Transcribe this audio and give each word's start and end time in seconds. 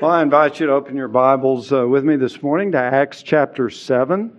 Well, 0.00 0.12
I 0.12 0.22
invite 0.22 0.60
you 0.60 0.68
to 0.68 0.74
open 0.74 0.94
your 0.94 1.08
Bibles 1.08 1.72
uh, 1.72 1.84
with 1.84 2.04
me 2.04 2.14
this 2.14 2.40
morning 2.40 2.70
to 2.70 2.78
Acts 2.78 3.20
chapter 3.20 3.68
7. 3.68 4.30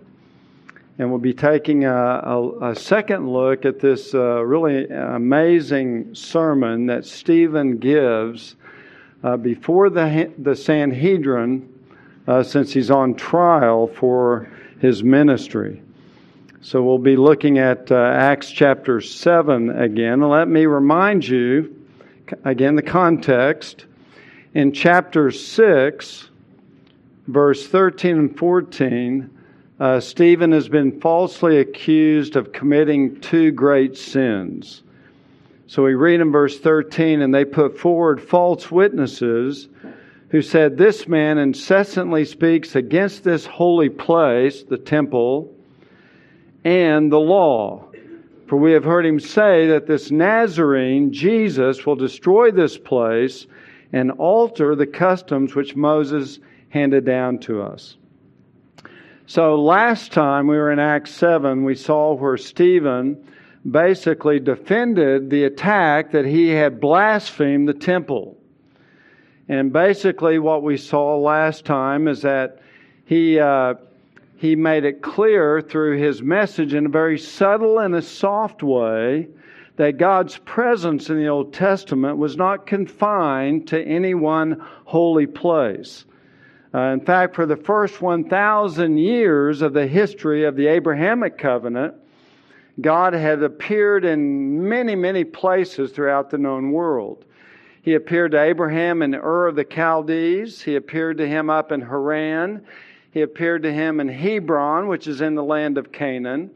And 0.98 1.10
we'll 1.10 1.18
be 1.18 1.34
taking 1.34 1.84
a, 1.84 1.94
a, 1.94 2.70
a 2.70 2.74
second 2.74 3.28
look 3.28 3.66
at 3.66 3.78
this 3.78 4.14
uh, 4.14 4.42
really 4.42 4.88
amazing 4.88 6.14
sermon 6.14 6.86
that 6.86 7.04
Stephen 7.04 7.76
gives 7.76 8.56
uh, 9.22 9.36
before 9.36 9.90
the, 9.90 10.32
the 10.38 10.56
Sanhedrin 10.56 11.68
uh, 12.26 12.42
since 12.42 12.72
he's 12.72 12.90
on 12.90 13.14
trial 13.14 13.86
for 13.86 14.50
his 14.80 15.04
ministry. 15.04 15.82
So 16.62 16.82
we'll 16.82 16.96
be 16.96 17.16
looking 17.16 17.58
at 17.58 17.92
uh, 17.92 17.96
Acts 17.96 18.50
chapter 18.50 19.02
7 19.02 19.68
again. 19.78 20.22
let 20.22 20.48
me 20.48 20.64
remind 20.64 21.28
you, 21.28 21.84
again, 22.46 22.76
the 22.76 22.82
context. 22.82 23.84
In 24.52 24.72
chapter 24.72 25.30
6, 25.30 26.28
verse 27.28 27.68
13 27.68 28.18
and 28.18 28.36
14, 28.36 29.30
uh, 29.78 30.00
Stephen 30.00 30.50
has 30.50 30.68
been 30.68 31.00
falsely 31.00 31.58
accused 31.58 32.34
of 32.34 32.52
committing 32.52 33.20
two 33.20 33.52
great 33.52 33.96
sins. 33.96 34.82
So 35.68 35.84
we 35.84 35.94
read 35.94 36.20
in 36.20 36.32
verse 36.32 36.58
13, 36.58 37.22
and 37.22 37.32
they 37.32 37.44
put 37.44 37.78
forward 37.78 38.20
false 38.20 38.72
witnesses 38.72 39.68
who 40.30 40.42
said, 40.42 40.76
This 40.76 41.06
man 41.06 41.38
incessantly 41.38 42.24
speaks 42.24 42.74
against 42.74 43.22
this 43.22 43.46
holy 43.46 43.88
place, 43.88 44.64
the 44.64 44.78
temple, 44.78 45.54
and 46.64 47.12
the 47.12 47.20
law. 47.20 47.84
For 48.48 48.56
we 48.56 48.72
have 48.72 48.82
heard 48.82 49.06
him 49.06 49.20
say 49.20 49.68
that 49.68 49.86
this 49.86 50.10
Nazarene, 50.10 51.12
Jesus, 51.12 51.86
will 51.86 51.94
destroy 51.94 52.50
this 52.50 52.76
place 52.76 53.46
and 53.92 54.10
alter 54.12 54.74
the 54.74 54.86
customs 54.86 55.54
which 55.54 55.76
Moses 55.76 56.38
handed 56.68 57.04
down 57.04 57.38
to 57.38 57.62
us. 57.62 57.96
So 59.26 59.54
last 59.54 60.12
time 60.12 60.46
we 60.46 60.56
were 60.56 60.72
in 60.72 60.78
Acts 60.78 61.12
7, 61.12 61.64
we 61.64 61.74
saw 61.74 62.14
where 62.14 62.36
Stephen 62.36 63.24
basically 63.68 64.40
defended 64.40 65.30
the 65.30 65.44
attack 65.44 66.12
that 66.12 66.24
he 66.24 66.48
had 66.48 66.80
blasphemed 66.80 67.68
the 67.68 67.74
temple. 67.74 68.36
And 69.48 69.72
basically, 69.72 70.38
what 70.38 70.62
we 70.62 70.76
saw 70.76 71.16
last 71.16 71.64
time 71.64 72.08
is 72.08 72.22
that 72.22 72.60
he, 73.04 73.38
uh, 73.38 73.74
he 74.36 74.56
made 74.56 74.84
it 74.84 75.02
clear 75.02 75.60
through 75.60 75.98
his 75.98 76.22
message 76.22 76.72
in 76.72 76.86
a 76.86 76.88
very 76.88 77.18
subtle 77.18 77.80
and 77.80 77.94
a 77.94 78.02
soft 78.02 78.62
way 78.62 79.28
that 79.80 79.96
God's 79.96 80.36
presence 80.36 81.08
in 81.08 81.16
the 81.16 81.28
Old 81.28 81.54
Testament 81.54 82.18
was 82.18 82.36
not 82.36 82.66
confined 82.66 83.68
to 83.68 83.82
any 83.82 84.12
one 84.12 84.62
holy 84.84 85.26
place. 85.26 86.04
Uh, 86.74 86.80
in 86.80 87.00
fact, 87.00 87.34
for 87.34 87.46
the 87.46 87.56
first 87.56 88.02
1,000 88.02 88.98
years 88.98 89.62
of 89.62 89.72
the 89.72 89.86
history 89.86 90.44
of 90.44 90.54
the 90.54 90.66
Abrahamic 90.66 91.38
covenant, 91.38 91.94
God 92.78 93.14
had 93.14 93.42
appeared 93.42 94.04
in 94.04 94.68
many, 94.68 94.94
many 94.94 95.24
places 95.24 95.92
throughout 95.92 96.28
the 96.28 96.36
known 96.36 96.72
world. 96.72 97.24
He 97.80 97.94
appeared 97.94 98.32
to 98.32 98.42
Abraham 98.42 99.00
in 99.00 99.14
Ur 99.14 99.46
of 99.46 99.56
the 99.56 99.64
Chaldees. 99.64 100.60
He 100.60 100.76
appeared 100.76 101.16
to 101.16 101.26
him 101.26 101.48
up 101.48 101.72
in 101.72 101.80
Haran. 101.80 102.66
He 103.12 103.22
appeared 103.22 103.62
to 103.62 103.72
him 103.72 103.98
in 103.98 104.08
Hebron, 104.08 104.88
which 104.88 105.06
is 105.06 105.22
in 105.22 105.36
the 105.36 105.42
land 105.42 105.78
of 105.78 105.90
Canaan. 105.90 106.50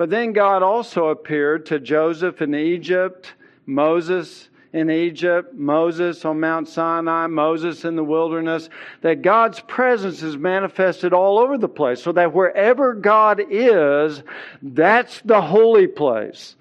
But 0.00 0.08
then 0.08 0.32
God 0.32 0.62
also 0.62 1.08
appeared 1.08 1.66
to 1.66 1.78
Joseph 1.78 2.40
in 2.40 2.54
Egypt, 2.54 3.34
Moses 3.66 4.48
in 4.72 4.90
Egypt, 4.90 5.52
Moses 5.52 6.24
on 6.24 6.40
Mount 6.40 6.70
Sinai, 6.70 7.26
Moses 7.26 7.84
in 7.84 7.96
the 7.96 8.02
wilderness, 8.02 8.70
that 9.02 9.20
God's 9.20 9.60
presence 9.60 10.22
is 10.22 10.38
manifested 10.38 11.12
all 11.12 11.38
over 11.38 11.58
the 11.58 11.68
place, 11.68 12.02
so 12.02 12.12
that 12.12 12.32
wherever 12.32 12.94
God 12.94 13.42
is, 13.50 14.22
that's 14.62 15.20
the 15.20 15.42
holy 15.42 15.86
place. 15.86 16.56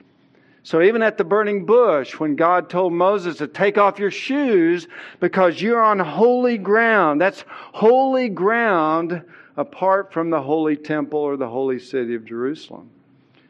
So 0.64 0.82
even 0.82 1.02
at 1.02 1.18
the 1.18 1.24
burning 1.24 1.66
bush, 1.66 2.20
when 2.20 2.36
God 2.36 2.70
told 2.70 2.92
Moses 2.92 3.38
to 3.38 3.48
take 3.48 3.78
off 3.78 4.00
your 4.00 4.12
shoes 4.12 4.86
because 5.22 5.62
you're 5.62 5.82
on 5.82 6.00
holy 6.00 6.58
ground, 6.58 7.22
that's 7.22 7.46
holy 7.48 8.28
ground 8.28 9.24
apart 9.56 10.12
from 10.12 10.30
the 10.30 10.42
holy 10.42 10.76
temple 10.76 11.22
or 11.22 11.38
the 11.38 11.48
holy 11.48 11.80
city 11.80 12.16
of 12.16 12.26
Jerusalem. 12.26 12.90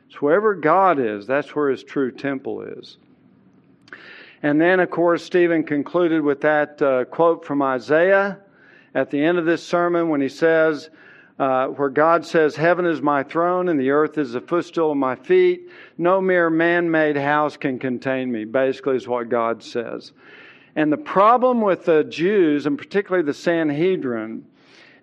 So 0.10 0.18
wherever 0.20 0.56
God 0.56 1.00
is, 1.00 1.28
that's 1.28 1.56
where 1.56 1.70
his 1.70 1.84
true 1.84 2.12
temple 2.12 2.62
is. 2.62 2.98
And 4.42 4.60
then, 4.60 4.80
of 4.80 4.90
course, 4.90 5.24
Stephen 5.24 5.64
concluded 5.64 6.22
with 6.22 6.42
that 6.42 6.82
uh, 6.82 7.06
quote 7.06 7.46
from 7.46 7.62
Isaiah 7.62 8.40
at 8.96 9.12
the 9.12 9.22
end 9.22 9.38
of 9.38 9.46
this 9.46 9.64
sermon 9.64 10.10
when 10.10 10.22
he 10.22 10.30
says, 10.30 10.90
uh, 11.40 11.68
where 11.68 11.90
God 11.90 12.26
says, 12.26 12.56
Heaven 12.56 12.86
is 12.86 13.02
my 13.02 13.24
throne 13.24 13.70
and 13.70 13.80
the 13.80 13.92
earth 13.92 14.18
is 14.18 14.34
the 14.34 14.42
footstool 14.42 14.92
of 14.92 14.98
my 14.98 15.16
feet. 15.16 15.70
No 15.98 16.20
mere 16.20 16.50
man 16.50 16.92
made 16.92 17.16
house 17.16 17.56
can 17.56 17.80
contain 17.80 18.32
me, 18.32 18.44
basically, 18.44 18.98
is 18.98 19.08
what 19.08 19.30
God 19.30 19.64
says. 19.64 20.12
And 20.76 20.92
the 20.92 20.98
problem 20.98 21.62
with 21.62 21.86
the 21.86 22.04
Jews, 22.04 22.66
and 22.66 22.78
particularly 22.78 23.26
the 23.26 23.34
Sanhedrin, 23.34 24.46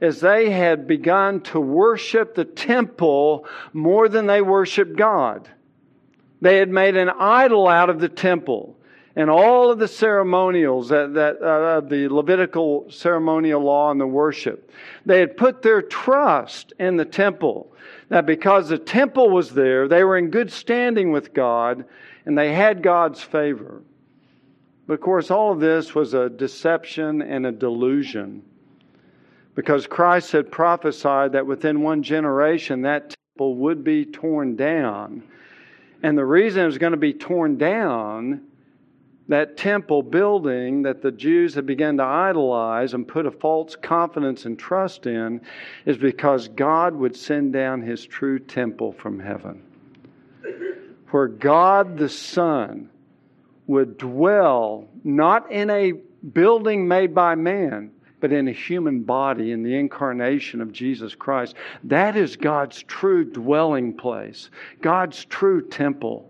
is 0.00 0.20
they 0.20 0.50
had 0.50 0.86
begun 0.86 1.40
to 1.40 1.60
worship 1.60 2.34
the 2.34 2.44
temple 2.44 3.46
more 3.72 4.08
than 4.08 4.26
they 4.26 4.42
worshiped 4.42 4.96
God. 4.96 5.48
They 6.40 6.58
had 6.58 6.68
made 6.68 6.96
an 6.96 7.08
idol 7.08 7.66
out 7.66 7.90
of 7.90 8.00
the 8.00 8.08
temple 8.08 8.76
and 9.16 9.30
all 9.30 9.70
of 9.70 9.78
the 9.78 9.88
ceremonials 9.88 10.90
that, 10.90 11.14
that 11.14 11.40
uh, 11.40 11.80
the 11.80 12.08
Levitical 12.08 12.86
ceremonial 12.90 13.62
law 13.62 13.90
and 13.90 13.98
the 13.98 14.06
worship. 14.06 14.70
They 15.06 15.20
had 15.20 15.38
put 15.38 15.62
their 15.62 15.80
trust 15.80 16.74
in 16.78 16.96
the 16.96 17.06
temple. 17.06 17.72
That 18.10 18.26
because 18.26 18.68
the 18.68 18.78
temple 18.78 19.30
was 19.30 19.54
there, 19.54 19.88
they 19.88 20.04
were 20.04 20.18
in 20.18 20.30
good 20.30 20.52
standing 20.52 21.12
with 21.12 21.32
God 21.32 21.86
and 22.26 22.36
they 22.36 22.52
had 22.52 22.82
God's 22.82 23.22
favor. 23.22 23.82
But 24.86 24.94
of 24.94 25.00
course, 25.00 25.30
all 25.30 25.52
of 25.52 25.60
this 25.60 25.94
was 25.94 26.12
a 26.12 26.28
deception 26.28 27.22
and 27.22 27.46
a 27.46 27.52
delusion 27.52 28.42
because 29.56 29.86
Christ 29.86 30.32
had 30.32 30.52
prophesied 30.52 31.32
that 31.32 31.46
within 31.46 31.80
one 31.80 32.02
generation 32.02 32.82
that 32.82 33.16
temple 33.34 33.56
would 33.56 33.82
be 33.82 34.04
torn 34.04 34.54
down. 34.54 35.22
And 36.02 36.16
the 36.16 36.26
reason 36.26 36.62
it 36.62 36.66
was 36.66 36.78
going 36.78 36.92
to 36.92 36.98
be 36.98 37.14
torn 37.14 37.56
down, 37.56 38.42
that 39.28 39.56
temple 39.56 40.02
building 40.02 40.82
that 40.82 41.00
the 41.00 41.10
Jews 41.10 41.54
had 41.54 41.64
begun 41.64 41.96
to 41.96 42.04
idolize 42.04 42.92
and 42.92 43.08
put 43.08 43.24
a 43.24 43.30
false 43.30 43.74
confidence 43.74 44.44
and 44.44 44.58
trust 44.58 45.06
in, 45.06 45.40
is 45.86 45.96
because 45.96 46.48
God 46.48 46.94
would 46.94 47.16
send 47.16 47.54
down 47.54 47.80
his 47.80 48.04
true 48.04 48.38
temple 48.38 48.92
from 48.92 49.18
heaven. 49.18 49.62
Where 51.10 51.28
God 51.28 51.96
the 51.96 52.10
Son 52.10 52.90
would 53.66 53.96
dwell 53.96 54.86
not 55.02 55.50
in 55.50 55.70
a 55.70 55.94
building 56.34 56.86
made 56.86 57.14
by 57.14 57.36
man, 57.36 57.92
but 58.26 58.32
in 58.32 58.48
a 58.48 58.52
human 58.52 59.02
body 59.02 59.52
in 59.52 59.62
the 59.62 59.76
incarnation 59.76 60.60
of 60.60 60.72
Jesus 60.72 61.14
Christ. 61.14 61.54
That 61.84 62.16
is 62.16 62.34
God's 62.34 62.82
true 62.82 63.24
dwelling 63.24 63.96
place, 63.96 64.50
God's 64.82 65.24
true 65.26 65.64
temple. 65.68 66.28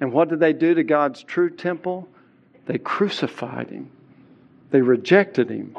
And 0.00 0.12
what 0.12 0.28
did 0.28 0.38
they 0.38 0.52
do 0.52 0.74
to 0.74 0.84
God's 0.84 1.24
true 1.24 1.50
temple? 1.50 2.08
They 2.66 2.78
crucified 2.78 3.70
him, 3.70 3.90
they 4.70 4.80
rejected 4.80 5.50
him. 5.50 5.76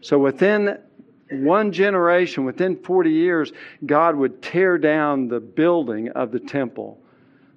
So 0.00 0.18
within 0.18 0.78
one 1.28 1.70
generation, 1.70 2.46
within 2.46 2.76
40 2.76 3.10
years, 3.10 3.52
God 3.84 4.16
would 4.16 4.40
tear 4.40 4.78
down 4.78 5.28
the 5.28 5.40
building 5.40 6.08
of 6.08 6.32
the 6.32 6.40
temple 6.40 6.98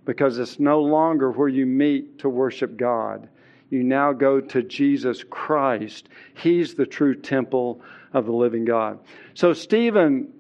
because 0.03 0.39
it's 0.39 0.59
no 0.59 0.81
longer 0.81 1.31
where 1.31 1.47
you 1.47 1.65
meet 1.65 2.19
to 2.19 2.27
worship 2.27 2.75
God 2.75 3.29
you 3.69 3.83
now 3.83 4.13
go 4.13 4.39
to 4.39 4.63
Jesus 4.63 5.23
Christ. 5.29 6.07
He's 6.35 6.73
the 6.73 6.85
true 6.85 7.15
temple 7.15 7.81
of 8.13 8.25
the 8.25 8.31
living 8.31 8.65
God. 8.65 8.99
So 9.33 9.53
Stephen 9.53 10.33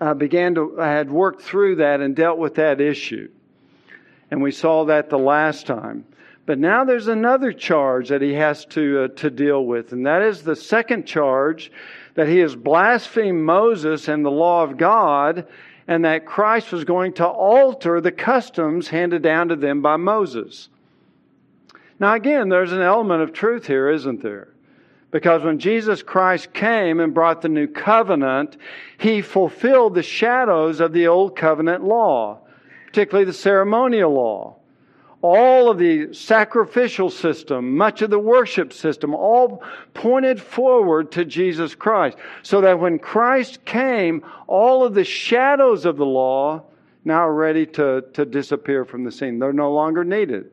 uh, 0.00 0.14
began 0.14 0.54
to 0.54 0.76
had 0.76 1.10
worked 1.10 1.42
through 1.42 1.76
that 1.76 2.00
and 2.00 2.14
dealt 2.14 2.38
with 2.38 2.56
that 2.56 2.80
issue, 2.80 3.28
and 4.30 4.42
we 4.42 4.52
saw 4.52 4.84
that 4.86 5.10
the 5.10 5.18
last 5.18 5.66
time. 5.66 6.04
But 6.46 6.58
now 6.58 6.84
there's 6.84 7.08
another 7.08 7.52
charge 7.52 8.08
that 8.08 8.22
he 8.22 8.34
has 8.34 8.64
to 8.66 9.04
uh, 9.04 9.08
to 9.16 9.30
deal 9.30 9.64
with, 9.64 9.92
and 9.92 10.06
that 10.06 10.22
is 10.22 10.42
the 10.42 10.56
second 10.56 11.06
charge 11.06 11.72
that 12.14 12.28
he 12.28 12.38
has 12.38 12.54
blasphemed 12.54 13.44
Moses 13.44 14.08
and 14.08 14.24
the 14.24 14.30
law 14.30 14.62
of 14.62 14.76
God, 14.76 15.46
and 15.86 16.04
that 16.04 16.26
Christ 16.26 16.72
was 16.72 16.84
going 16.84 17.14
to 17.14 17.26
alter 17.26 18.00
the 18.00 18.12
customs 18.12 18.88
handed 18.88 19.22
down 19.22 19.48
to 19.48 19.56
them 19.56 19.82
by 19.82 19.96
Moses. 19.96 20.68
Now, 22.00 22.14
again, 22.14 22.48
there's 22.48 22.72
an 22.72 22.80
element 22.80 23.22
of 23.22 23.32
truth 23.32 23.66
here, 23.66 23.90
isn't 23.90 24.22
there? 24.22 24.48
Because 25.10 25.42
when 25.42 25.58
Jesus 25.58 26.02
Christ 26.02 26.52
came 26.52 27.00
and 27.00 27.14
brought 27.14 27.40
the 27.42 27.48
new 27.48 27.66
covenant, 27.66 28.56
he 28.98 29.22
fulfilled 29.22 29.94
the 29.94 30.02
shadows 30.02 30.80
of 30.80 30.92
the 30.92 31.06
old 31.08 31.34
covenant 31.34 31.82
law, 31.82 32.40
particularly 32.86 33.24
the 33.24 33.32
ceremonial 33.32 34.12
law. 34.12 34.56
all 35.20 35.68
of 35.70 35.78
the 35.78 36.12
sacrificial 36.14 37.10
system, 37.10 37.76
much 37.76 38.02
of 38.02 38.10
the 38.10 38.18
worship 38.18 38.72
system, 38.72 39.14
all 39.14 39.62
pointed 39.94 40.40
forward 40.40 41.10
to 41.12 41.24
Jesus 41.24 41.74
Christ. 41.74 42.16
So 42.42 42.60
that 42.60 42.78
when 42.78 42.98
Christ 42.98 43.64
came, 43.64 44.24
all 44.46 44.84
of 44.84 44.94
the 44.94 45.04
shadows 45.04 45.84
of 45.84 45.96
the 45.96 46.06
law 46.06 46.62
now 47.04 47.26
are 47.26 47.34
ready 47.34 47.66
to, 47.66 48.04
to 48.12 48.24
disappear 48.24 48.84
from 48.84 49.04
the 49.04 49.10
scene. 49.10 49.38
They're 49.38 49.52
no 49.52 49.72
longer 49.72 50.04
needed. 50.04 50.50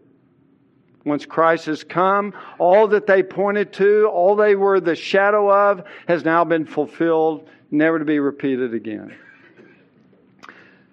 Once 1.06 1.26
Christ 1.26 1.68
has 1.68 1.84
come, 1.84 2.34
all 2.58 2.88
that 2.88 3.06
they 3.06 3.22
pointed 3.22 3.72
to, 3.74 4.08
all 4.08 4.36
they 4.36 4.56
were 4.56 4.80
the 4.80 4.96
shadow 4.96 5.52
of, 5.52 5.84
has 6.08 6.26
now 6.26 6.44
been 6.44 6.66
fulfilled, 6.66 7.48
never 7.70 8.00
to 8.00 8.06
be 8.06 8.20
repeated 8.20 8.74
again. 8.74 9.14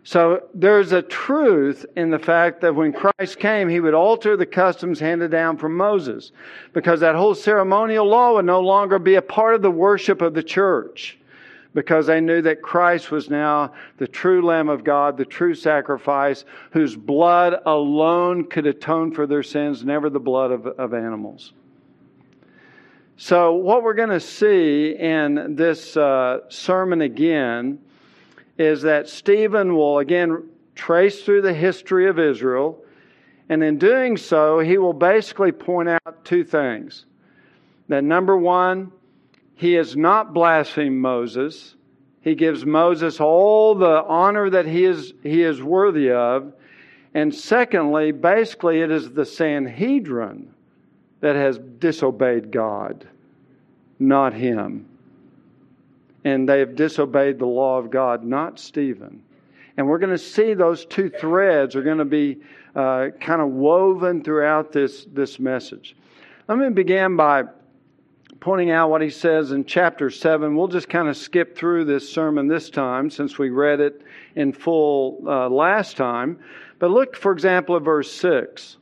So 0.05 0.49
there's 0.53 0.93
a 0.93 1.01
truth 1.01 1.87
in 1.97 2.11
the 2.11 2.19
fact 2.19 2.61
that 2.61 2.75
when 2.75 2.93
Christ 2.93 3.39
came, 3.39 3.69
he 3.69 3.81
would 3.81 3.95
alter 3.95 4.37
the 4.37 4.45
customs 4.45 4.99
handed 5.01 5.31
down 5.31 5.57
from 5.57 5.77
Moses 5.77 6.33
because 6.73 7.01
that 7.01 7.15
whole 7.15 7.35
ceremonial 7.35 8.07
law 8.07 8.35
would 8.35 8.45
no 8.45 8.61
longer 8.61 8.99
be 8.99 9.15
a 9.15 9.23
part 9.23 9.55
of 9.55 9.63
the 9.63 9.71
worship 9.71 10.21
of 10.21 10.35
the 10.35 10.43
church 10.43 11.19
because 11.75 12.07
they 12.07 12.21
knew 12.21 12.43
that 12.43 12.63
Christ 12.63 13.11
was 13.11 13.31
now 13.31 13.73
the 13.97 14.07
true 14.07 14.45
Lamb 14.45 14.69
of 14.69 14.85
God, 14.85 15.17
the 15.17 15.25
true 15.25 15.55
sacrifice, 15.55 16.45
whose 16.71 16.95
blood 16.95 17.61
alone 17.65 18.45
could 18.45 18.67
atone 18.67 19.13
for 19.13 19.27
their 19.27 19.43
sins, 19.43 19.85
never 19.85 20.11
the 20.11 20.21
blood 20.21 20.51
of, 20.51 20.67
of 20.67 20.93
animals. 20.93 21.53
So, 23.17 23.55
what 23.55 23.83
we're 23.83 23.95
going 23.95 24.09
to 24.09 24.21
see 24.21 24.97
in 24.99 25.55
this 25.55 25.97
uh, 25.97 26.41
sermon 26.49 27.03
again 27.03 27.79
is 28.59 28.83
that 28.83 29.09
Stephen 29.09 29.75
will 29.77 29.99
again 29.99 30.49
trace 30.75 31.23
through 31.23 31.43
the 31.43 31.55
history 31.55 32.09
of 32.09 32.19
Israel, 32.19 32.83
and 33.49 33.63
in 33.63 33.79
doing 33.79 34.17
so, 34.17 34.59
he 34.59 34.79
will 34.79 34.93
basically 34.93 35.53
point 35.53 35.89
out 35.89 36.25
two 36.25 36.45
things. 36.45 37.07
That 37.89 38.05
number 38.05 38.37
one, 38.37 38.91
he 39.63 39.75
has 39.75 39.97
not 39.97 40.35
blasphemed 40.35 41.01
Moses. 41.01 41.75
He 42.21 42.35
gives 42.35 42.67
Moses 42.67 43.21
all 43.21 43.75
the 43.75 44.05
honor 44.05 44.51
that 44.51 44.67
he 44.67 44.85
is, 44.85 45.15
he 45.23 45.43
is 45.43 45.63
worthy 45.63 46.11
of. 46.11 46.53
And 47.15 47.35
secondly, 47.35 48.13
basically, 48.13 48.81
it 48.81 48.91
is 48.91 49.11
the 49.11 49.25
Sanhedrin 49.25 50.53
that 51.21 51.37
has 51.37 51.59
disobeyed 51.59 52.51
God, 52.51 53.07
not 53.99 54.35
him 54.35 54.89
and 56.25 56.49
they 56.49 56.61
have 56.61 56.77
disobeyed 56.77 57.39
the 57.39 57.47
law 57.47 57.79
of 57.79 57.91
God, 57.91 58.25
not 58.25 58.59
Stephen. 58.59 59.23
And 59.77 59.89
we're 59.89 59.99
going 59.99 60.11
to 60.11 60.19
see 60.19 60.55
those 60.55 60.85
two 60.85 61.09
threads 61.09 61.75
are 61.75 61.83
going 61.83 61.99
to 61.99 62.05
be 62.05 62.39
uh, 62.75 63.09
kind 63.21 63.41
of 63.41 63.49
woven 63.49 64.23
throughout 64.23 64.73
this, 64.73 65.07
this 65.13 65.39
message. 65.39 65.97
Let 66.49 66.59
me 66.59 66.71
begin 66.71 67.17
by 67.17 67.45
pointing 68.43 68.73
out 68.73 68.91
what 68.91 69.01
he 69.01 69.09
says 69.09 69.53
in 69.53 69.65
chapter 69.65 70.11
7. 70.11 70.57
We'll 70.57 70.67
just 70.67 70.89
kind 70.89 71.09
of 71.09 71.17
skip 71.17 71.57
through 71.57 71.85
this 71.85 72.13
sermon 72.13 72.49
this 72.49 72.71
time 72.71 73.09
since 73.09 73.39
we 73.39 73.51
read 73.51 73.79
it 73.79 74.03
in 74.35 74.53
full 74.53 75.23
uh, 75.29 75.49
last 75.49 75.97
time. 75.97 76.41
But 76.81 76.91
look, 76.91 77.15
for 77.15 77.31
example, 77.31 77.77
at 77.77 77.83
verse 77.83 78.11
6. 78.11 78.79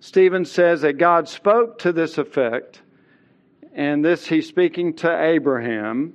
Stephen 0.00 0.44
says 0.44 0.82
that 0.82 0.98
God 0.98 1.30
spoke 1.30 1.78
to 1.78 1.92
this 1.94 2.18
effect, 2.18 2.82
and 3.72 4.04
this 4.04 4.26
he's 4.26 4.46
speaking 4.46 4.92
to 4.96 5.22
Abraham 5.22 6.12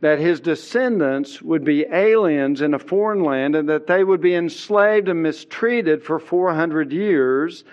that 0.00 0.20
his 0.20 0.38
descendants 0.38 1.42
would 1.42 1.64
be 1.64 1.84
aliens 1.90 2.60
in 2.60 2.74
a 2.74 2.78
foreign 2.78 3.24
land 3.24 3.56
and 3.56 3.68
that 3.68 3.88
they 3.88 4.04
would 4.04 4.20
be 4.20 4.36
enslaved 4.36 5.08
and 5.08 5.20
mistreated 5.20 6.04
for 6.04 6.20
400 6.20 6.92
years. 6.92 7.64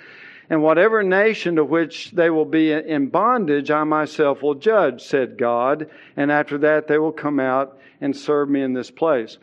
And 0.50 0.62
whatever 0.62 1.02
nation 1.02 1.56
to 1.56 1.64
which 1.64 2.12
they 2.12 2.30
will 2.30 2.46
be 2.46 2.72
in 2.72 3.08
bondage, 3.08 3.72
I 3.72 3.84
myself 3.84 4.44
will 4.44 4.56
judge, 4.56 5.02
said 5.02 5.38
God. 5.38 5.90
And 6.16 6.32
after 6.32 6.58
that, 6.60 6.88
they 6.88 6.98
will 6.98 7.12
come 7.12 7.40
out 7.40 7.80
and 8.02 8.16
serve 8.16 8.50
me 8.50 8.62
in 8.62 8.74
this 8.74 8.92
place. 8.92 9.38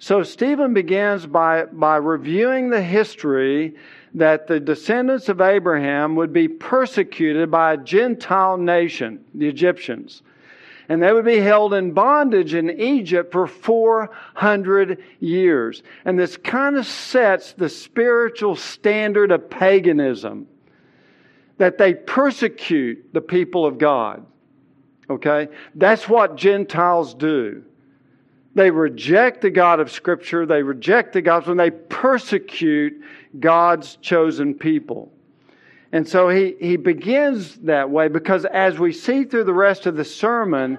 So 0.00 0.22
Stephen 0.22 0.74
begins 0.74 1.26
by, 1.26 1.64
by 1.66 1.96
reviewing 1.96 2.70
the 2.70 2.82
history 2.82 3.74
that 4.14 4.46
the 4.46 4.60
descendants 4.60 5.28
of 5.28 5.40
Abraham 5.40 6.16
would 6.16 6.32
be 6.32 6.48
persecuted 6.48 7.50
by 7.50 7.74
a 7.74 7.76
Gentile 7.76 8.56
nation, 8.56 9.24
the 9.34 9.48
Egyptians 9.48 10.22
and 10.88 11.02
they 11.02 11.12
would 11.12 11.24
be 11.24 11.38
held 11.38 11.74
in 11.74 11.92
bondage 11.92 12.54
in 12.54 12.80
Egypt 12.80 13.30
for 13.30 13.46
400 13.46 15.02
years. 15.20 15.82
And 16.04 16.18
this 16.18 16.36
kind 16.36 16.76
of 16.76 16.86
sets 16.86 17.52
the 17.52 17.68
spiritual 17.68 18.56
standard 18.56 19.30
of 19.30 19.50
paganism 19.50 20.46
that 21.58 21.76
they 21.76 21.92
persecute 21.92 23.12
the 23.12 23.20
people 23.20 23.66
of 23.66 23.76
God. 23.78 24.24
Okay? 25.10 25.48
That's 25.74 26.08
what 26.08 26.36
Gentiles 26.36 27.14
do. 27.14 27.64
They 28.54 28.70
reject 28.70 29.42
the 29.42 29.50
God 29.50 29.80
of 29.80 29.90
Scripture, 29.90 30.46
they 30.46 30.62
reject 30.62 31.12
the 31.12 31.22
gospel, 31.22 31.52
and 31.52 31.60
they 31.60 31.70
persecute 31.70 33.04
God's 33.38 33.96
chosen 33.96 34.54
people. 34.54 35.12
And 35.92 36.06
so 36.06 36.28
he, 36.28 36.54
he 36.60 36.76
begins 36.76 37.56
that 37.58 37.90
way 37.90 38.08
because 38.08 38.44
as 38.44 38.78
we 38.78 38.92
see 38.92 39.24
through 39.24 39.44
the 39.44 39.54
rest 39.54 39.86
of 39.86 39.96
the 39.96 40.04
sermon, 40.04 40.78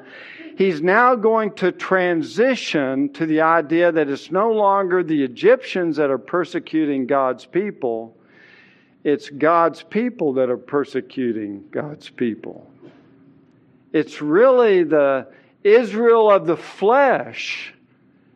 he's 0.55 0.81
now 0.81 1.15
going 1.15 1.53
to 1.53 1.71
transition 1.71 3.11
to 3.13 3.25
the 3.25 3.41
idea 3.41 3.91
that 3.91 4.07
it's 4.07 4.29
no 4.29 4.51
longer 4.51 5.01
the 5.01 5.23
Egyptians 5.23 5.97
that 5.97 6.11
are 6.11 6.19
persecuting 6.19 7.07
God's 7.07 7.45
people, 7.45 8.15
it's 9.03 9.29
God's 9.29 9.81
people 9.81 10.33
that 10.33 10.49
are 10.49 10.57
persecuting 10.57 11.63
God's 11.71 12.09
people. 12.09 12.69
It's 13.91 14.21
really 14.21 14.83
the 14.83 15.27
Israel 15.63 16.29
of 16.29 16.45
the 16.45 16.57
flesh 16.57 17.73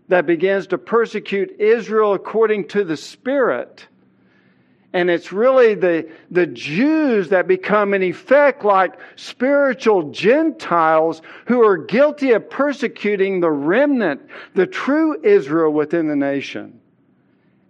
that 0.08 0.26
begins 0.26 0.68
to 0.68 0.78
persecute 0.78 1.60
Israel 1.60 2.14
according 2.14 2.68
to 2.70 2.84
the 2.84 2.98
Spirit 2.98 3.88
and 4.94 5.10
it's 5.10 5.32
really 5.32 5.74
the, 5.74 6.08
the 6.30 6.46
Jews 6.46 7.30
that 7.30 7.48
become, 7.48 7.96
in 7.96 8.04
effect, 8.04 8.64
like 8.64 8.94
spiritual 9.16 10.12
Gentiles 10.12 11.24
who 11.48 11.64
are 11.64 11.78
guilty 11.78 12.32
of 12.34 12.48
persecuting 12.48 13.40
the 13.40 13.50
remnant, 13.50 14.22
the 14.54 14.68
true 14.68 15.20
Israel 15.24 15.74
within 15.74 16.08
the 16.08 16.16
nation. 16.16 16.80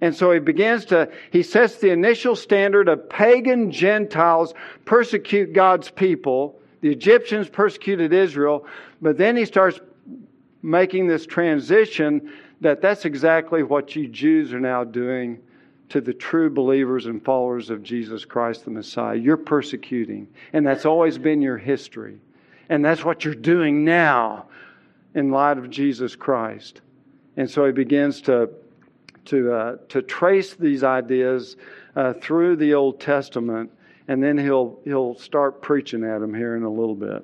And 0.02 0.14
so 0.14 0.34
he 0.34 0.40
begins 0.40 0.84
to, 0.86 1.10
he 1.32 1.44
sets 1.44 1.78
the 1.78 1.92
initial 1.92 2.36
standard 2.36 2.90
of 2.90 3.10
pagan 3.10 3.72
Gentiles 3.72 4.54
persecute 4.84 5.54
God's 5.54 5.90
people. 5.90 6.60
The 6.82 6.92
Egyptians 6.92 7.48
persecuted 7.48 8.12
Israel, 8.12 8.66
but 9.02 9.18
then 9.18 9.38
he 9.38 9.46
starts 9.46 9.80
making 10.62 11.08
this 11.08 11.26
transition 11.26 12.34
that 12.60 12.82
that's 12.82 13.06
exactly 13.06 13.64
what 13.64 13.96
you 13.96 14.10
Jews 14.10 14.52
are 14.52 14.60
now 14.60 14.84
doing 14.84 15.40
to 15.90 16.02
the 16.02 16.14
true 16.14 16.50
believers 16.50 17.06
and 17.06 17.24
followers 17.24 17.70
of 17.70 17.84
Jesus 17.84 18.26
Christ 18.26 18.66
the 18.66 18.72
Messiah. 18.72 19.16
You're 19.16 19.38
persecuting, 19.38 20.28
and 20.54 20.66
that's 20.66 20.86
always 20.86 21.18
been 21.18 21.42
your 21.42 21.58
history. 21.58 22.20
And 22.70 22.84
that's 22.84 23.04
what 23.04 23.26
you're 23.26 23.36
doing 23.36 23.84
now 23.84 24.48
in 25.14 25.32
light 25.32 25.58
of 25.58 25.70
Jesus 25.70 26.16
Christ. 26.16 26.82
And 27.38 27.50
so 27.50 27.66
he 27.66 27.72
begins 27.72 28.22
to, 28.22 28.50
to, 29.26 29.54
uh, 29.54 29.78
to 29.90 30.02
trace 30.02 30.56
these 30.56 30.84
ideas 30.84 31.58
uh, 31.96 32.14
through 32.14 32.56
the 32.56 32.74
Old 32.74 33.00
Testament, 33.00 33.72
and 34.08 34.24
then 34.24 34.38
he'll, 34.38 34.80
he'll 34.84 35.16
start 35.16 35.62
preaching 35.62 36.04
at 36.04 36.20
them 36.20 36.34
here 36.34 36.56
in 36.56 36.64
a 36.64 36.70
little 36.70 36.96
bit. 36.96 37.24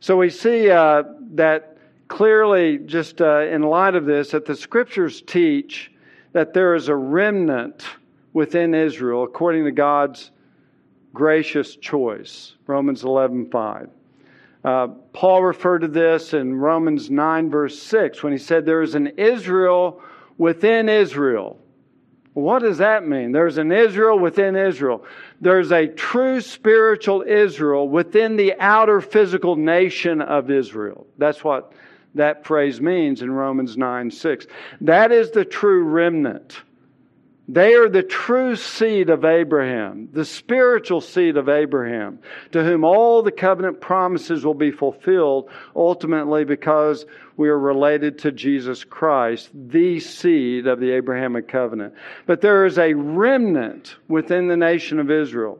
So 0.00 0.16
we 0.16 0.28
see 0.28 0.70
uh, 0.70 1.04
that 1.32 1.78
clearly, 2.08 2.78
just 2.78 3.20
uh, 3.20 3.40
in 3.40 3.62
light 3.62 3.94
of 3.94 4.04
this, 4.04 4.32
that 4.32 4.44
the 4.44 4.56
scriptures 4.56 5.22
teach 5.22 5.90
that 6.34 6.52
there 6.52 6.74
is 6.74 6.88
a 6.88 6.94
remnant 6.94 7.86
within 8.34 8.74
Israel 8.74 9.22
according 9.22 9.64
to 9.64 9.72
God's 9.72 10.30
gracious 11.14 11.76
choice. 11.76 12.56
Romans 12.66 13.04
11 13.04 13.48
5. 13.50 13.88
Uh, 14.64 14.88
Paul 15.12 15.44
referred 15.44 15.80
to 15.80 15.88
this 15.88 16.34
in 16.34 16.56
Romans 16.56 17.10
9, 17.10 17.50
verse 17.50 17.80
6, 17.82 18.22
when 18.22 18.32
he 18.32 18.38
said, 18.38 18.66
There 18.66 18.82
is 18.82 18.94
an 18.94 19.06
Israel 19.18 20.02
within 20.36 20.88
Israel. 20.88 21.58
What 22.32 22.62
does 22.62 22.78
that 22.78 23.06
mean? 23.06 23.30
There's 23.30 23.58
an 23.58 23.70
Israel 23.70 24.18
within 24.18 24.56
Israel. 24.56 25.04
There's 25.40 25.70
a 25.70 25.86
true 25.86 26.40
spiritual 26.40 27.22
Israel 27.22 27.88
within 27.88 28.36
the 28.36 28.54
outer 28.58 29.00
physical 29.00 29.54
nation 29.54 30.20
of 30.20 30.50
Israel. 30.50 31.06
That's 31.16 31.44
what 31.44 31.72
that 32.14 32.44
phrase 32.44 32.80
means 32.80 33.22
in 33.22 33.30
Romans 33.30 33.76
9 33.76 34.10
6. 34.10 34.46
That 34.82 35.12
is 35.12 35.30
the 35.30 35.44
true 35.44 35.82
remnant. 35.82 36.62
They 37.46 37.74
are 37.74 37.90
the 37.90 38.02
true 38.02 38.56
seed 38.56 39.10
of 39.10 39.26
Abraham, 39.26 40.08
the 40.12 40.24
spiritual 40.24 41.02
seed 41.02 41.36
of 41.36 41.50
Abraham, 41.50 42.20
to 42.52 42.64
whom 42.64 42.84
all 42.84 43.22
the 43.22 43.32
covenant 43.32 43.82
promises 43.82 44.46
will 44.46 44.54
be 44.54 44.70
fulfilled 44.70 45.50
ultimately 45.76 46.44
because 46.44 47.04
we 47.36 47.50
are 47.50 47.58
related 47.58 48.18
to 48.20 48.32
Jesus 48.32 48.82
Christ, 48.82 49.50
the 49.52 50.00
seed 50.00 50.66
of 50.66 50.80
the 50.80 50.92
Abrahamic 50.92 51.46
covenant. 51.46 51.92
But 52.24 52.40
there 52.40 52.64
is 52.64 52.78
a 52.78 52.94
remnant 52.94 53.96
within 54.08 54.48
the 54.48 54.56
nation 54.56 54.98
of 54.98 55.10
Israel. 55.10 55.58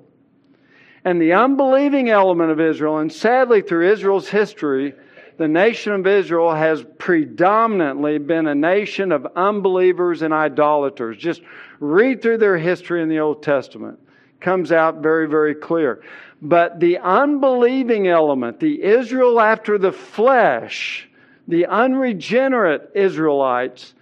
And 1.05 1.21
the 1.21 1.35
unbelieving 1.35 2.09
element 2.09 2.51
of 2.51 2.61
Israel, 2.61 2.97
and 2.97 3.13
sadly 3.13 3.61
through 3.61 3.93
Israel's 3.93 4.29
history, 4.29 4.95
the 5.37 5.49
nation 5.49 5.93
of 5.93 6.07
Israel 6.07 6.55
has 6.55 6.85
predominantly 6.99 8.19
been 8.19 8.47
a 8.47 8.55
nation 8.55 9.11
of 9.11 9.27
unbelievers 9.35 10.23
and 10.23 10.33
idolaters. 10.33 11.17
Just 11.17 11.43
read 11.81 12.23
through 12.23 12.39
their 12.39 12.57
history 12.57 13.03
in 13.03 13.09
the 13.09 13.19
Old 13.19 13.43
Testament. 13.43 13.99
Comes 14.41 14.71
out 14.71 15.03
very, 15.03 15.29
very 15.29 15.55
clear. 15.55 16.03
But 16.41 16.79
the 16.79 16.99
unbelieving 16.99 18.07
element, 18.07 18.61
the 18.61 18.83
Israel 18.83 19.41
after 19.41 19.79
the 19.79 19.93
flesh, 19.93 21.09
the 21.49 21.67
unregenerate 21.67 22.91
Israelites, 22.95 23.95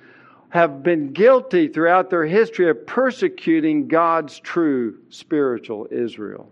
have 0.50 0.82
been 0.82 1.12
guilty 1.12 1.68
throughout 1.68 2.10
their 2.10 2.26
history 2.26 2.68
of 2.68 2.86
persecuting 2.86 3.88
God's 3.88 4.38
true 4.38 4.98
spiritual 5.08 5.88
Israel. 5.90 6.46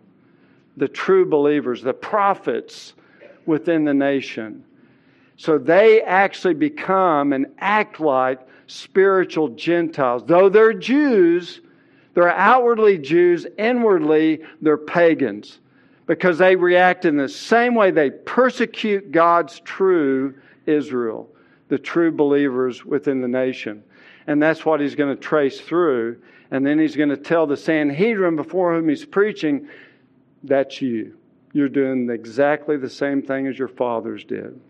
The 0.79 0.89
true 0.89 1.27
believers, 1.27 1.83
the 1.83 1.93
prophets 1.93 2.95
within 3.45 3.85
the 3.85 3.93
nation. 3.93 4.65
So 5.41 5.57
they 5.57 6.03
actually 6.03 6.53
become 6.53 7.33
and 7.33 7.47
act 7.57 7.99
like 7.99 8.47
spiritual 8.67 9.49
Gentiles. 9.49 10.23
Though 10.27 10.51
they're 10.51 10.75
Jews, 10.75 11.63
they're 12.13 12.29
outwardly 12.29 12.99
Jews, 12.99 13.47
inwardly 13.57 14.43
they're 14.61 14.77
pagans 14.77 15.61
because 16.07 16.37
they 16.37 16.57
react 16.57 17.07
in 17.07 17.17
the 17.17 17.27
same 17.27 17.75
way 17.75 17.91
they 17.91 18.11
persecute 18.11 19.13
God's 19.13 19.61
true 19.61 20.35
Israel, 20.67 21.31
the 21.69 21.79
true 21.79 22.13
believers 22.13 22.85
within 22.85 23.23
the 23.23 23.29
nation. 23.29 23.83
And 24.27 24.43
that's 24.43 24.67
what 24.67 24.79
he's 24.79 24.95
going 24.95 25.17
to 25.17 25.23
trace 25.23 25.59
through. 25.59 26.21
And 26.51 26.67
then 26.67 26.79
he's 26.79 26.97
going 26.97 27.09
to 27.09 27.17
tell 27.17 27.47
the 27.47 27.57
Sanhedrin 27.57 28.37
before 28.37 28.75
whom 28.75 28.91
he's 28.91 29.07
preaching, 29.07 29.71
that's 30.45 30.83
you. 30.83 31.17
You're 31.55 31.71
doing 31.71 32.11
exactly 32.11 32.77
the 32.77 32.91
same 32.91 33.23
thing 33.23 33.47
as 33.47 33.59
your 33.59 33.69
fathers 33.69 34.23
did. 34.23 34.61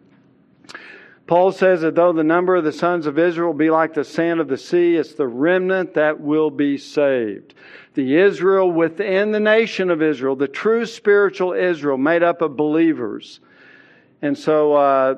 Paul 1.26 1.52
says 1.52 1.82
that 1.82 1.94
though 1.94 2.12
the 2.12 2.24
number 2.24 2.56
of 2.56 2.64
the 2.64 2.72
sons 2.72 3.06
of 3.06 3.18
Israel 3.18 3.52
be 3.52 3.70
like 3.70 3.94
the 3.94 4.04
sand 4.04 4.40
of 4.40 4.48
the 4.48 4.56
sea, 4.56 4.96
it's 4.96 5.14
the 5.14 5.28
remnant 5.28 5.94
that 5.94 6.20
will 6.20 6.50
be 6.50 6.76
saved. 6.76 7.54
The 7.94 8.16
Israel 8.16 8.70
within 8.70 9.30
the 9.30 9.40
nation 9.40 9.90
of 9.90 10.02
Israel, 10.02 10.34
the 10.34 10.48
true 10.48 10.86
spiritual 10.86 11.52
Israel, 11.52 11.98
made 11.98 12.22
up 12.22 12.42
of 12.42 12.56
believers. 12.56 13.40
And 14.22 14.36
so, 14.36 14.74
uh, 14.74 15.14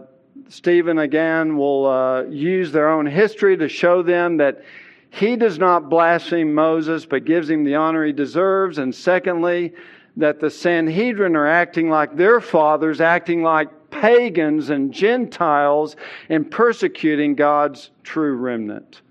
Stephen 0.49 0.99
again 0.99 1.57
will 1.57 1.87
uh, 1.87 2.23
use 2.25 2.73
their 2.73 2.91
own 2.91 3.07
history 3.07 3.57
to 3.57 3.69
show 3.69 4.03
them 4.03 4.37
that 4.39 4.63
he 5.11 5.37
does 5.37 5.59
not 5.59 5.89
blaspheme 5.89 6.55
Moses, 6.55 7.07
but 7.07 7.25
gives 7.25 7.49
him 7.49 7.65
the 7.65 7.75
honor 7.75 8.05
he 8.05 8.13
deserves. 8.13 8.79
And 8.79 8.95
secondly, 8.95 9.75
that 10.17 10.41
the 10.41 10.51
Sanhedrin 10.51 11.37
are 11.37 11.47
acting 11.47 11.89
like 11.89 12.17
their 12.17 12.41
fathers, 12.41 13.01
acting 13.01 13.43
like 13.43 13.69
pagans 13.93 14.71
and 14.71 14.93
Gentiles 14.93 15.95
in 16.29 16.45
persecuting 16.45 17.37
God's 17.37 17.91
true 18.03 18.35
remnant. 18.35 19.03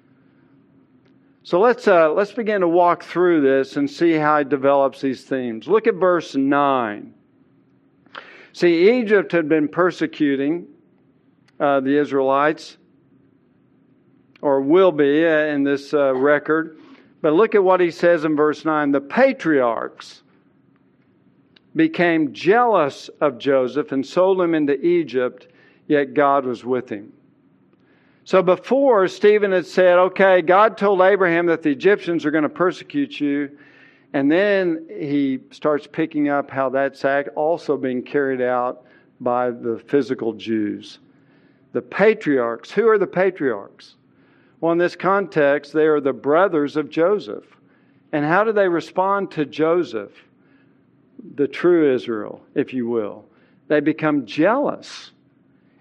So 1.44 1.60
let's, 1.60 1.88
uh, 1.88 2.12
let's 2.12 2.34
begin 2.34 2.62
to 2.62 2.68
walk 2.68 3.04
through 3.04 3.42
this 3.42 3.78
and 3.78 3.90
see 3.90 4.14
how 4.14 4.40
he 4.40 4.44
develops 4.44 5.02
these 5.02 5.24
themes. 5.24 5.68
Look 5.68 5.88
at 5.88 5.96
verse 5.96 6.36
9. 6.36 7.14
See, 8.54 9.00
Egypt 9.00 9.32
had 9.32 9.48
been 9.48 9.68
persecuting 9.68 10.68
uh, 11.60 11.80
the 11.80 11.98
Israelites, 11.98 12.78
or 14.42 14.62
will 14.62 14.92
be 14.92 15.26
uh, 15.26 15.46
in 15.46 15.64
this 15.64 15.94
uh, 15.94 16.14
record. 16.16 16.78
But 17.22 17.34
look 17.34 17.56
at 17.56 17.64
what 17.64 17.80
he 17.80 17.92
says 17.92 18.26
in 18.26 18.36
verse 18.36 18.66
9. 18.66 18.92
The 18.92 19.02
patriarchs 19.02 20.24
became 21.76 22.34
jealous 22.34 23.10
of 23.22 23.38
Joseph 23.38 23.92
and 23.92 24.06
sold 24.06 24.42
him 24.42 24.54
into 24.54 24.74
Egypt, 24.86 25.48
yet 25.88 26.14
God 26.14 26.46
was 26.46 26.66
with 26.66 26.90
him. 26.90 27.14
So 28.24 28.44
before, 28.44 29.08
Stephen 29.08 29.52
had 29.52 29.66
said, 29.66 29.98
okay, 29.98 30.42
God 30.42 30.78
told 30.78 31.02
Abraham 31.02 31.48
that 31.48 31.64
the 31.64 31.72
Egyptians 31.72 32.26
are 32.26 32.32
going 32.32 32.44
to 32.44 32.50
persecute 32.50 33.20
you. 33.20 33.58
And 34.14 34.32
then 34.32 34.86
he 34.90 35.40
starts 35.52 35.88
picking 35.88 36.30
up 36.30 36.52
how 36.52 36.70
that's 36.70 37.04
also 37.36 37.78
being 37.78 38.04
carried 38.04 38.42
out 38.42 38.86
by 39.20 39.50
the 39.52 39.82
physical 39.88 40.34
Jews. 40.34 41.00
The 41.72 41.82
patriarchs. 41.82 42.70
Who 42.72 42.88
are 42.90 42.98
the 42.98 43.08
patriarchs? 43.08 43.96
Well, 44.60 44.74
in 44.74 44.78
this 44.78 44.96
context, 44.96 45.74
they 45.74 45.86
are 45.86 46.02
the 46.02 46.14
brothers 46.14 46.76
of 46.76 46.90
Joseph. 46.90 47.46
And 48.12 48.26
how 48.26 48.44
do 48.44 48.52
they 48.52 48.68
respond 48.68 49.32
to 49.32 49.46
Joseph? 49.46 50.12
The 51.36 51.48
true 51.48 51.94
Israel, 51.94 52.42
if 52.56 52.74
you 52.74 52.88
will. 52.88 53.26
They 53.68 53.80
become 53.80 54.26
jealous. 54.26 55.12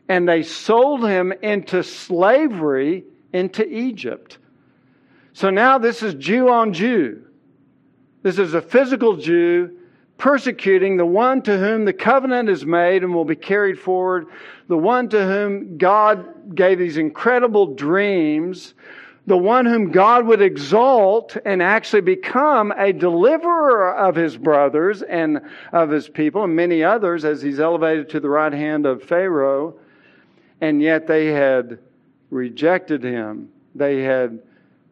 And 0.09 0.28
they 0.28 0.42
sold 0.42 1.04
him 1.04 1.32
into 1.42 1.82
slavery 1.82 3.04
into 3.32 3.66
Egypt. 3.66 4.38
So 5.32 5.50
now 5.50 5.78
this 5.78 6.02
is 6.02 6.14
Jew 6.14 6.49
on 6.49 6.73
Jew. 6.73 7.25
This 8.23 8.38
is 8.38 8.54
a 8.54 8.61
physical 8.61 9.16
Jew 9.16 9.76
persecuting 10.18 10.99
the 10.99 11.06
one 11.06 11.40
to 11.42 11.56
whom 11.56 11.87
the 11.87 11.92
covenant 11.92 12.50
is 12.50 12.66
made 12.66 13.02
and 13.02 13.14
will 13.14 13.25
be 13.25 13.37
carried 13.37 13.78
forward, 13.78 14.26
the 14.68 14.76
one 14.76 15.09
to 15.09 15.25
whom 15.25 15.78
God 15.78 16.54
gave 16.54 16.78
these 16.78 16.99
incredible 16.99 17.75
dreams, 17.75 18.75
the 19.30 19.37
one 19.37 19.64
whom 19.64 19.92
God 19.92 20.26
would 20.26 20.42
exalt 20.42 21.37
and 21.44 21.62
actually 21.62 22.00
become 22.00 22.72
a 22.72 22.92
deliverer 22.92 23.94
of 23.94 24.16
his 24.16 24.37
brothers 24.37 25.02
and 25.02 25.40
of 25.72 25.88
his 25.88 26.08
people 26.08 26.42
and 26.42 26.56
many 26.56 26.82
others 26.82 27.25
as 27.25 27.40
he's 27.40 27.60
elevated 27.60 28.08
to 28.08 28.18
the 28.18 28.28
right 28.28 28.52
hand 28.52 28.87
of 28.87 29.04
Pharaoh. 29.04 29.78
And 30.60 30.82
yet 30.82 31.06
they 31.06 31.26
had 31.26 31.78
rejected 32.30 33.04
him. 33.04 33.50
They 33.76 34.02
had 34.02 34.40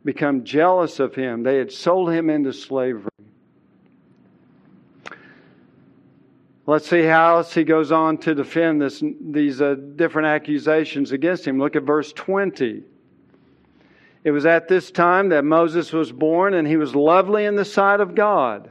become 0.04 0.45
jealous 0.45 1.00
of 1.00 1.16
him. 1.16 1.42
They 1.42 1.57
had 1.57 1.73
sold 1.73 2.12
him 2.12 2.30
into 2.30 2.52
slavery. 2.52 3.11
Let's 6.64 6.88
see 6.88 7.02
how 7.02 7.38
else 7.38 7.52
he 7.52 7.64
goes 7.64 7.90
on 7.90 8.18
to 8.18 8.37
defend 8.37 8.80
this, 8.80 9.02
these 9.21 9.61
uh, 9.61 9.75
different 9.97 10.28
accusations 10.28 11.11
against 11.11 11.45
him. 11.45 11.59
Look 11.59 11.75
at 11.75 11.83
verse 11.83 12.12
20. 12.12 12.85
It 14.25 14.31
was 14.31 14.47
at 14.47 14.69
this 14.69 14.91
time 14.91 15.29
that 15.31 15.45
Moses 15.45 15.93
was 15.93 16.13
born, 16.13 16.55
and 16.55 16.67
he 16.67 16.77
was 16.77 16.95
lovely 16.95 17.45
in 17.45 17.57
the 17.57 17.65
sight 17.65 18.01
of 18.01 18.15
God. 18.15 18.71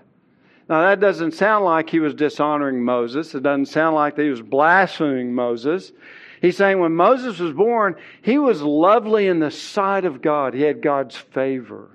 Now, 0.70 0.82
that 0.82 1.00
doesn't 1.00 1.34
sound 1.34 1.63
like 1.63 1.89
he 1.89 2.00
was 2.00 2.13
dishonoring 2.13 2.84
Moses. 2.84 3.34
It 3.34 3.44
doesn't 3.44 3.68
sound 3.68 3.96
like 3.96 4.18
he 4.18 4.30
was 4.30 4.42
blaspheming 4.42 5.34
Moses. 5.34 5.94
He's 6.42 6.58
saying 6.58 6.80
when 6.80 6.94
Moses 6.94 7.39
was 7.39 7.54
born, 7.54 7.96
he 8.22 8.38
was 8.38 8.62
lovely 8.62 9.27
in 9.27 9.39
the 9.39 9.50
sight 9.50 10.06
of 10.06 10.22
God. 10.22 10.54
He 10.54 10.62
had 10.62 10.82
God's 10.82 11.16
favor. 11.16 11.89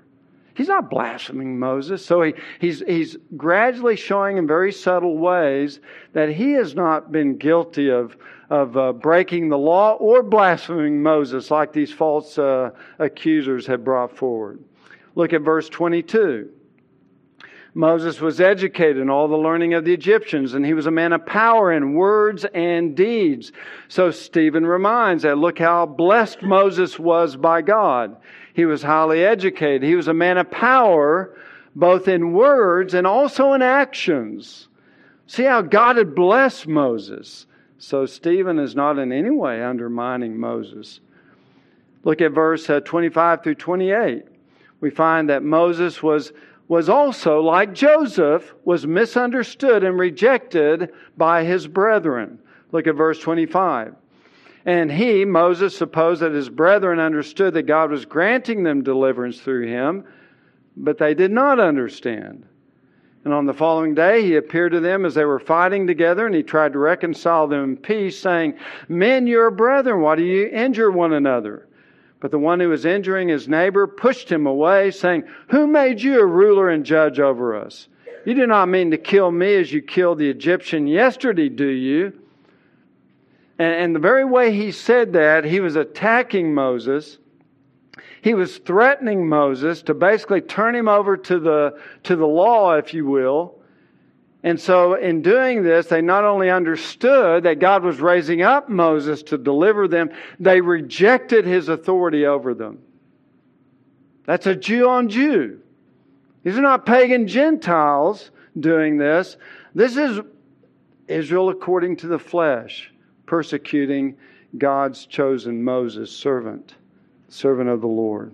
He's 0.55 0.67
not 0.67 0.89
blaspheming 0.89 1.57
Moses. 1.59 2.05
So 2.05 2.21
he, 2.21 2.33
he's, 2.59 2.81
he's 2.81 3.17
gradually 3.37 3.95
showing 3.95 4.37
in 4.37 4.45
very 4.45 4.71
subtle 4.71 5.17
ways 5.17 5.79
that 6.13 6.29
he 6.29 6.53
has 6.53 6.75
not 6.75 7.11
been 7.11 7.37
guilty 7.37 7.89
of, 7.89 8.15
of 8.49 8.77
uh, 8.77 8.93
breaking 8.93 9.49
the 9.49 9.57
law 9.57 9.93
or 9.93 10.23
blaspheming 10.23 11.01
Moses 11.01 11.49
like 11.49 11.73
these 11.73 11.91
false 11.91 12.37
uh, 12.37 12.71
accusers 12.99 13.67
have 13.67 13.83
brought 13.83 14.15
forward. 14.15 14.63
Look 15.15 15.33
at 15.33 15.41
verse 15.41 15.69
22. 15.69 16.49
Moses 17.75 18.21
was 18.21 18.39
educated 18.39 18.97
in 18.97 19.09
all 19.09 19.27
the 19.27 19.35
learning 19.35 19.73
of 19.73 19.83
the 19.83 19.93
Egyptians, 19.93 20.53
and 20.53 20.63
he 20.63 20.75
was 20.75 20.85
a 20.85 20.91
man 20.91 21.11
of 21.11 21.25
power 21.25 21.71
in 21.71 21.95
words 21.95 22.45
and 22.53 22.95
deeds. 22.95 23.51
So 23.87 24.11
Stephen 24.11 24.65
reminds 24.65 25.23
that 25.23 25.39
look 25.39 25.57
how 25.57 25.87
blessed 25.87 26.43
Moses 26.43 26.99
was 26.99 27.35
by 27.35 27.63
God. 27.63 28.15
He 28.53 28.65
was 28.65 28.83
highly 28.83 29.23
educated. 29.23 29.81
He 29.81 29.95
was 29.95 30.07
a 30.07 30.13
man 30.13 30.37
of 30.37 30.51
power, 30.51 31.35
both 31.75 32.07
in 32.07 32.33
words 32.33 32.93
and 32.93 33.07
also 33.07 33.53
in 33.53 33.63
actions. 33.63 34.67
See 35.25 35.43
how 35.43 35.63
God 35.63 35.97
had 35.97 36.13
blessed 36.13 36.67
Moses. 36.67 37.47
So 37.85 38.05
Stephen 38.05 38.59
is 38.59 38.77
not 38.77 38.97
in 38.97 39.11
any 39.11 39.29
way 39.29 39.61
undermining 39.61 40.39
Moses. 40.39 41.01
Look 42.05 42.21
at 42.21 42.31
verse 42.31 42.69
uh, 42.69 42.79
25 42.79 43.43
through 43.43 43.55
28. 43.55 44.23
We 44.79 44.89
find 44.89 45.29
that 45.29 45.43
Moses 45.43 46.01
was, 46.01 46.31
was 46.69 46.87
also, 46.87 47.41
like 47.41 47.73
Joseph, 47.73 48.53
was 48.63 48.87
misunderstood 48.87 49.83
and 49.83 49.99
rejected 49.99 50.93
by 51.17 51.43
his 51.43 51.67
brethren. 51.67 52.39
Look 52.71 52.87
at 52.87 52.95
verse 52.95 53.19
25. 53.19 53.95
And 54.65 54.89
he, 54.89 55.25
Moses, 55.25 55.77
supposed 55.77 56.21
that 56.21 56.31
his 56.31 56.47
brethren 56.47 56.99
understood 57.01 57.53
that 57.55 57.63
God 57.63 57.91
was 57.91 58.05
granting 58.05 58.63
them 58.63 58.83
deliverance 58.83 59.41
through 59.41 59.67
him, 59.67 60.05
but 60.77 60.99
they 60.99 61.13
did 61.13 61.31
not 61.31 61.59
understand. 61.59 62.45
And 63.25 63.33
on 63.33 63.45
the 63.45 63.53
following 63.53 63.95
day, 63.95 64.21
he 64.23 64.35
appeared 64.35 64.73
to 64.73 64.81
them 64.81 65.05
as 65.05 65.15
they 65.15 65.23
were 65.23 65.39
fighting 65.39 65.87
together, 65.87 66.25
and 66.25 66.35
he 66.35 66.43
tried 66.43 66.73
to 66.73 66.79
reconcile 66.79 67.47
them 67.47 67.63
in 67.63 67.77
peace, 67.77 68.19
saying, 68.19 68.55
Men, 68.89 69.27
you 69.27 69.39
are 69.39 69.51
brethren, 69.51 70.01
why 70.01 70.15
do 70.17 70.23
you 70.23 70.47
injure 70.47 70.91
one 70.91 71.13
another? 71.13 71.67
But 72.19 72.31
the 72.31 72.39
one 72.39 72.59
who 72.59 72.69
was 72.69 72.85
injuring 72.85 73.29
his 73.29 73.47
neighbor 73.47 73.87
pushed 73.87 74.29
him 74.29 74.45
away, 74.45 74.91
saying, 74.91 75.23
Who 75.49 75.67
made 75.67 76.01
you 76.01 76.19
a 76.19 76.25
ruler 76.25 76.69
and 76.69 76.85
judge 76.85 77.19
over 77.19 77.55
us? 77.55 77.87
You 78.25 78.33
do 78.33 78.47
not 78.47 78.69
mean 78.69 78.91
to 78.91 78.97
kill 78.97 79.31
me 79.31 79.55
as 79.55 79.71
you 79.71 79.81
killed 79.81 80.19
the 80.19 80.29
Egyptian 80.29 80.87
yesterday, 80.87 81.49
do 81.49 81.67
you? 81.67 82.13
And, 83.59 83.73
and 83.73 83.95
the 83.95 83.99
very 83.99 84.25
way 84.25 84.53
he 84.53 84.71
said 84.71 85.13
that, 85.13 85.45
he 85.45 85.59
was 85.59 85.75
attacking 85.75 86.53
Moses 86.53 87.17
he 88.23 88.33
was 88.33 88.57
threatening 88.59 89.27
Moses 89.27 89.81
to 89.81 89.93
basically 89.93 90.39
turn 90.39 90.73
him 90.73 90.87
over 90.87 91.17
to 91.17 91.39
the, 91.39 91.77
to 92.03 92.15
the 92.15 92.25
law, 92.25 92.75
if 92.75 92.93
you 92.93 93.05
will. 93.05 93.59
And 94.43 94.59
so, 94.59 94.93
in 94.93 95.21
doing 95.21 95.61
this, 95.61 95.87
they 95.87 96.01
not 96.01 96.23
only 96.23 96.49
understood 96.49 97.43
that 97.43 97.59
God 97.59 97.83
was 97.83 97.99
raising 97.99 98.41
up 98.41 98.69
Moses 98.69 99.23
to 99.23 99.37
deliver 99.37 99.89
them, 99.89 100.09
they 100.39 100.61
rejected 100.61 101.45
his 101.45 101.67
authority 101.67 102.25
over 102.25 102.53
them. 102.53 102.79
That's 104.23 104.47
a 104.47 104.55
Jew 104.55 104.87
on 104.87 105.09
Jew. 105.09 105.59
These 106.43 106.57
are 106.57 106.61
not 106.61 106.85
pagan 106.85 107.27
Gentiles 107.27 108.31
doing 108.57 108.97
this. 108.97 109.35
This 109.75 109.97
is 109.97 110.21
Israel 111.09 111.49
according 111.49 111.97
to 111.97 112.07
the 112.07 112.19
flesh, 112.19 112.89
persecuting 113.25 114.15
God's 114.57 115.05
chosen 115.07 115.61
Moses, 115.61 116.09
servant 116.09 116.75
servant 117.33 117.69
of 117.69 117.81
the 117.81 117.87
Lord. 117.87 118.31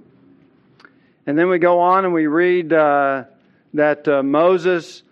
And 1.26 1.38
then 1.38 1.50
we 1.50 1.60
go 1.60 1.80
on 1.80 2.06
and 2.06 2.14
we 2.14 2.28
read 2.28 2.74
uh, 2.74 3.26
that 3.74 4.08
uh, 4.08 4.24
Moses 4.24 5.04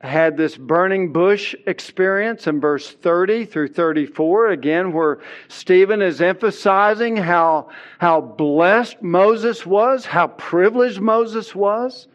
had 0.00 0.36
this 0.36 0.56
burning 0.56 1.12
bush 1.12 1.54
experience 1.66 2.46
in 2.46 2.60
verse 2.60 2.90
30 2.90 3.46
through 3.46 3.68
34, 3.68 4.48
again, 4.48 4.92
where 4.92 5.20
Stephen 5.48 6.02
is 6.02 6.20
emphasizing 6.20 7.16
how, 7.16 7.70
how 7.98 8.20
blessed 8.20 9.02
Moses 9.02 9.64
was, 9.64 10.04
how 10.04 10.28
privileged 10.28 11.00
Moses 11.00 11.54
was. 11.54 12.08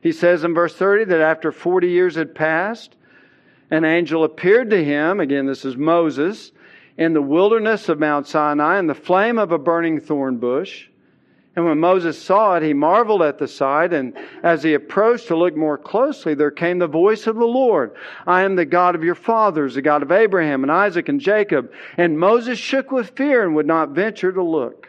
He 0.00 0.12
says 0.12 0.44
in 0.44 0.54
verse 0.54 0.74
30 0.74 1.04
that 1.06 1.20
after 1.20 1.50
40 1.50 1.88
years 1.88 2.14
had 2.14 2.34
passed, 2.34 2.94
an 3.70 3.84
angel 3.84 4.22
appeared 4.22 4.70
to 4.70 4.84
him, 4.84 5.18
again, 5.18 5.46
this 5.46 5.64
is 5.64 5.76
Moses, 5.76 6.52
in 6.96 7.12
the 7.12 7.22
wilderness 7.22 7.88
of 7.88 7.98
Mount 7.98 8.26
Sinai 8.26 8.78
in 8.78 8.86
the 8.86 8.94
flame 8.94 9.38
of 9.38 9.52
a 9.52 9.58
burning 9.58 10.00
thorn 10.00 10.38
bush. 10.38 10.88
And 11.56 11.64
when 11.64 11.78
Moses 11.78 12.20
saw 12.20 12.56
it, 12.56 12.64
he 12.64 12.72
marveled 12.72 13.22
at 13.22 13.38
the 13.38 13.46
sight. 13.46 13.92
And 13.92 14.16
as 14.42 14.62
he 14.62 14.74
approached 14.74 15.28
to 15.28 15.36
look 15.36 15.56
more 15.56 15.78
closely, 15.78 16.34
there 16.34 16.50
came 16.50 16.78
the 16.78 16.88
voice 16.88 17.26
of 17.26 17.36
the 17.36 17.44
Lord 17.44 17.94
I 18.26 18.42
am 18.42 18.56
the 18.56 18.64
God 18.64 18.94
of 18.94 19.04
your 19.04 19.14
fathers, 19.14 19.74
the 19.74 19.82
God 19.82 20.02
of 20.02 20.10
Abraham 20.10 20.64
and 20.64 20.72
Isaac 20.72 21.08
and 21.08 21.20
Jacob. 21.20 21.72
And 21.96 22.18
Moses 22.18 22.58
shook 22.58 22.90
with 22.90 23.10
fear 23.10 23.44
and 23.44 23.54
would 23.54 23.66
not 23.66 23.90
venture 23.90 24.32
to 24.32 24.42
look. 24.42 24.88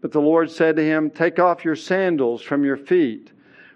But 0.00 0.12
the 0.12 0.20
Lord 0.20 0.50
said 0.50 0.76
to 0.76 0.84
him, 0.84 1.10
Take 1.10 1.38
off 1.38 1.64
your 1.64 1.76
sandals 1.76 2.42
from 2.42 2.64
your 2.64 2.76
feet, 2.76 3.30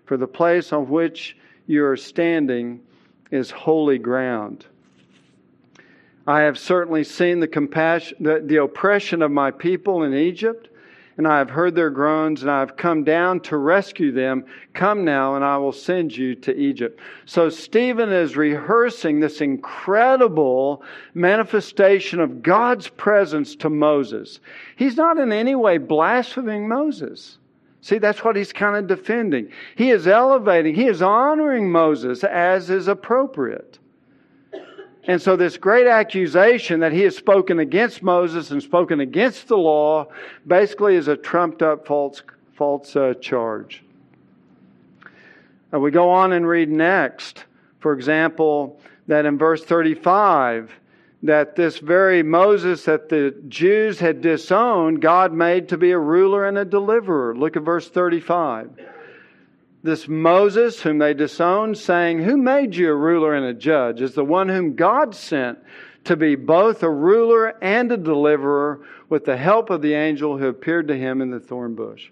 for 0.06 0.16
the 0.16 0.26
place 0.26 0.72
on 0.72 0.88
which 0.88 1.36
you 1.66 1.84
are 1.84 1.96
standing 1.96 2.80
is 3.30 3.50
holy 3.50 3.98
ground. 3.98 4.66
I 6.26 6.40
have 6.40 6.58
certainly 6.58 7.04
seen 7.04 7.40
the 7.40 7.46
compassion, 7.46 8.18
the, 8.20 8.42
the 8.44 8.56
oppression 8.56 9.22
of 9.22 9.30
my 9.30 9.50
people 9.52 10.02
in 10.02 10.12
Egypt, 10.12 10.68
and 11.18 11.26
I 11.26 11.38
have 11.38 11.48
heard 11.48 11.74
their 11.74 11.88
groans, 11.88 12.42
and 12.42 12.50
I 12.50 12.60
have 12.60 12.76
come 12.76 13.04
down 13.04 13.40
to 13.40 13.56
rescue 13.56 14.12
them. 14.12 14.44
Come 14.74 15.04
now, 15.04 15.36
and 15.36 15.44
I 15.44 15.56
will 15.56 15.72
send 15.72 16.14
you 16.14 16.34
to 16.34 16.54
Egypt. 16.54 17.00
So 17.24 17.48
Stephen 17.48 18.12
is 18.12 18.36
rehearsing 18.36 19.20
this 19.20 19.40
incredible 19.40 20.82
manifestation 21.14 22.20
of 22.20 22.42
God's 22.42 22.88
presence 22.88 23.56
to 23.56 23.70
Moses. 23.70 24.40
He's 24.76 24.96
not 24.96 25.18
in 25.18 25.32
any 25.32 25.54
way 25.54 25.78
blaspheming 25.78 26.68
Moses. 26.68 27.38
See, 27.80 27.98
that's 27.98 28.24
what 28.24 28.36
he's 28.36 28.52
kind 28.52 28.76
of 28.76 28.88
defending. 28.88 29.48
He 29.76 29.90
is 29.90 30.06
elevating, 30.06 30.74
he 30.74 30.86
is 30.86 31.00
honoring 31.00 31.70
Moses 31.70 32.24
as 32.24 32.68
is 32.68 32.88
appropriate. 32.88 33.78
And 35.08 35.22
so, 35.22 35.36
this 35.36 35.56
great 35.56 35.86
accusation 35.86 36.80
that 36.80 36.92
he 36.92 37.02
has 37.02 37.16
spoken 37.16 37.60
against 37.60 38.02
Moses 38.02 38.50
and 38.50 38.60
spoken 38.60 39.00
against 39.00 39.46
the 39.46 39.56
law 39.56 40.08
basically 40.46 40.96
is 40.96 41.06
a 41.06 41.16
trumped 41.16 41.62
up 41.62 41.86
false, 41.86 42.22
false 42.54 42.96
uh, 42.96 43.14
charge. 43.20 43.84
Uh, 45.72 45.78
we 45.78 45.92
go 45.92 46.10
on 46.10 46.32
and 46.32 46.46
read 46.46 46.68
next, 46.68 47.44
for 47.78 47.92
example, 47.92 48.80
that 49.06 49.26
in 49.26 49.38
verse 49.38 49.64
35, 49.64 50.72
that 51.22 51.54
this 51.54 51.78
very 51.78 52.24
Moses 52.24 52.84
that 52.84 53.08
the 53.08 53.34
Jews 53.48 54.00
had 54.00 54.20
disowned, 54.20 55.00
God 55.00 55.32
made 55.32 55.68
to 55.68 55.76
be 55.76 55.92
a 55.92 55.98
ruler 55.98 56.46
and 56.46 56.58
a 56.58 56.64
deliverer. 56.64 57.36
Look 57.36 57.56
at 57.56 57.62
verse 57.62 57.88
35 57.88 58.70
this 59.86 60.08
Moses, 60.08 60.82
whom 60.82 60.98
they 60.98 61.14
disowned, 61.14 61.78
saying, 61.78 62.22
Who 62.22 62.36
made 62.36 62.76
you 62.76 62.90
a 62.90 62.94
ruler 62.94 63.34
and 63.34 63.46
a 63.46 63.54
judge? 63.54 64.02
is 64.02 64.14
the 64.14 64.24
one 64.24 64.48
whom 64.48 64.74
God 64.74 65.14
sent 65.14 65.58
to 66.04 66.16
be 66.16 66.34
both 66.34 66.82
a 66.82 66.90
ruler 66.90 67.56
and 67.62 67.90
a 67.90 67.96
deliverer 67.96 68.80
with 69.08 69.24
the 69.24 69.36
help 69.36 69.70
of 69.70 69.82
the 69.82 69.94
angel 69.94 70.36
who 70.36 70.48
appeared 70.48 70.88
to 70.88 70.96
him 70.96 71.22
in 71.22 71.30
the 71.30 71.40
thorn 71.40 71.74
bush. 71.74 72.10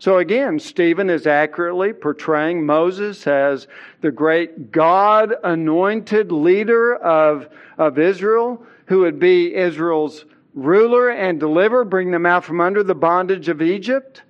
So 0.00 0.18
again, 0.18 0.60
Stephen 0.60 1.10
is 1.10 1.26
accurately 1.26 1.92
portraying 1.92 2.64
Moses 2.64 3.26
as 3.26 3.66
the 4.00 4.12
great 4.12 4.70
God 4.70 5.34
anointed 5.42 6.30
leader 6.30 6.94
of, 6.96 7.48
of 7.78 7.98
Israel, 7.98 8.64
who 8.86 9.00
would 9.00 9.18
be 9.18 9.54
Israel's 9.54 10.24
ruler 10.54 11.10
and 11.10 11.40
deliverer, 11.40 11.84
bring 11.84 12.10
them 12.10 12.26
out 12.26 12.44
from 12.44 12.60
under 12.60 12.82
the 12.82 12.94
bondage 12.94 13.48
of 13.48 13.62
Egypt 13.62 14.22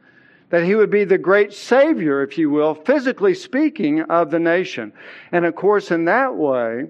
that 0.50 0.64
he 0.64 0.74
would 0.74 0.90
be 0.90 1.04
the 1.04 1.18
great 1.18 1.52
savior, 1.52 2.22
if 2.22 2.38
you 2.38 2.50
will, 2.50 2.74
physically 2.74 3.34
speaking, 3.34 4.00
of 4.02 4.30
the 4.30 4.38
nation. 4.38 4.92
And 5.32 5.44
of 5.44 5.54
course, 5.54 5.90
in 5.90 6.06
that 6.06 6.34
way, 6.34 6.86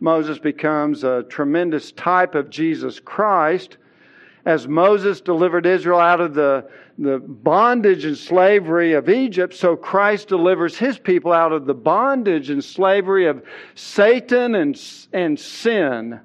Moses 0.00 0.38
becomes 0.38 1.04
a 1.04 1.24
tremendous 1.28 1.92
type 1.92 2.34
of 2.34 2.50
Jesus 2.50 3.00
Christ. 3.00 3.76
As 4.46 4.66
Moses 4.66 5.20
delivered 5.20 5.66
Israel 5.66 6.00
out 6.00 6.20
of 6.20 6.34
the, 6.34 6.68
the 6.98 7.18
bondage 7.18 8.06
and 8.06 8.16
slavery 8.16 8.94
of 8.94 9.08
Egypt, 9.10 9.54
so 9.54 9.76
Christ 9.76 10.28
delivers 10.28 10.78
his 10.78 10.98
people 10.98 11.32
out 11.32 11.52
of 11.52 11.66
the 11.66 11.74
bondage 11.74 12.48
and 12.48 12.64
slavery 12.64 13.26
of 13.26 13.42
Satan 13.74 14.54
and, 14.54 14.80
and 15.12 15.38
sin. 15.38 16.20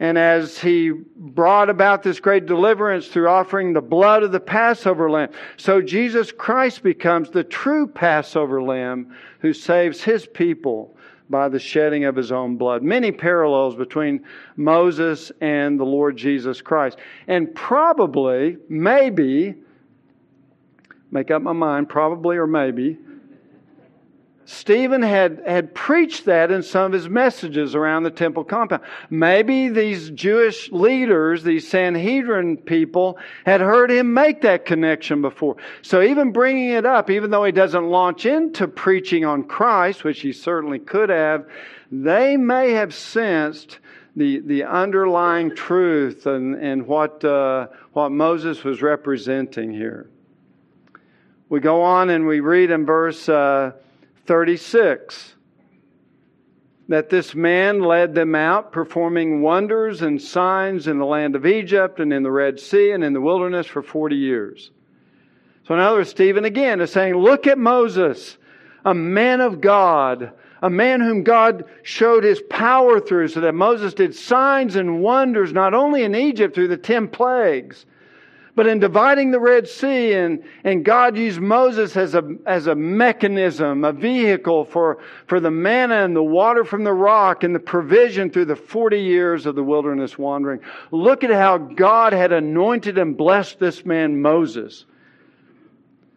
And 0.00 0.18
as 0.18 0.58
he 0.58 0.90
brought 1.16 1.70
about 1.70 2.02
this 2.02 2.18
great 2.18 2.46
deliverance 2.46 3.06
through 3.06 3.28
offering 3.28 3.72
the 3.72 3.80
blood 3.80 4.24
of 4.24 4.32
the 4.32 4.40
Passover 4.40 5.08
lamb, 5.08 5.30
so 5.56 5.80
Jesus 5.80 6.32
Christ 6.32 6.82
becomes 6.82 7.30
the 7.30 7.44
true 7.44 7.86
Passover 7.86 8.60
lamb 8.60 9.14
who 9.38 9.52
saves 9.52 10.02
his 10.02 10.26
people 10.26 10.96
by 11.30 11.48
the 11.48 11.58
shedding 11.58 12.04
of 12.04 12.16
his 12.16 12.32
own 12.32 12.56
blood. 12.56 12.82
Many 12.82 13.12
parallels 13.12 13.76
between 13.76 14.24
Moses 14.56 15.32
and 15.40 15.78
the 15.78 15.84
Lord 15.84 16.16
Jesus 16.16 16.60
Christ. 16.60 16.98
And 17.28 17.54
probably, 17.54 18.58
maybe, 18.68 19.54
make 21.10 21.30
up 21.30 21.40
my 21.40 21.52
mind, 21.52 21.88
probably 21.88 22.36
or 22.36 22.46
maybe, 22.46 22.98
Stephen 24.46 25.02
had, 25.02 25.42
had 25.46 25.74
preached 25.74 26.26
that 26.26 26.50
in 26.50 26.62
some 26.62 26.86
of 26.86 26.92
his 26.92 27.08
messages 27.08 27.74
around 27.74 28.02
the 28.02 28.10
temple 28.10 28.44
compound. 28.44 28.82
Maybe 29.08 29.68
these 29.68 30.10
Jewish 30.10 30.70
leaders, 30.70 31.42
these 31.42 31.68
Sanhedrin 31.68 32.58
people, 32.58 33.18
had 33.46 33.60
heard 33.62 33.90
him 33.90 34.12
make 34.12 34.42
that 34.42 34.66
connection 34.66 35.22
before. 35.22 35.56
So 35.80 36.02
even 36.02 36.32
bringing 36.32 36.70
it 36.70 36.84
up, 36.84 37.08
even 37.08 37.30
though 37.30 37.44
he 37.44 37.52
doesn't 37.52 37.84
launch 37.84 38.26
into 38.26 38.68
preaching 38.68 39.24
on 39.24 39.44
Christ, 39.44 40.04
which 40.04 40.20
he 40.20 40.32
certainly 40.32 40.78
could 40.78 41.08
have, 41.08 41.46
they 41.90 42.36
may 42.36 42.72
have 42.72 42.94
sensed 42.94 43.78
the, 44.16 44.40
the 44.40 44.64
underlying 44.64 45.56
truth 45.56 46.26
and, 46.26 46.54
and 46.54 46.86
what, 46.86 47.24
uh, 47.24 47.68
what 47.94 48.10
Moses 48.10 48.62
was 48.62 48.82
representing 48.82 49.72
here. 49.72 50.10
We 51.48 51.60
go 51.60 51.82
on 51.82 52.10
and 52.10 52.26
we 52.26 52.40
read 52.40 52.70
in 52.70 52.84
verse. 52.84 53.28
Uh, 53.28 53.72
36 54.26 55.34
that 56.88 57.08
this 57.08 57.34
man 57.34 57.80
led 57.80 58.14
them 58.14 58.34
out, 58.34 58.72
performing 58.72 59.40
wonders 59.40 60.02
and 60.02 60.20
signs 60.20 60.86
in 60.86 60.98
the 60.98 61.06
land 61.06 61.34
of 61.34 61.46
Egypt 61.46 61.98
and 61.98 62.12
in 62.12 62.22
the 62.22 62.30
Red 62.30 62.60
Sea 62.60 62.90
and 62.90 63.02
in 63.02 63.12
the 63.14 63.20
wilderness 63.20 63.66
for 63.66 63.82
40 63.82 64.16
years. 64.16 64.70
So, 65.66 65.74
in 65.74 65.80
other 65.80 65.98
words, 65.98 66.10
Stephen 66.10 66.44
again 66.44 66.80
is 66.80 66.92
saying, 66.92 67.14
Look 67.14 67.46
at 67.46 67.56
Moses, 67.56 68.36
a 68.84 68.92
man 68.92 69.40
of 69.40 69.62
God, 69.62 70.32
a 70.60 70.68
man 70.68 71.00
whom 71.00 71.22
God 71.22 71.64
showed 71.82 72.22
his 72.22 72.42
power 72.50 73.00
through, 73.00 73.28
so 73.28 73.40
that 73.40 73.54
Moses 73.54 73.94
did 73.94 74.14
signs 74.14 74.76
and 74.76 75.00
wonders 75.00 75.54
not 75.54 75.72
only 75.72 76.02
in 76.02 76.14
Egypt 76.14 76.54
through 76.54 76.68
the 76.68 76.76
10 76.76 77.08
plagues, 77.08 77.86
But 78.56 78.68
in 78.68 78.78
dividing 78.78 79.32
the 79.32 79.40
Red 79.40 79.66
Sea, 79.66 80.12
and, 80.12 80.44
and 80.62 80.84
God 80.84 81.16
used 81.16 81.40
Moses 81.40 81.96
as 81.96 82.14
a, 82.14 82.22
as 82.46 82.68
a 82.68 82.74
mechanism, 82.74 83.84
a 83.84 83.92
vehicle 83.92 84.64
for, 84.64 84.98
for 85.26 85.40
the 85.40 85.50
manna 85.50 86.04
and 86.04 86.14
the 86.14 86.22
water 86.22 86.64
from 86.64 86.84
the 86.84 86.92
rock 86.92 87.42
and 87.42 87.52
the 87.52 87.60
provision 87.60 88.30
through 88.30 88.44
the 88.44 88.54
40 88.54 89.00
years 89.00 89.46
of 89.46 89.56
the 89.56 89.62
wilderness 89.64 90.16
wandering. 90.16 90.60
Look 90.92 91.24
at 91.24 91.30
how 91.30 91.58
God 91.58 92.12
had 92.12 92.32
anointed 92.32 92.96
and 92.96 93.16
blessed 93.16 93.58
this 93.58 93.84
man, 93.84 94.22
Moses. 94.22 94.84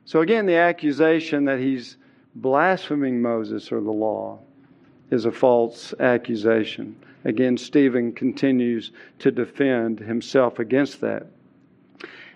So 0.05 0.21
again, 0.21 0.45
the 0.45 0.57
accusation 0.57 1.45
that 1.45 1.59
he's 1.59 1.97
blaspheming 2.35 3.19
Moses 3.19 3.71
or 3.71 3.81
the 3.81 3.91
law 3.91 4.39
is 5.09 5.25
a 5.25 5.31
false 5.31 5.93
accusation. 5.99 6.95
Again, 7.25 7.57
Stephen 7.57 8.13
continues 8.13 8.91
to 9.19 9.31
defend 9.31 9.99
himself 9.99 10.59
against 10.59 11.01
that. 11.01 11.27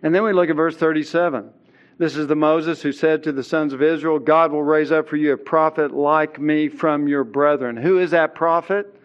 And 0.04 0.14
then 0.14 0.24
we 0.24 0.34
look 0.34 0.50
at 0.50 0.56
verse 0.56 0.76
37. 0.76 1.50
This 1.98 2.16
is 2.16 2.28
the 2.28 2.36
Moses 2.36 2.82
who 2.82 2.92
said 2.92 3.24
to 3.24 3.32
the 3.32 3.44
sons 3.44 3.74
of 3.74 3.82
Israel, 3.82 4.18
God 4.18 4.52
will 4.52 4.64
raise 4.64 4.92
up 4.92 5.08
for 5.08 5.18
you 5.18 5.34
a 5.34 5.38
prophet 5.38 5.92
like 5.94 6.40
me 6.40 6.68
from 6.68 7.08
your 7.08 7.24
brethren. 7.24 7.78
Who 7.78 8.00
is 8.00 8.12
that 8.12 8.34
prophet? 8.34 8.96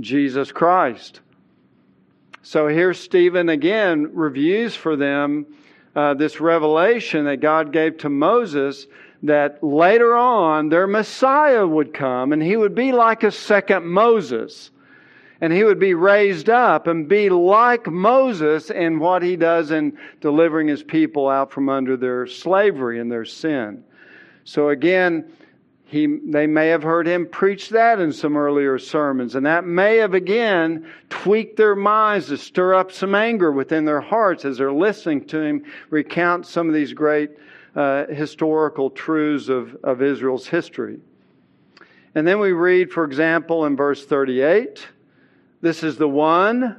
Jesus 0.00 0.52
Christ. 0.52 1.20
So 2.42 2.68
here 2.68 2.94
Stephen 2.94 3.50
again 3.50 4.14
reviews 4.14 4.74
for 4.74 4.96
them 4.96 5.46
uh, 5.94 6.14
this 6.14 6.40
revelation 6.40 7.26
that 7.26 7.40
God 7.40 7.72
gave 7.72 7.98
to 7.98 8.08
Moses 8.08 8.86
that 9.24 9.62
later 9.62 10.16
on 10.16 10.68
their 10.68 10.86
Messiah 10.86 11.66
would 11.66 11.92
come 11.92 12.32
and 12.32 12.42
he 12.42 12.56
would 12.56 12.74
be 12.74 12.92
like 12.92 13.24
a 13.24 13.32
second 13.32 13.84
Moses 13.84 14.70
and 15.40 15.52
he 15.52 15.62
would 15.62 15.78
be 15.78 15.94
raised 15.94 16.50
up 16.50 16.86
and 16.86 17.08
be 17.08 17.30
like 17.30 17.86
Moses 17.86 18.70
in 18.70 18.98
what 18.98 19.22
he 19.22 19.36
does 19.36 19.70
in 19.70 19.96
delivering 20.20 20.66
his 20.66 20.82
people 20.82 21.28
out 21.28 21.52
from 21.52 21.68
under 21.68 21.96
their 21.96 22.26
slavery 22.26 22.98
and 22.98 23.10
their 23.10 23.24
sin. 23.24 23.84
So 24.44 24.70
again, 24.70 25.30
he, 25.84 26.06
they 26.06 26.46
may 26.46 26.68
have 26.68 26.82
heard 26.82 27.06
him 27.06 27.26
preach 27.26 27.70
that 27.70 27.98
in 27.98 28.12
some 28.12 28.36
earlier 28.36 28.78
sermons, 28.78 29.36
and 29.36 29.46
that 29.46 29.64
may 29.64 29.96
have 29.96 30.12
again 30.12 30.86
tweaked 31.08 31.56
their 31.56 31.76
minds 31.76 32.26
to 32.26 32.36
stir 32.36 32.74
up 32.74 32.92
some 32.92 33.14
anger 33.14 33.50
within 33.52 33.84
their 33.84 34.00
hearts 34.00 34.44
as 34.44 34.58
they're 34.58 34.72
listening 34.72 35.24
to 35.26 35.40
him 35.40 35.64
recount 35.88 36.46
some 36.46 36.68
of 36.68 36.74
these 36.74 36.92
great 36.92 37.30
uh, 37.74 38.06
historical 38.06 38.90
truths 38.90 39.48
of, 39.48 39.76
of 39.82 40.02
Israel's 40.02 40.46
history. 40.46 40.98
And 42.14 42.26
then 42.26 42.38
we 42.40 42.52
read, 42.52 42.90
for 42.90 43.04
example, 43.04 43.64
in 43.64 43.76
verse 43.76 44.04
38 44.04 44.86
this 45.60 45.82
is 45.82 45.96
the 45.96 46.08
one 46.08 46.76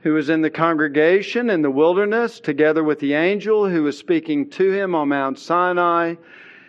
who 0.00 0.14
was 0.14 0.28
in 0.28 0.42
the 0.42 0.50
congregation 0.50 1.48
in 1.50 1.62
the 1.62 1.70
wilderness 1.70 2.40
together 2.40 2.84
with 2.84 2.98
the 2.98 3.14
angel 3.14 3.68
who 3.68 3.82
was 3.82 3.96
speaking 3.96 4.50
to 4.50 4.70
him 4.70 4.94
on 4.94 5.08
Mount 5.08 5.38
Sinai 5.38 6.14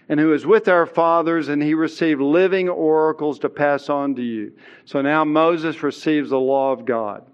and 0.08 0.20
who 0.20 0.28
was 0.28 0.46
with 0.46 0.68
our 0.68 0.86
fathers, 0.86 1.50
and 1.50 1.62
he 1.64 1.74
received 1.74 2.22
living 2.22 2.70
oracles 2.70 3.40
to 3.40 3.50
pass 3.50 3.90
on 3.90 4.16
to 4.16 4.22
you. 4.22 4.54
So 4.86 5.02
now 5.02 5.26
Moses 5.26 5.82
receives 5.82 6.30
the 6.30 6.40
law 6.40 6.72
of 6.72 6.86
God. 6.86 7.26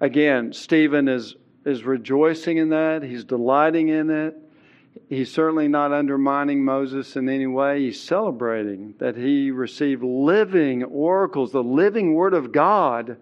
Again, 0.00 0.52
Stephen 0.52 1.08
is, 1.08 1.36
is 1.66 1.84
rejoicing 1.84 2.56
in 2.56 2.70
that, 2.70 3.02
he's 3.02 3.24
delighting 3.24 3.88
in 3.88 4.08
it. 4.08 4.36
He's 5.08 5.32
certainly 5.32 5.68
not 5.68 5.92
undermining 5.92 6.64
Moses 6.64 7.16
in 7.16 7.28
any 7.28 7.46
way. 7.46 7.80
He's 7.80 8.00
celebrating 8.00 8.94
that 8.98 9.16
he 9.16 9.50
received 9.50 10.02
living 10.02 10.84
oracles, 10.84 11.52
the 11.52 11.62
living 11.62 12.14
word 12.14 12.34
of 12.34 12.52
God 12.52 13.16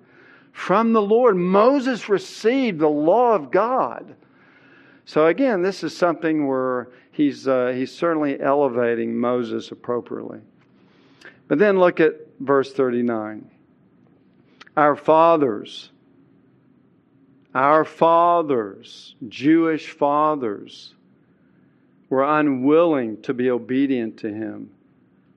from 0.53 0.93
the 0.93 1.03
Lord. 1.03 1.37
Moses 1.37 2.09
received 2.09 2.79
the 2.79 2.89
law 2.89 3.35
of 3.35 3.51
God. 3.51 4.17
So 5.05 5.27
again, 5.27 5.62
this 5.62 5.85
is 5.85 5.97
something 5.97 6.49
where 6.49 6.89
he's, 7.12 7.47
uh, 7.47 7.73
he's 7.75 7.95
certainly 7.95 8.41
elevating 8.41 9.17
Moses 9.17 9.71
appropriately. 9.71 10.41
But 11.47 11.59
then 11.59 11.79
look 11.79 12.01
at 12.01 12.15
verse 12.41 12.73
39. 12.73 13.49
Our 14.77 14.97
fathers, 14.97 15.91
our 17.55 17.85
fathers, 17.85 19.15
Jewish 19.29 19.91
fathers, 19.91 20.96
were 22.09 22.25
unwilling 22.25 23.21
to 23.23 23.35
be 23.35 23.51
obedient 23.51 24.19
to 24.19 24.33
him, 24.33 24.71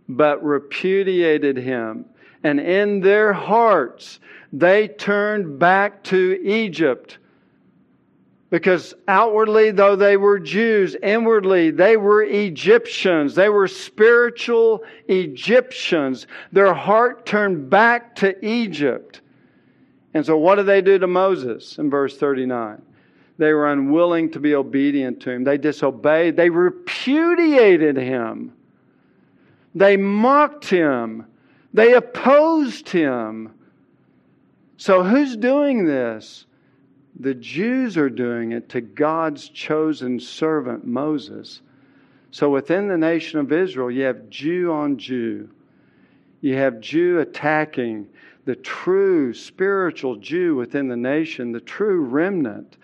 but 0.07 0.43
repudiated 0.43 1.57
him. 1.57 2.05
And 2.43 2.59
in 2.59 3.01
their 3.01 3.33
hearts, 3.33 4.19
they 4.53 4.87
turned 4.87 5.59
back 5.59 6.03
to 6.05 6.39
Egypt. 6.43 7.17
Because 8.49 8.95
outwardly, 9.07 9.71
though 9.71 9.95
they 9.95 10.17
were 10.17 10.39
Jews, 10.39 10.95
inwardly 11.03 11.69
they 11.69 11.97
were 11.97 12.23
Egyptians. 12.23 13.35
They 13.35 13.49
were 13.49 13.67
spiritual 13.67 14.83
Egyptians. 15.07 16.25
Their 16.51 16.73
heart 16.73 17.25
turned 17.25 17.69
back 17.69 18.15
to 18.17 18.43
Egypt. 18.43 19.21
And 20.15 20.25
so, 20.25 20.37
what 20.37 20.55
did 20.55 20.65
they 20.65 20.81
do 20.81 20.97
to 20.97 21.05
Moses 21.05 21.77
in 21.77 21.91
verse 21.91 22.17
39? 22.17 22.81
They 23.39 23.53
were 23.53 23.71
unwilling 23.71 24.31
to 24.31 24.39
be 24.41 24.53
obedient 24.53 25.21
to 25.21 25.31
him. 25.31 25.45
They 25.45 25.57
disobeyed. 25.57 26.35
They 26.35 26.49
repudiated 26.49 27.95
him. 27.95 28.51
They 29.73 29.95
mocked 29.95 30.65
him. 30.65 31.25
They 31.73 31.93
opposed 31.93 32.89
him. 32.89 33.53
So, 34.75 35.03
who's 35.03 35.37
doing 35.37 35.85
this? 35.85 36.47
The 37.17 37.33
Jews 37.33 37.97
are 37.97 38.09
doing 38.09 38.51
it 38.51 38.67
to 38.69 38.81
God's 38.81 39.47
chosen 39.47 40.19
servant, 40.19 40.85
Moses. 40.85 41.61
So, 42.31 42.49
within 42.49 42.89
the 42.89 42.97
nation 42.97 43.39
of 43.39 43.53
Israel, 43.53 43.89
you 43.89 44.03
have 44.03 44.29
Jew 44.29 44.73
on 44.73 44.97
Jew. 44.97 45.49
You 46.41 46.55
have 46.57 46.81
Jew 46.81 47.19
attacking 47.19 48.09
the 48.43 48.57
true 48.57 49.33
spiritual 49.33 50.17
Jew 50.17 50.55
within 50.55 50.89
the 50.89 50.97
nation, 50.97 51.53
the 51.53 51.61
true 51.61 52.01
remnant 52.01 52.75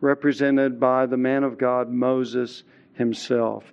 represented 0.00 0.80
by 0.80 1.06
the 1.06 1.16
man 1.16 1.44
of 1.44 1.58
God, 1.58 1.90
Moses 1.90 2.62
himself. 2.94 3.64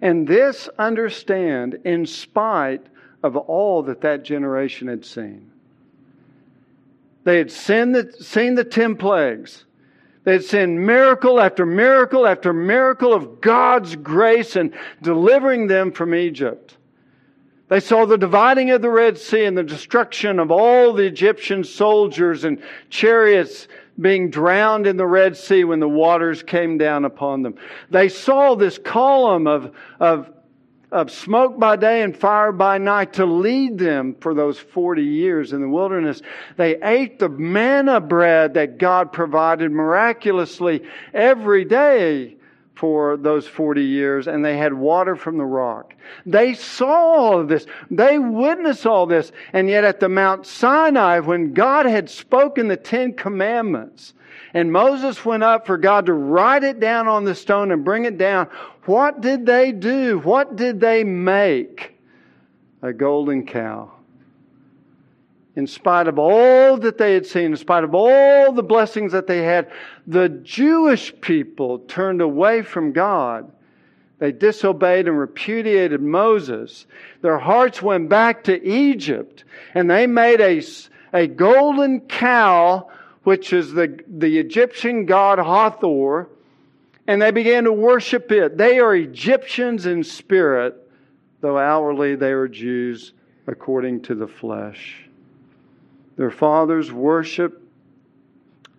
And 0.00 0.26
this 0.26 0.68
understand 0.78 1.80
in 1.84 2.06
spite 2.06 2.86
of 3.22 3.36
all 3.36 3.82
that 3.84 4.02
that 4.02 4.22
generation 4.22 4.88
had 4.88 5.04
seen. 5.04 5.50
They 7.24 7.38
had 7.38 7.50
seen 7.50 7.92
the, 7.92 8.12
seen 8.20 8.54
the 8.54 8.64
ten 8.64 8.96
plagues. 8.96 9.64
They 10.24 10.32
had 10.32 10.44
seen 10.44 10.86
miracle 10.86 11.40
after 11.40 11.66
miracle 11.66 12.26
after 12.26 12.52
miracle 12.52 13.12
of 13.12 13.40
God's 13.40 13.96
grace 13.96 14.56
and 14.56 14.72
delivering 15.02 15.66
them 15.66 15.90
from 15.92 16.14
Egypt. 16.14 16.76
They 17.68 17.80
saw 17.80 18.06
the 18.06 18.16
dividing 18.16 18.70
of 18.70 18.80
the 18.80 18.90
Red 18.90 19.18
Sea 19.18 19.44
and 19.44 19.56
the 19.56 19.62
destruction 19.62 20.38
of 20.38 20.50
all 20.50 20.94
the 20.94 21.04
Egyptian 21.04 21.64
soldiers 21.64 22.44
and 22.44 22.62
chariots 22.88 23.68
being 24.00 24.30
drowned 24.30 24.86
in 24.86 24.96
the 24.96 25.06
Red 25.06 25.36
Sea 25.36 25.64
when 25.64 25.80
the 25.80 25.88
waters 25.88 26.42
came 26.42 26.78
down 26.78 27.04
upon 27.04 27.42
them. 27.42 27.54
They 27.90 28.08
saw 28.08 28.54
this 28.54 28.78
column 28.78 29.46
of, 29.46 29.74
of, 29.98 30.30
of 30.92 31.10
smoke 31.10 31.58
by 31.58 31.76
day 31.76 32.02
and 32.02 32.16
fire 32.16 32.52
by 32.52 32.78
night 32.78 33.14
to 33.14 33.26
lead 33.26 33.78
them 33.78 34.14
for 34.20 34.34
those 34.34 34.58
40 34.58 35.02
years 35.02 35.52
in 35.52 35.60
the 35.60 35.68
wilderness. 35.68 36.22
They 36.56 36.80
ate 36.82 37.18
the 37.18 37.28
manna 37.28 38.00
bread 38.00 38.54
that 38.54 38.78
God 38.78 39.12
provided 39.12 39.72
miraculously 39.72 40.84
every 41.12 41.64
day 41.64 42.37
for 42.78 43.16
those 43.16 43.44
40 43.44 43.82
years 43.82 44.28
and 44.28 44.44
they 44.44 44.56
had 44.56 44.72
water 44.72 45.16
from 45.16 45.36
the 45.36 45.44
rock. 45.44 45.94
They 46.24 46.54
saw 46.54 46.86
all 46.86 47.40
of 47.40 47.48
this. 47.48 47.66
They 47.90 48.20
witnessed 48.20 48.86
all 48.86 49.06
this. 49.06 49.32
And 49.52 49.68
yet 49.68 49.82
at 49.82 49.98
the 49.98 50.08
Mount 50.08 50.46
Sinai, 50.46 51.18
when 51.18 51.54
God 51.54 51.86
had 51.86 52.08
spoken 52.08 52.68
the 52.68 52.76
Ten 52.76 53.14
Commandments, 53.14 54.14
and 54.54 54.72
Moses 54.72 55.24
went 55.24 55.42
up 55.42 55.66
for 55.66 55.76
God 55.76 56.06
to 56.06 56.12
write 56.12 56.62
it 56.62 56.78
down 56.78 57.08
on 57.08 57.24
the 57.24 57.34
stone 57.34 57.72
and 57.72 57.84
bring 57.84 58.04
it 58.04 58.16
down, 58.16 58.46
what 58.84 59.20
did 59.20 59.44
they 59.44 59.72
do? 59.72 60.20
What 60.20 60.54
did 60.54 60.78
they 60.78 61.02
make? 61.02 61.96
A 62.80 62.92
golden 62.92 63.44
cow 63.44 63.97
in 65.58 65.66
spite 65.66 66.06
of 66.06 66.20
all 66.20 66.76
that 66.76 66.98
they 66.98 67.14
had 67.14 67.26
seen, 67.26 67.46
in 67.46 67.56
spite 67.56 67.82
of 67.82 67.92
all 67.92 68.52
the 68.52 68.62
blessings 68.62 69.10
that 69.10 69.26
they 69.26 69.42
had, 69.42 69.68
the 70.06 70.28
Jewish 70.28 71.12
people 71.20 71.80
turned 71.80 72.20
away 72.20 72.62
from 72.62 72.92
God. 72.92 73.50
They 74.20 74.30
disobeyed 74.30 75.08
and 75.08 75.18
repudiated 75.18 76.00
Moses. 76.00 76.86
Their 77.22 77.40
hearts 77.40 77.82
went 77.82 78.08
back 78.08 78.44
to 78.44 78.64
Egypt, 78.64 79.42
and 79.74 79.90
they 79.90 80.06
made 80.06 80.40
a, 80.40 80.62
a 81.12 81.26
golden 81.26 82.02
cow, 82.02 82.88
which 83.24 83.52
is 83.52 83.72
the, 83.72 83.98
the 84.06 84.38
Egyptian 84.38 85.06
god 85.06 85.40
Hathor, 85.40 86.28
and 87.08 87.20
they 87.20 87.32
began 87.32 87.64
to 87.64 87.72
worship 87.72 88.30
it. 88.30 88.56
They 88.56 88.78
are 88.78 88.94
Egyptians 88.94 89.86
in 89.86 90.04
spirit, 90.04 90.76
though 91.40 91.58
outwardly 91.58 92.14
they 92.14 92.30
are 92.30 92.46
Jews 92.46 93.12
according 93.48 94.02
to 94.02 94.14
the 94.14 94.28
flesh. 94.28 95.07
Their 96.18 96.32
fathers 96.32 96.92
worship 96.92 97.62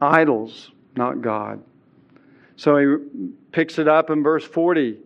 idols, 0.01 0.71
not 0.95 1.21
God. 1.21 1.63
So 2.57 2.77
he 2.77 3.31
picks 3.53 3.79
it 3.79 3.87
up 3.87 4.09
in 4.09 4.21
verse 4.21 4.43
40, 4.43 4.97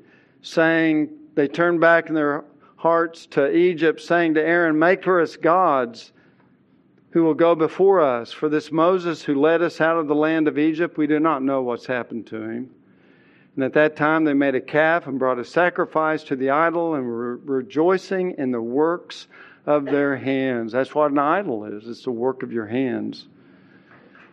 saying, 0.42 1.10
They 1.36 1.48
turned 1.48 1.80
back 1.80 2.10
in 2.10 2.16
their 2.16 2.44
hearts 2.76 3.28
to 3.28 3.56
Egypt, 3.56 4.02
saying 4.02 4.34
to 4.34 4.42
Aaron, 4.42 4.78
Make 4.78 5.04
for 5.04 5.22
us 5.22 5.38
gods 5.38 6.12
who 7.12 7.24
will 7.24 7.36
go 7.36 7.54
before 7.54 8.02
us. 8.02 8.32
For 8.32 8.50
this 8.50 8.72
Moses 8.72 9.22
who 9.22 9.40
led 9.40 9.62
us 9.62 9.80
out 9.80 10.00
of 10.00 10.08
the 10.08 10.16
land 10.16 10.48
of 10.48 10.58
Egypt, 10.58 10.98
we 10.98 11.06
do 11.06 11.20
not 11.20 11.44
know 11.44 11.62
what's 11.62 11.86
happened 11.86 12.26
to 12.28 12.42
him. 12.42 12.72
And 13.56 13.64
at 13.64 13.74
that 13.74 13.96
time 13.96 14.24
they 14.24 14.34
made 14.34 14.56
a 14.56 14.62
calf 14.62 15.06
and 15.06 15.20
brought 15.20 15.38
a 15.38 15.46
sacrifice 15.46 16.24
to 16.24 16.36
the 16.36 16.50
idol 16.50 16.96
and 16.96 17.06
were 17.06 17.38
rejoicing 17.38 18.34
in 18.40 18.50
the 18.50 18.62
works 18.62 19.28
of 19.66 19.86
their 19.86 20.16
hands. 20.18 20.74
That's 20.74 20.94
what 20.94 21.12
an 21.12 21.20
idol 21.20 21.66
is 21.66 21.88
it's 21.88 22.04
the 22.04 22.12
work 22.12 22.44
of 22.44 22.52
your 22.52 22.66
hands. 22.66 23.26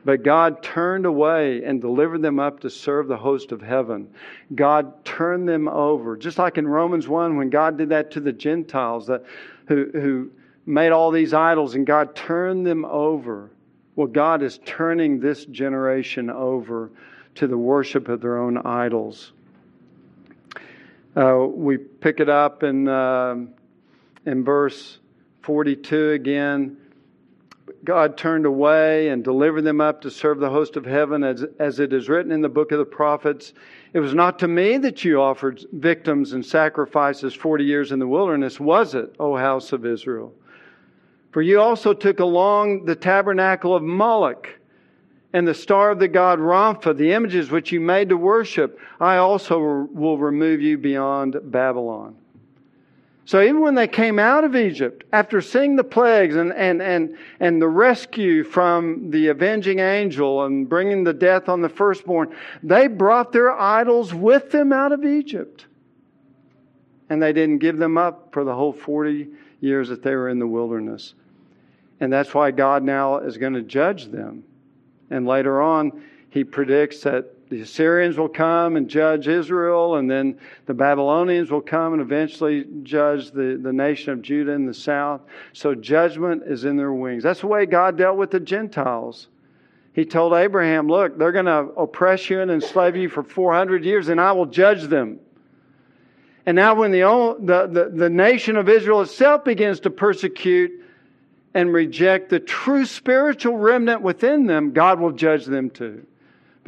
But 0.04 0.22
God 0.22 0.62
turned 0.62 1.04
away 1.04 1.62
and 1.62 1.80
delivered 1.80 2.22
them 2.22 2.40
up 2.40 2.60
to 2.60 2.70
serve 2.70 3.06
the 3.06 3.18
host 3.18 3.52
of 3.52 3.60
heaven. 3.60 4.08
God 4.54 5.04
turned 5.04 5.46
them 5.46 5.68
over. 5.68 6.16
Just 6.16 6.38
like 6.38 6.56
in 6.56 6.66
Romans 6.66 7.06
1, 7.06 7.36
when 7.36 7.50
God 7.50 7.76
did 7.76 7.90
that 7.90 8.12
to 8.12 8.20
the 8.20 8.32
Gentiles 8.32 9.08
that, 9.08 9.24
who, 9.66 9.90
who 9.92 10.30
made 10.64 10.90
all 10.90 11.10
these 11.10 11.34
idols 11.34 11.74
and 11.74 11.86
God 11.86 12.14
turned 12.14 12.66
them 12.66 12.84
over. 12.84 13.50
Well, 13.94 14.06
God 14.06 14.42
is 14.42 14.58
turning 14.64 15.20
this 15.20 15.44
generation 15.44 16.30
over 16.30 16.90
to 17.36 17.46
the 17.46 17.58
worship 17.58 18.08
of 18.08 18.20
their 18.22 18.38
own 18.38 18.56
idols. 18.58 19.32
Uh, 21.14 21.44
we 21.46 21.76
pick 21.76 22.20
it 22.20 22.28
up 22.28 22.62
in, 22.62 22.88
uh, 22.88 23.36
in 24.24 24.44
verse 24.44 24.99
42 25.42 26.11
again. 26.12 26.76
God 27.85 28.16
turned 28.16 28.46
away 28.46 29.09
and 29.09 29.24
delivered 29.24 29.62
them 29.62 29.81
up 29.81 30.00
to 30.03 30.11
serve 30.11 30.38
the 30.38 30.50
host 30.50 30.76
of 30.76 30.85
heaven, 30.85 31.24
as, 31.24 31.44
as 31.59 31.81
it 31.81 31.92
is 31.92 32.09
written 32.09 32.33
in 32.33 32.40
the 32.40 32.48
book 32.48 32.72
of 32.72 32.79
the 32.79 32.85
prophets. 32.85 33.55
It 33.92 34.00
was 34.00 34.14
not 34.14 34.38
to 34.40 34.48
me 34.48 34.76
that 34.79 35.05
you 35.05 35.20
offered 35.20 35.64
victims 35.72 36.33
and 36.33 36.44
sacrifices 36.44 37.35
40 37.35 37.64
years 37.64 37.92
in 37.92 37.98
the 37.98 38.07
wilderness, 38.07 38.61
was 38.61 38.94
it, 38.94 39.14
O 39.18 39.37
house 39.37 39.72
of 39.72 39.87
Israel? 39.87 40.33
For 41.33 41.42
you 41.42 41.61
also 41.61 41.94
took 41.94 42.20
along 42.20 42.85
the 42.85 42.96
tabernacle 42.96 43.74
of 43.74 43.83
Moloch 43.83 44.48
and 45.33 45.46
the 45.46 45.55
star 45.55 45.92
of 45.92 46.00
the 46.00 46.09
god 46.09 46.40
Rempha, 46.40 46.96
the 46.96 47.12
images 47.12 47.50
which 47.50 47.70
you 47.70 47.81
made 47.81 48.09
to 48.09 48.16
worship. 48.16 48.79
I 48.98 49.16
also 49.16 49.88
will 49.92 50.18
remove 50.18 50.61
you 50.61 50.76
beyond 50.76 51.37
Babylon. 51.44 52.16
So 53.24 53.40
even 53.40 53.61
when 53.61 53.74
they 53.74 53.87
came 53.87 54.18
out 54.18 54.44
of 54.44 54.56
Egypt, 54.56 55.04
after 55.12 55.40
seeing 55.40 55.76
the 55.76 55.85
plagues 55.85 56.37
and, 56.37 56.52
and, 56.52 56.83
and, 56.83 57.16
and 57.38 57.62
the 57.62 57.68
rescue 57.68 58.42
from 58.42 59.11
the 59.11 59.28
avenging 59.28 59.78
angel 59.78 60.44
and 60.44 60.68
bringing 60.68 61.04
the 61.04 61.12
death 61.12 61.48
on 61.48 61.61
the 61.61 61.68
firstborn, 61.68 62.35
they 62.62 62.87
brought 62.87 63.33
their 63.33 63.52
idols 63.52 64.12
with 64.12 64.50
them 64.50 64.72
out 64.72 64.92
of 64.92 65.04
Egypt. 65.04 65.66
And 67.09 67.22
they 67.22 67.33
didn't 67.33 67.59
give 67.59 67.76
them 67.76 67.98
up 67.98 68.30
for 68.33 68.44
the 68.44 68.54
whole 68.54 68.72
40 68.72 69.28
years 69.61 69.88
that 69.90 70.02
they 70.02 70.14
were 70.14 70.28
in 70.28 70.38
the 70.38 70.46
wilderness. 70.46 71.14
And 72.00 72.12
that's 72.12 72.35
why 72.35 72.50
God 72.50 72.83
now 72.83 73.18
is 73.18 73.37
going 73.37 73.52
to 73.52 73.62
judge 73.62 74.06
them. 74.06 74.44
And 75.11 75.26
later 75.26 75.61
on, 75.61 76.02
he 76.30 76.44
predicts 76.44 77.02
that 77.02 77.26
the 77.50 77.62
Assyrians 77.62 78.16
will 78.16 78.28
come 78.28 78.76
and 78.76 78.88
judge 78.88 79.26
Israel, 79.26 79.96
and 79.96 80.08
then 80.08 80.38
the 80.66 80.74
Babylonians 80.74 81.50
will 81.50 81.60
come 81.60 81.92
and 81.92 82.00
eventually 82.00 82.64
judge 82.84 83.32
the, 83.32 83.58
the 83.60 83.72
nation 83.72 84.12
of 84.12 84.22
Judah 84.22 84.52
in 84.52 84.66
the 84.66 84.74
south. 84.74 85.22
So 85.52 85.74
judgment 85.74 86.44
is 86.46 86.64
in 86.64 86.76
their 86.76 86.92
wings. 86.92 87.24
That's 87.24 87.40
the 87.40 87.48
way 87.48 87.66
God 87.66 87.98
dealt 87.98 88.16
with 88.16 88.30
the 88.30 88.38
Gentiles. 88.38 89.26
He 89.92 90.04
told 90.04 90.32
Abraham, 90.32 90.86
Look, 90.86 91.18
they're 91.18 91.32
going 91.32 91.46
to 91.46 91.72
oppress 91.76 92.30
you 92.30 92.40
and 92.40 92.52
enslave 92.52 92.94
you 92.94 93.08
for 93.08 93.24
400 93.24 93.84
years, 93.84 94.08
and 94.08 94.20
I 94.20 94.30
will 94.30 94.46
judge 94.46 94.84
them. 94.84 95.18
And 96.46 96.54
now, 96.54 96.74
when 96.76 96.92
the, 96.92 97.36
the, 97.40 97.66
the, 97.66 97.90
the 97.90 98.10
nation 98.10 98.56
of 98.56 98.68
Israel 98.68 99.02
itself 99.02 99.44
begins 99.44 99.80
to 99.80 99.90
persecute 99.90 100.70
and 101.52 101.72
reject 101.72 102.30
the 102.30 102.38
true 102.38 102.86
spiritual 102.86 103.56
remnant 103.56 104.02
within 104.02 104.46
them, 104.46 104.72
God 104.72 105.00
will 105.00 105.10
judge 105.10 105.46
them 105.46 105.68
too. 105.68 106.06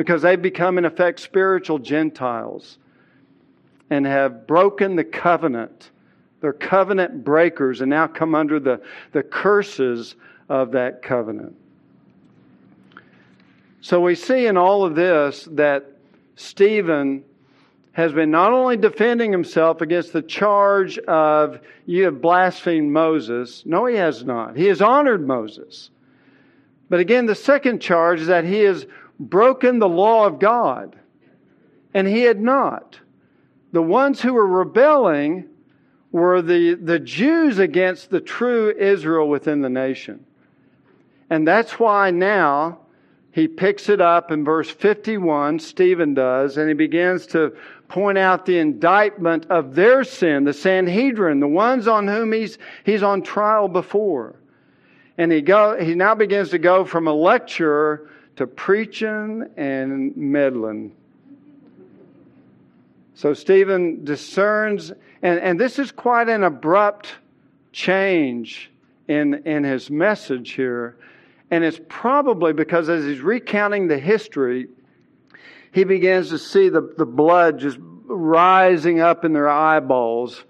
Because 0.02 0.22
they've 0.22 0.42
become, 0.42 0.78
in 0.78 0.84
effect, 0.84 1.20
spiritual 1.20 1.78
Gentiles 1.78 2.78
and 3.88 4.04
have 4.04 4.48
broken 4.48 4.96
the 4.96 5.04
covenant. 5.04 5.92
They're 6.40 6.52
covenant 6.52 7.22
breakers 7.22 7.82
and 7.82 7.88
now 7.88 8.08
come 8.08 8.34
under 8.34 8.58
the, 8.58 8.82
the 9.12 9.22
curses 9.22 10.16
of 10.48 10.72
that 10.72 11.02
covenant. 11.02 11.54
So 13.80 14.00
we 14.00 14.16
see 14.16 14.46
in 14.46 14.56
all 14.56 14.84
of 14.84 14.96
this 14.96 15.46
that 15.52 15.86
Stephen 16.34 17.22
has 17.92 18.10
been 18.10 18.32
not 18.32 18.52
only 18.52 18.76
defending 18.76 19.30
himself 19.30 19.82
against 19.82 20.12
the 20.12 20.22
charge 20.22 20.98
of 20.98 21.60
you 21.86 22.06
have 22.06 22.20
blasphemed 22.20 22.90
Moses. 22.90 23.62
No, 23.64 23.86
he 23.86 23.94
has 23.94 24.24
not. 24.24 24.56
He 24.56 24.66
has 24.66 24.82
honored 24.82 25.24
Moses. 25.24 25.90
But 26.88 26.98
again, 26.98 27.26
the 27.26 27.36
second 27.36 27.80
charge 27.80 28.20
is 28.20 28.26
that 28.26 28.44
he 28.44 28.62
has 28.62 28.84
broken 29.28 29.78
the 29.78 29.88
law 29.88 30.26
of 30.26 30.38
God. 30.38 30.96
And 31.94 32.06
he 32.06 32.22
had 32.22 32.40
not. 32.40 32.98
The 33.72 33.82
ones 33.82 34.20
who 34.20 34.34
were 34.34 34.46
rebelling 34.46 35.48
were 36.10 36.42
the, 36.42 36.74
the 36.74 36.98
Jews 36.98 37.58
against 37.58 38.10
the 38.10 38.20
true 38.20 38.70
Israel 38.76 39.28
within 39.28 39.62
the 39.62 39.70
nation. 39.70 40.24
And 41.30 41.48
that's 41.48 41.78
why 41.78 42.10
now 42.10 42.80
he 43.32 43.48
picks 43.48 43.88
it 43.88 44.00
up 44.00 44.30
in 44.30 44.44
verse 44.44 44.68
51, 44.68 45.58
Stephen 45.58 46.12
does, 46.12 46.58
and 46.58 46.68
he 46.68 46.74
begins 46.74 47.26
to 47.28 47.56
point 47.88 48.18
out 48.18 48.44
the 48.44 48.58
indictment 48.58 49.46
of 49.46 49.74
their 49.74 50.04
sin, 50.04 50.44
the 50.44 50.52
Sanhedrin, 50.52 51.40
the 51.40 51.48
ones 51.48 51.88
on 51.88 52.06
whom 52.06 52.32
he's, 52.32 52.58
he's 52.84 53.02
on 53.02 53.22
trial 53.22 53.68
before. 53.68 54.36
And 55.16 55.32
he, 55.32 55.40
go, 55.40 55.82
he 55.82 55.94
now 55.94 56.14
begins 56.14 56.50
to 56.50 56.58
go 56.58 56.84
from 56.84 57.06
a 57.06 57.12
lecturer 57.12 58.10
to 58.36 58.46
preaching 58.46 59.48
and 59.56 60.16
meddling. 60.16 60.92
So 63.14 63.34
Stephen 63.34 64.04
discerns, 64.04 64.90
and, 65.22 65.38
and 65.38 65.60
this 65.60 65.78
is 65.78 65.92
quite 65.92 66.28
an 66.28 66.42
abrupt 66.42 67.14
change 67.72 68.70
in, 69.08 69.46
in 69.46 69.64
his 69.64 69.90
message 69.90 70.52
here. 70.52 70.96
And 71.50 71.62
it's 71.62 71.80
probably 71.88 72.52
because 72.52 72.88
as 72.88 73.04
he's 73.04 73.20
recounting 73.20 73.88
the 73.88 73.98
history, 73.98 74.68
he 75.72 75.84
begins 75.84 76.30
to 76.30 76.38
see 76.38 76.68
the, 76.68 76.94
the 76.96 77.06
blood 77.06 77.58
just 77.58 77.78
rising 77.80 79.00
up 79.00 79.24
in 79.24 79.32
their 79.32 79.48
eyeballs 79.48 80.44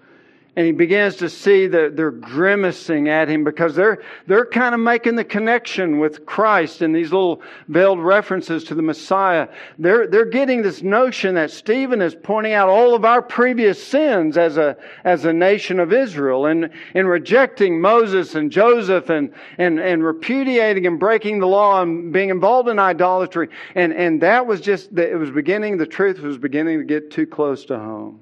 and 0.55 0.67
he 0.67 0.73
begins 0.73 1.17
to 1.17 1.31
see 1.31 1.67
that 1.67 1.97
they're 1.97 2.11
grimacing 2.11 3.09
at 3.09 3.27
him 3.29 3.43
because 3.43 3.75
they're, 3.75 4.03
they're 4.27 4.45
kind 4.45 4.75
of 4.75 4.81
making 4.83 5.17
the 5.17 5.25
connection 5.25 5.99
with 5.99 6.27
Christ 6.27 6.83
in 6.83 6.93
these 6.93 7.11
little 7.11 7.41
veiled 7.69 8.01
references 8.01 8.62
to 8.65 8.75
the 8.75 8.83
Messiah. 8.83 9.49
They're, 9.79 10.07
they're 10.07 10.27
getting 10.27 10.61
this 10.61 10.83
notion 10.83 11.37
that 11.37 11.53
Stephen 11.53 12.03
is 12.03 12.15
pointing 12.15 12.53
out 12.53 12.69
all 12.69 12.95
of 12.95 13.07
our 13.07 13.23
previous 13.23 13.83
sins 13.83 14.37
as 14.37 14.59
a, 14.59 14.77
as 15.05 15.25
a 15.25 15.33
nation 15.33 15.81
of 15.81 15.91
Israel 15.91 16.45
and 16.45 16.69
in 16.95 17.07
rejecting 17.07 17.81
Moses 17.81 18.35
and 18.35 18.53
Joseph 18.53 19.09
and, 19.09 19.33
and, 19.57 19.81
and 19.81 20.05
repudiating 20.05 20.87
and 20.87 21.01
breaking 21.01 21.38
the 21.38 21.47
law 21.47 21.81
and 21.81 22.12
being 22.12 22.29
involved 22.29 22.69
in 22.69 22.79
idolatry. 22.79 23.49
And, 23.75 23.95
and 23.95 24.21
that 24.21 24.47
was 24.47 24.61
just, 24.61 24.93
it 24.99 25.17
was 25.17 25.31
beginning, 25.31 25.79
the 25.79 25.87
truth 25.87 26.19
was 26.19 26.37
beginning 26.37 26.79
to 26.79 26.85
get 26.85 27.11
too 27.11 27.27
close 27.27 27.65
to 27.67 27.79
home. 27.79 28.22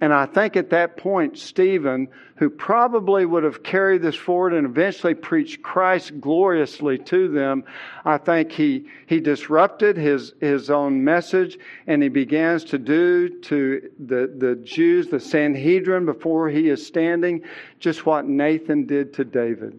And 0.00 0.12
I 0.12 0.26
think 0.26 0.56
at 0.56 0.70
that 0.70 0.96
point, 0.96 1.38
Stephen, 1.38 2.08
who 2.36 2.50
probably 2.50 3.24
would 3.24 3.44
have 3.44 3.62
carried 3.62 4.02
this 4.02 4.16
forward 4.16 4.52
and 4.52 4.66
eventually 4.66 5.14
preached 5.14 5.62
Christ 5.62 6.20
gloriously 6.20 6.98
to 6.98 7.28
them, 7.28 7.64
I 8.04 8.18
think 8.18 8.50
he, 8.50 8.86
he 9.06 9.20
disrupted 9.20 9.96
his, 9.96 10.34
his 10.40 10.68
own 10.68 11.04
message 11.04 11.58
and 11.86 12.02
he 12.02 12.08
begins 12.08 12.64
to 12.64 12.78
do 12.78 13.40
to 13.42 13.90
the, 13.98 14.34
the 14.36 14.56
Jews, 14.56 15.08
the 15.08 15.20
Sanhedrin, 15.20 16.06
before 16.06 16.48
he 16.48 16.68
is 16.68 16.84
standing, 16.84 17.42
just 17.78 18.04
what 18.04 18.26
Nathan 18.26 18.86
did 18.86 19.14
to 19.14 19.24
David. 19.24 19.78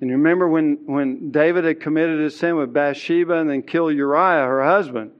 And 0.00 0.10
you 0.10 0.16
remember 0.16 0.48
when, 0.48 0.78
when 0.86 1.32
David 1.32 1.64
had 1.64 1.80
committed 1.80 2.20
his 2.20 2.38
sin 2.38 2.54
with 2.54 2.72
Bathsheba 2.72 3.34
and 3.34 3.50
then 3.50 3.62
killed 3.62 3.94
Uriah, 3.94 4.46
her 4.46 4.64
husband 4.64 5.10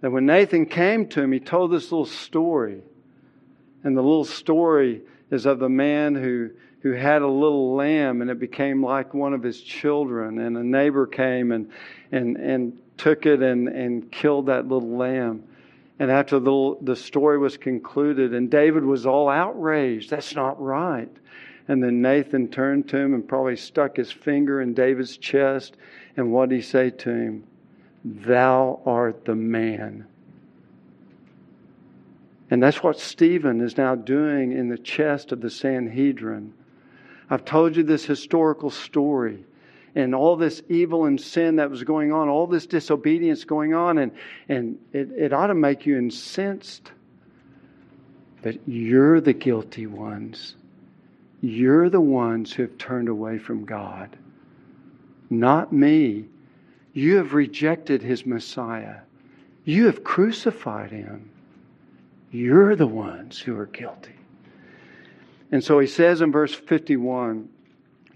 that 0.00 0.10
when 0.10 0.26
Nathan 0.26 0.66
came 0.66 1.08
to 1.08 1.22
him, 1.22 1.32
he 1.32 1.40
told 1.40 1.72
this 1.72 1.90
little 1.90 2.06
story. 2.06 2.82
And 3.82 3.96
the 3.96 4.02
little 4.02 4.24
story 4.24 5.02
is 5.30 5.46
of 5.46 5.58
the 5.58 5.68
man 5.68 6.14
who, 6.14 6.50
who 6.80 6.92
had 6.92 7.22
a 7.22 7.28
little 7.28 7.74
lamb 7.74 8.22
and 8.22 8.30
it 8.30 8.38
became 8.38 8.84
like 8.84 9.14
one 9.14 9.34
of 9.34 9.42
his 9.42 9.60
children. 9.60 10.38
And 10.38 10.56
a 10.56 10.64
neighbor 10.64 11.06
came 11.06 11.52
and, 11.52 11.70
and, 12.12 12.36
and 12.36 12.78
took 12.96 13.26
it 13.26 13.42
and, 13.42 13.68
and 13.68 14.10
killed 14.10 14.46
that 14.46 14.68
little 14.68 14.96
lamb. 14.96 15.44
And 15.98 16.10
after 16.10 16.38
the, 16.38 16.76
the 16.80 16.96
story 16.96 17.38
was 17.38 17.56
concluded, 17.56 18.32
and 18.32 18.48
David 18.48 18.84
was 18.84 19.04
all 19.04 19.28
outraged, 19.28 20.10
that's 20.10 20.34
not 20.34 20.62
right. 20.62 21.10
And 21.66 21.82
then 21.82 22.00
Nathan 22.00 22.48
turned 22.48 22.88
to 22.90 22.96
him 22.96 23.14
and 23.14 23.28
probably 23.28 23.56
stuck 23.56 23.96
his 23.96 24.10
finger 24.10 24.60
in 24.60 24.74
David's 24.74 25.16
chest. 25.16 25.76
And 26.16 26.32
what 26.32 26.50
did 26.50 26.56
he 26.56 26.62
say 26.62 26.90
to 26.90 27.10
him? 27.10 27.44
Thou 28.04 28.80
art 28.86 29.24
the 29.24 29.34
man. 29.34 30.06
And 32.50 32.62
that's 32.62 32.82
what 32.82 32.98
Stephen 32.98 33.60
is 33.60 33.76
now 33.76 33.94
doing 33.94 34.52
in 34.52 34.68
the 34.68 34.78
chest 34.78 35.32
of 35.32 35.40
the 35.40 35.50
Sanhedrin. 35.50 36.54
I've 37.28 37.44
told 37.44 37.76
you 37.76 37.82
this 37.82 38.04
historical 38.04 38.70
story 38.70 39.44
and 39.94 40.14
all 40.14 40.36
this 40.36 40.62
evil 40.68 41.04
and 41.04 41.20
sin 41.20 41.56
that 41.56 41.70
was 41.70 41.84
going 41.84 42.12
on, 42.12 42.28
all 42.28 42.46
this 42.46 42.66
disobedience 42.66 43.44
going 43.44 43.74
on, 43.74 43.98
and, 43.98 44.12
and 44.48 44.78
it, 44.92 45.10
it 45.12 45.32
ought 45.32 45.48
to 45.48 45.54
make 45.54 45.84
you 45.84 45.98
incensed. 45.98 46.92
But 48.42 48.56
you're 48.66 49.20
the 49.20 49.32
guilty 49.32 49.86
ones. 49.86 50.54
You're 51.40 51.90
the 51.90 52.00
ones 52.00 52.52
who 52.52 52.62
have 52.62 52.78
turned 52.78 53.08
away 53.08 53.38
from 53.38 53.64
God, 53.64 54.16
not 55.30 55.72
me. 55.72 56.26
You 56.98 57.18
have 57.18 57.32
rejected 57.32 58.02
his 58.02 58.26
Messiah. 58.26 58.96
You 59.64 59.86
have 59.86 60.02
crucified 60.02 60.90
him. 60.90 61.30
You're 62.32 62.74
the 62.74 62.88
ones 62.88 63.38
who 63.38 63.56
are 63.56 63.66
guilty. 63.66 64.16
And 65.52 65.62
so 65.62 65.78
he 65.78 65.86
says 65.86 66.22
in 66.22 66.32
verse 66.32 66.52
51 66.52 67.48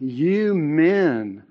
You 0.01 0.57
men 0.57 1.45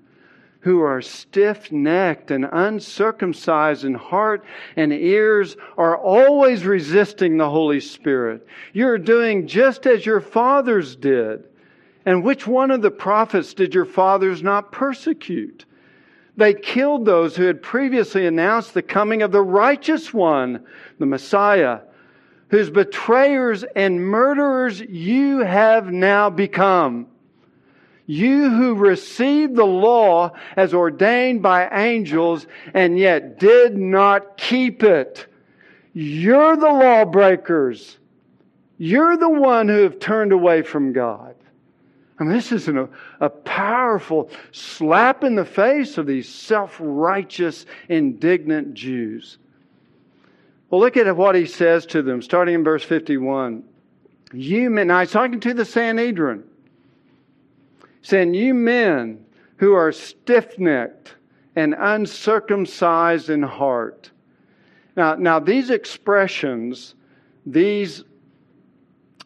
who 0.60 0.82
are 0.82 1.00
stiff 1.00 1.72
necked 1.72 2.30
and 2.30 2.46
uncircumcised 2.52 3.86
in 3.86 3.94
heart 3.94 4.44
and 4.76 4.92
ears 4.92 5.56
are 5.78 5.96
always 5.96 6.66
resisting 6.66 7.38
the 7.38 7.48
Holy 7.48 7.80
Spirit. 7.80 8.46
You're 8.74 8.98
doing 8.98 9.46
just 9.46 9.86
as 9.86 10.04
your 10.04 10.20
fathers 10.20 10.96
did. 10.96 11.44
And 12.04 12.22
which 12.22 12.46
one 12.46 12.70
of 12.70 12.82
the 12.82 12.90
prophets 12.90 13.54
did 13.54 13.74
your 13.74 13.86
fathers 13.86 14.42
not 14.42 14.70
persecute? 14.70 15.64
They 16.36 16.54
killed 16.54 17.04
those 17.04 17.36
who 17.36 17.44
had 17.44 17.62
previously 17.62 18.26
announced 18.26 18.74
the 18.74 18.82
coming 18.82 19.22
of 19.22 19.32
the 19.32 19.42
righteous 19.42 20.14
one, 20.14 20.64
the 20.98 21.06
Messiah 21.06 21.80
whose 22.52 22.68
betrayers 22.68 23.64
and 23.74 23.98
murderers 23.98 24.78
you 24.78 25.38
have 25.38 25.90
now 25.90 26.28
become. 26.28 27.06
You 28.04 28.50
who 28.50 28.74
received 28.74 29.56
the 29.56 29.64
law 29.64 30.32
as 30.54 30.74
ordained 30.74 31.42
by 31.42 31.66
angels 31.70 32.46
and 32.74 32.98
yet 32.98 33.38
did 33.38 33.78
not 33.78 34.36
keep 34.36 34.82
it. 34.82 35.26
You're 35.94 36.56
the 36.56 36.66
lawbreakers. 36.66 37.96
You're 38.76 39.16
the 39.16 39.30
one 39.30 39.66
who 39.68 39.84
have 39.84 39.98
turned 39.98 40.32
away 40.32 40.60
from 40.60 40.92
God. 40.92 41.31
I 42.18 42.24
mean, 42.24 42.32
this 42.32 42.52
is 42.52 42.68
an, 42.68 42.88
a 43.20 43.30
powerful 43.30 44.30
slap 44.52 45.24
in 45.24 45.34
the 45.34 45.44
face 45.44 45.98
of 45.98 46.06
these 46.06 46.28
self 46.28 46.76
righteous, 46.80 47.66
indignant 47.88 48.74
Jews. 48.74 49.38
Well, 50.70 50.80
look 50.80 50.96
at 50.96 51.14
what 51.16 51.34
he 51.34 51.46
says 51.46 51.84
to 51.86 52.02
them, 52.02 52.22
starting 52.22 52.54
in 52.54 52.64
verse 52.64 52.84
51. 52.84 53.64
You 54.32 54.70
men, 54.70 54.86
now 54.86 55.00
he's 55.00 55.10
talking 55.10 55.40
to 55.40 55.52
the 55.52 55.64
Sanhedrin, 55.64 56.44
saying, 58.02 58.34
You 58.34 58.54
men 58.54 59.24
who 59.56 59.74
are 59.74 59.92
stiff 59.92 60.58
necked 60.58 61.14
and 61.56 61.74
uncircumcised 61.78 63.28
in 63.28 63.42
heart. 63.42 64.10
Now, 64.96 65.14
now, 65.14 65.38
these 65.38 65.70
expressions, 65.70 66.94
these 67.46 68.04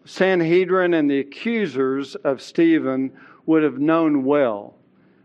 Sanhedrin 0.06 0.94
and 0.94 1.10
the 1.10 1.18
accusers 1.18 2.14
of 2.16 2.40
Stephen 2.40 3.12
would 3.44 3.62
have 3.62 3.78
known 3.78 4.24
well 4.24 4.74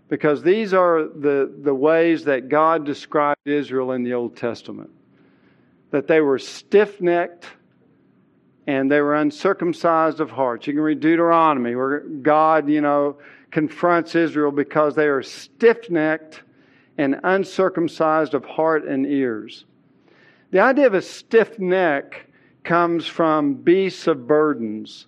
because 0.09 0.43
these 0.43 0.73
are 0.73 1.03
the, 1.03 1.53
the 1.63 1.73
ways 1.73 2.25
that 2.25 2.49
God 2.49 2.85
described 2.85 3.39
Israel 3.45 3.93
in 3.93 4.03
the 4.03 4.13
Old 4.13 4.35
Testament 4.35 4.89
that 5.91 6.07
they 6.07 6.21
were 6.21 6.39
stiff 6.39 6.99
necked 6.99 7.47
and 8.67 8.91
they 8.91 9.01
were 9.01 9.15
uncircumcised 9.15 10.19
of 10.19 10.31
heart. 10.31 10.65
You 10.67 10.73
can 10.73 10.81
read 10.81 10.99
Deuteronomy 10.99 11.75
where 11.75 11.99
God, 11.99 12.69
you 12.69 12.81
know, 12.81 13.17
confronts 13.51 14.15
Israel 14.15 14.51
because 14.51 14.95
they 14.95 15.07
are 15.07 15.21
stiff 15.21 15.89
necked 15.89 16.43
and 16.97 17.19
uncircumcised 17.23 18.33
of 18.33 18.45
heart 18.45 18.85
and 18.85 19.05
ears. 19.05 19.65
The 20.51 20.59
idea 20.59 20.87
of 20.87 20.93
a 20.93 21.01
stiff 21.01 21.59
neck 21.59 22.27
comes 22.63 23.07
from 23.07 23.55
beasts 23.55 24.07
of 24.07 24.27
burdens. 24.27 25.07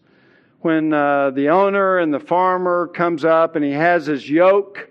When 0.62 0.94
uh, 0.94 1.32
the 1.32 1.50
owner 1.50 1.98
and 1.98 2.14
the 2.14 2.20
farmer 2.20 2.88
comes 2.88 3.26
up 3.26 3.56
and 3.56 3.66
he 3.66 3.72
has 3.72 4.06
his 4.06 4.30
yoke 4.30 4.90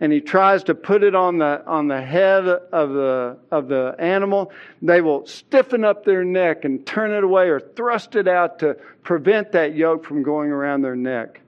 and 0.00 0.12
he 0.12 0.20
tries 0.20 0.64
to 0.64 0.74
put 0.74 1.04
it 1.04 1.14
on 1.14 1.38
the, 1.38 1.64
on 1.64 1.86
the 1.86 2.02
head 2.02 2.44
of 2.44 2.90
the, 2.90 3.38
of 3.52 3.68
the 3.68 3.94
animal, 4.00 4.50
they 4.82 5.00
will 5.00 5.24
stiffen 5.26 5.84
up 5.84 6.04
their 6.04 6.24
neck 6.24 6.64
and 6.64 6.84
turn 6.84 7.12
it 7.12 7.22
away 7.22 7.48
or 7.48 7.60
thrust 7.60 8.16
it 8.16 8.26
out 8.26 8.58
to 8.58 8.74
prevent 9.04 9.52
that 9.52 9.76
yoke 9.76 10.04
from 10.04 10.24
going 10.24 10.50
around 10.50 10.82
their 10.82 10.96
neck. 10.96 11.40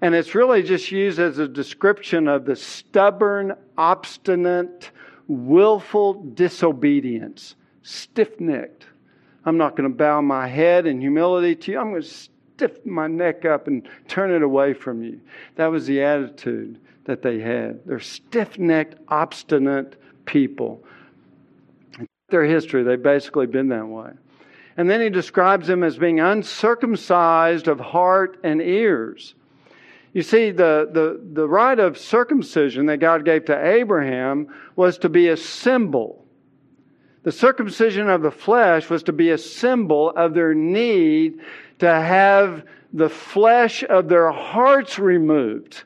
And 0.00 0.12
it's 0.14 0.34
really 0.34 0.64
just 0.64 0.90
used 0.90 1.20
as 1.20 1.38
a 1.38 1.46
description 1.46 2.26
of 2.26 2.44
the 2.44 2.56
stubborn, 2.56 3.54
obstinate, 3.76 4.90
willful 5.28 6.14
disobedience. 6.34 7.54
Stiff 7.82 8.40
necked. 8.40 8.86
I'm 9.48 9.56
not 9.56 9.76
going 9.76 9.90
to 9.90 9.96
bow 9.96 10.20
my 10.20 10.46
head 10.46 10.86
in 10.86 11.00
humility 11.00 11.56
to 11.56 11.72
you. 11.72 11.78
I'm 11.78 11.90
going 11.90 12.02
to 12.02 12.08
stiff 12.08 12.84
my 12.84 13.06
neck 13.06 13.46
up 13.46 13.66
and 13.66 13.88
turn 14.06 14.30
it 14.30 14.42
away 14.42 14.74
from 14.74 15.02
you. 15.02 15.20
That 15.56 15.68
was 15.68 15.86
the 15.86 16.02
attitude 16.02 16.78
that 17.06 17.22
they 17.22 17.40
had. 17.40 17.80
They're 17.86 17.98
stiff 17.98 18.58
necked, 18.58 18.96
obstinate 19.08 19.96
people. 20.26 20.84
Their 22.28 22.44
history, 22.44 22.82
they've 22.82 23.02
basically 23.02 23.46
been 23.46 23.68
that 23.68 23.86
way. 23.86 24.10
And 24.76 24.90
then 24.90 25.00
he 25.00 25.08
describes 25.08 25.66
them 25.66 25.82
as 25.82 25.96
being 25.96 26.20
uncircumcised 26.20 27.68
of 27.68 27.80
heart 27.80 28.38
and 28.44 28.60
ears. 28.60 29.34
You 30.12 30.20
see, 30.22 30.50
the, 30.50 30.90
the, 30.92 31.20
the 31.32 31.48
rite 31.48 31.78
of 31.78 31.96
circumcision 31.96 32.84
that 32.86 32.98
God 32.98 33.24
gave 33.24 33.46
to 33.46 33.66
Abraham 33.66 34.54
was 34.76 34.98
to 34.98 35.08
be 35.08 35.28
a 35.28 35.38
symbol. 35.38 36.26
The 37.28 37.32
circumcision 37.32 38.08
of 38.08 38.22
the 38.22 38.30
flesh 38.30 38.88
was 38.88 39.02
to 39.02 39.12
be 39.12 39.32
a 39.32 39.36
symbol 39.36 40.08
of 40.16 40.32
their 40.32 40.54
need 40.54 41.40
to 41.78 41.86
have 41.86 42.64
the 42.94 43.10
flesh 43.10 43.84
of 43.84 44.08
their 44.08 44.30
hearts 44.30 44.98
removed 44.98 45.82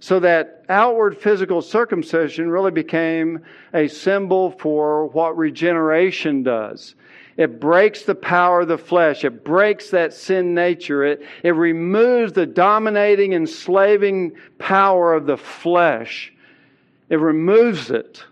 so 0.00 0.18
that 0.18 0.64
outward 0.68 1.16
physical 1.16 1.62
circumcision 1.62 2.50
really 2.50 2.72
became 2.72 3.44
a 3.72 3.86
symbol 3.86 4.50
for 4.58 5.06
what 5.06 5.38
regeneration 5.38 6.42
does. 6.42 6.96
It 7.36 7.60
breaks 7.60 8.02
the 8.02 8.16
power 8.16 8.62
of 8.62 8.66
the 8.66 8.76
flesh. 8.76 9.24
It 9.24 9.44
breaks 9.44 9.90
that 9.90 10.12
sin 10.12 10.52
nature. 10.52 11.04
It, 11.04 11.24
it 11.44 11.52
removes 11.52 12.32
the 12.32 12.46
dominating, 12.46 13.34
enslaving 13.34 14.32
power 14.58 15.14
of 15.14 15.26
the 15.26 15.36
flesh. 15.36 16.32
It 17.08 17.20
removes 17.20 17.92
it. 17.92 18.24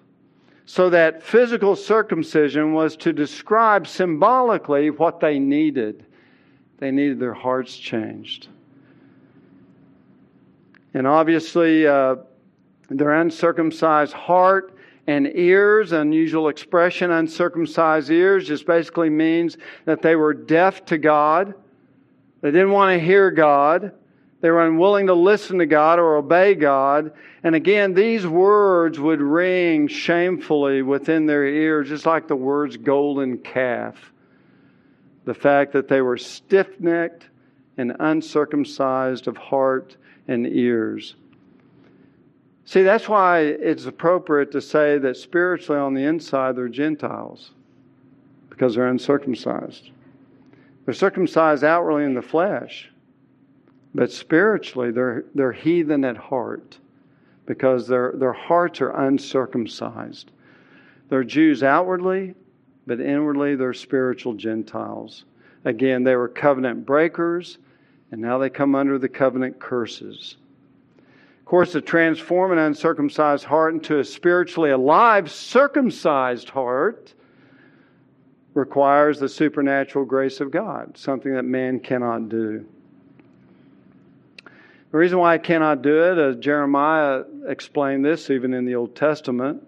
So 0.71 0.89
that 0.91 1.21
physical 1.21 1.75
circumcision 1.75 2.75
was 2.75 2.95
to 2.99 3.13
describe 3.13 3.89
symbolically 3.89 4.91
what 4.91 5.19
they 5.19 5.37
needed. 5.37 6.07
They 6.79 6.93
needed 6.93 7.19
their 7.19 7.35
hearts 7.35 7.77
changed. 7.77 8.47
And 10.95 11.09
obviously, 11.09 11.89
uh, 11.89 12.19
their 12.89 13.15
uncircumcised 13.15 14.13
heart 14.13 14.79
and 15.09 15.27
ears, 15.35 15.91
unusual 15.91 16.47
expression, 16.47 17.11
uncircumcised 17.11 18.09
ears, 18.09 18.47
just 18.47 18.65
basically 18.65 19.11
means 19.11 19.59
that 19.87 20.03
they 20.03 20.15
were 20.15 20.33
deaf 20.33 20.85
to 20.85 20.99
God. 20.99 21.53
They 22.43 22.53
didn't 22.53 22.71
want 22.71 22.97
to 22.97 23.05
hear 23.05 23.33
God. 23.33 23.91
They 24.41 24.51
were 24.51 24.65
unwilling 24.65 25.07
to 25.09 25.15
listen 25.15 25.59
to 25.59 25.67
God 25.67 25.99
or 25.99 26.17
obey 26.17 26.55
God. 26.55 27.13
And 27.43 27.55
again, 27.55 27.93
these 27.93 28.27
words 28.27 28.99
would 28.99 29.21
ring 29.21 29.87
shamefully 29.87 30.83
within 30.83 31.27
their 31.27 31.45
ears, 31.45 31.89
just 31.89 32.07
like 32.07 32.27
the 32.27 32.37
words 32.37 32.77
golden 32.77 33.39
calf. 33.39 34.13
The 35.27 35.35
fact 35.35 35.73
that 35.73 35.89
they 35.89 36.01
were 36.01 36.17
stiff 36.17 36.81
necked 36.81 37.29
and 37.77 37.95
uncircumcised 38.01 39.29
of 39.29 39.37
heart 39.37 39.97
and 40.27 40.47
ears. 40.47 41.17
See, 42.65 42.83
that's 42.83 43.09
why 43.09 43.41
it's 43.41 43.87
appropriate 43.87 44.53
to 44.53 44.61
say 44.61 44.99
that 44.99 45.17
spiritually 45.17 45.81
on 45.81 45.93
the 45.93 46.05
inside 46.05 46.57
they're 46.57 46.69
Gentiles, 46.69 47.51
because 48.49 48.75
they're 48.75 48.87
uncircumcised. 48.87 49.91
They're 50.85 50.95
circumcised 50.95 51.65
outwardly 51.65 52.05
in 52.05 52.15
the 52.15 52.23
flesh, 52.23 52.90
but 53.95 54.13
spiritually 54.13 54.91
they're, 54.91 55.25
they're 55.35 55.53
heathen 55.53 56.05
at 56.05 56.17
heart, 56.17 56.79
because 57.47 57.89
their, 57.89 58.13
their 58.13 58.33
hearts 58.33 58.81
are 58.81 58.91
uncircumcised. 58.91 60.31
They're 61.09 61.25
Jews 61.25 61.63
outwardly, 61.65 62.35
but 62.87 63.01
inwardly 63.01 63.57
they're 63.57 63.75
spiritual 63.75 64.35
Gentiles. 64.35 65.25
Again, 65.65 66.05
they 66.05 66.15
were 66.15 66.29
covenant 66.29 66.87
breakers 66.87 67.59
and 68.13 68.21
now 68.21 68.39
they 68.39 68.51
come 68.51 68.75
under 68.75 68.99
the 68.99 69.09
covenant 69.09 69.59
curses. 69.59 70.37
Of 71.41 71.45
course, 71.45 71.73
to 71.73 71.81
transform 71.81 72.53
an 72.53 72.59
uncircumcised 72.59 73.45
heart 73.45 73.75
into 73.75 73.99
a 73.99 74.05
spiritually 74.05 74.71
alive, 74.71 75.31
circumcised 75.31 76.49
heart 76.49 77.15
requires 78.55 79.19
the 79.19 79.29
supernatural 79.29 80.05
grace 80.05 80.41
of 80.41 80.51
God, 80.51 80.97
something 80.97 81.35
that 81.35 81.45
man 81.45 81.81
cannot 81.81 82.29
do. 82.29 82.67
The 84.91 84.99
reason 84.99 85.19
why 85.19 85.35
I 85.35 85.39
cannot 85.39 85.83
do 85.83 86.03
it, 86.03 86.19
as 86.19 86.37
Jeremiah 86.37 87.23
explained 87.47 88.05
this 88.05 88.29
even 88.29 88.53
in 88.53 88.65
the 88.65 88.75
Old 88.75 88.97
Testament, 88.97 89.65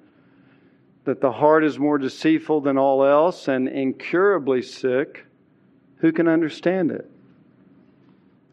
that 1.04 1.20
the 1.20 1.30
heart 1.30 1.64
is 1.64 1.78
more 1.78 1.98
deceitful 1.98 2.60
than 2.60 2.76
all 2.76 3.04
else 3.04 3.48
and 3.48 3.68
incurably 3.68 4.62
sick. 4.62 5.24
Who 5.98 6.12
can 6.12 6.26
understand 6.26 6.90
it? 6.90 7.08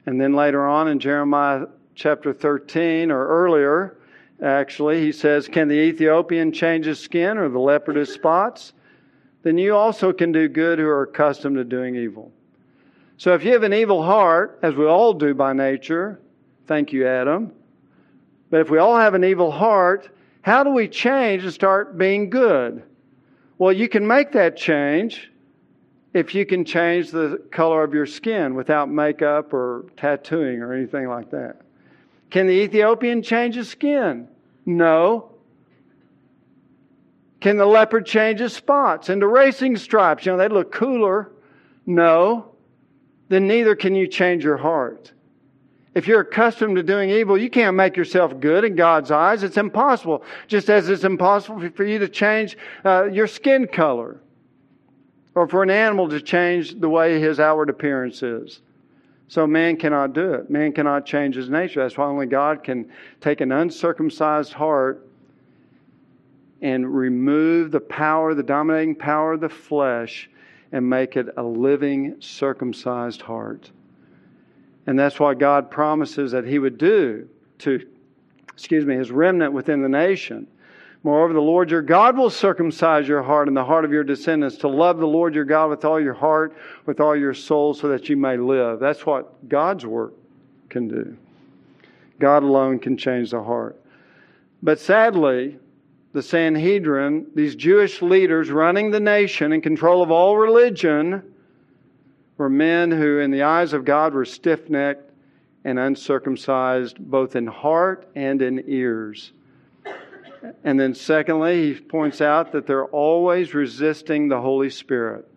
And 0.05 0.21
then 0.21 0.33
later 0.33 0.65
on 0.65 0.87
in 0.87 0.99
Jeremiah 0.99 1.65
chapter 1.95 2.33
13, 2.33 3.11
or 3.11 3.27
earlier, 3.27 3.97
actually, 4.41 5.01
he 5.01 5.11
says, 5.11 5.47
Can 5.47 5.67
the 5.67 5.75
Ethiopian 5.75 6.51
change 6.51 6.85
his 6.85 6.99
skin 6.99 7.37
or 7.37 7.49
the 7.49 7.59
leopard 7.59 7.95
his 7.95 8.13
spots? 8.13 8.73
Then 9.41 9.57
you 9.57 9.75
also 9.75 10.13
can 10.13 10.31
do 10.31 10.47
good 10.47 10.79
who 10.79 10.87
are 10.87 11.03
accustomed 11.03 11.55
to 11.57 11.63
doing 11.63 11.95
evil. 11.95 12.31
So 13.17 13.33
if 13.33 13.43
you 13.43 13.53
have 13.53 13.63
an 13.63 13.73
evil 13.73 14.03
heart, 14.03 14.59
as 14.61 14.75
we 14.75 14.85
all 14.85 15.13
do 15.13 15.33
by 15.33 15.53
nature, 15.53 16.19
thank 16.69 16.93
you, 16.93 17.07
Adam. 17.07 17.51
But 18.51 18.61
if 18.61 18.69
we 18.69 18.77
all 18.77 18.95
have 18.95 19.15
an 19.15 19.23
evil 19.23 19.51
heart, 19.51 20.07
how 20.43 20.63
do 20.63 20.69
we 20.69 20.87
change 20.87 21.43
and 21.43 21.51
start 21.51 21.97
being 21.97 22.29
good? 22.29 22.83
Well, 23.57 23.73
you 23.73 23.89
can 23.89 24.07
make 24.07 24.31
that 24.33 24.55
change 24.55 25.31
if 26.13 26.33
you 26.35 26.45
can 26.45 26.63
change 26.63 27.09
the 27.09 27.41
color 27.51 27.83
of 27.83 27.93
your 27.93 28.05
skin 28.05 28.53
without 28.53 28.87
makeup 28.87 29.51
or 29.51 29.87
tattooing 29.97 30.61
or 30.61 30.73
anything 30.73 31.09
like 31.09 31.31
that. 31.31 31.61
Can 32.29 32.45
the 32.45 32.53
Ethiopian 32.53 33.23
change 33.23 33.55
his 33.55 33.67
skin? 33.67 34.27
No. 34.65 35.31
Can 37.41 37.57
the 37.57 37.65
leopard 37.65 38.05
change 38.05 38.39
his 38.39 38.53
spots 38.53 39.09
into 39.09 39.27
racing 39.27 39.75
stripes? 39.77 40.25
You 40.25 40.33
know, 40.33 40.37
they 40.37 40.47
look 40.47 40.71
cooler. 40.71 41.31
No. 41.87 42.53
Then 43.27 43.47
neither 43.47 43.75
can 43.75 43.95
you 43.95 44.07
change 44.07 44.43
your 44.43 44.57
heart. 44.57 45.13
If 45.95 46.07
you're 46.07 46.21
accustomed 46.21 46.75
to 46.75 46.83
doing 46.83 47.09
evil, 47.09 47.37
you 47.37 47.49
can't 47.49 47.75
make 47.75 47.97
yourself 47.97 48.39
good 48.39 48.63
in 48.63 48.75
God's 48.75 49.09
eyes. 49.11 49.41
It's 49.43 49.57
impossible. 49.57 50.23
Just 50.47 50.69
as 50.69 50.87
it's 50.87 51.03
impossible 51.03 51.69
for 51.71 51.83
you 51.83 51.97
to 51.99 52.07
change 52.07 52.57
uh, 52.85 53.05
your 53.05 53.27
skin 53.27 53.67
color 53.67 54.19
or 55.33 55.47
for 55.47 55.63
an 55.63 55.69
animal 55.69 56.07
to 56.09 56.21
change 56.21 56.79
the 56.79 56.89
way 56.89 57.19
his 57.19 57.39
outward 57.39 57.69
appearance 57.69 58.21
is. 58.21 58.61
So 59.27 59.45
man 59.45 59.77
cannot 59.77 60.13
do 60.13 60.33
it. 60.33 60.49
Man 60.49 60.73
cannot 60.73 61.05
change 61.05 61.35
his 61.35 61.49
nature. 61.49 61.81
That's 61.81 61.97
why 61.97 62.05
only 62.05 62.25
God 62.25 62.63
can 62.63 62.91
take 63.21 63.41
an 63.41 63.51
uncircumcised 63.51 64.53
heart 64.53 65.07
and 66.61 66.93
remove 66.93 67.71
the 67.71 67.79
power, 67.79 68.33
the 68.33 68.43
dominating 68.43 68.95
power 68.95 69.33
of 69.33 69.41
the 69.41 69.49
flesh, 69.49 70.29
and 70.71 70.87
make 70.87 71.15
it 71.15 71.27
a 71.37 71.43
living, 71.43 72.15
circumcised 72.19 73.21
heart. 73.21 73.71
And 74.89 74.97
that's 74.97 75.19
what 75.19 75.37
God 75.37 75.69
promises 75.69 76.31
that 76.31 76.47
He 76.47 76.57
would 76.57 76.79
do 76.79 77.29
to, 77.59 77.85
excuse 78.51 78.87
me, 78.87 78.95
His 78.95 79.11
remnant 79.11 79.53
within 79.53 79.83
the 79.83 79.87
nation. 79.87 80.47
Moreover, 81.03 81.31
the 81.31 81.39
Lord 81.39 81.69
your 81.69 81.83
God 81.83 82.17
will 82.17 82.31
circumcise 82.31 83.07
your 83.07 83.21
heart 83.21 83.47
and 83.47 83.55
the 83.55 83.63
heart 83.63 83.85
of 83.85 83.91
your 83.91 84.03
descendants 84.03 84.57
to 84.57 84.67
love 84.67 84.97
the 84.97 85.05
Lord 85.05 85.35
your 85.35 85.45
God 85.45 85.69
with 85.69 85.85
all 85.85 85.99
your 85.99 86.15
heart, 86.15 86.57
with 86.87 86.99
all 86.99 87.15
your 87.15 87.35
soul, 87.35 87.75
so 87.75 87.87
that 87.89 88.09
you 88.09 88.17
may 88.17 88.35
live. 88.35 88.79
That's 88.79 89.05
what 89.05 89.47
God's 89.47 89.85
work 89.85 90.15
can 90.69 90.87
do. 90.87 91.15
God 92.17 92.41
alone 92.41 92.79
can 92.79 92.97
change 92.97 93.29
the 93.29 93.43
heart. 93.43 93.79
But 94.63 94.79
sadly, 94.79 95.59
the 96.13 96.23
Sanhedrin, 96.23 97.27
these 97.35 97.55
Jewish 97.55 98.01
leaders 98.01 98.49
running 98.49 98.89
the 98.89 98.99
nation 98.99 99.53
in 99.53 99.61
control 99.61 100.01
of 100.01 100.09
all 100.09 100.35
religion, 100.35 101.35
were 102.39 102.49
men 102.49 102.89
who, 102.89 103.19
in 103.19 103.31
the 103.31 103.43
eyes 103.43 103.73
of 103.73 103.83
God, 103.83 104.13
were 104.13 104.23
stiff 104.23 104.69
necked 104.69 105.11
and 105.65 105.77
uncircumcised, 105.77 106.97
both 106.97 107.35
in 107.35 107.45
heart 107.45 108.09
and 108.15 108.41
in 108.41 108.63
ears. 108.65 109.33
And 110.63 110.79
then, 110.79 110.95
secondly, 110.95 111.73
he 111.73 111.79
points 111.81 112.21
out 112.21 112.53
that 112.53 112.65
they're 112.65 112.85
always 112.85 113.53
resisting 113.53 114.29
the 114.29 114.39
Holy 114.39 114.69
Spirit. 114.69 115.29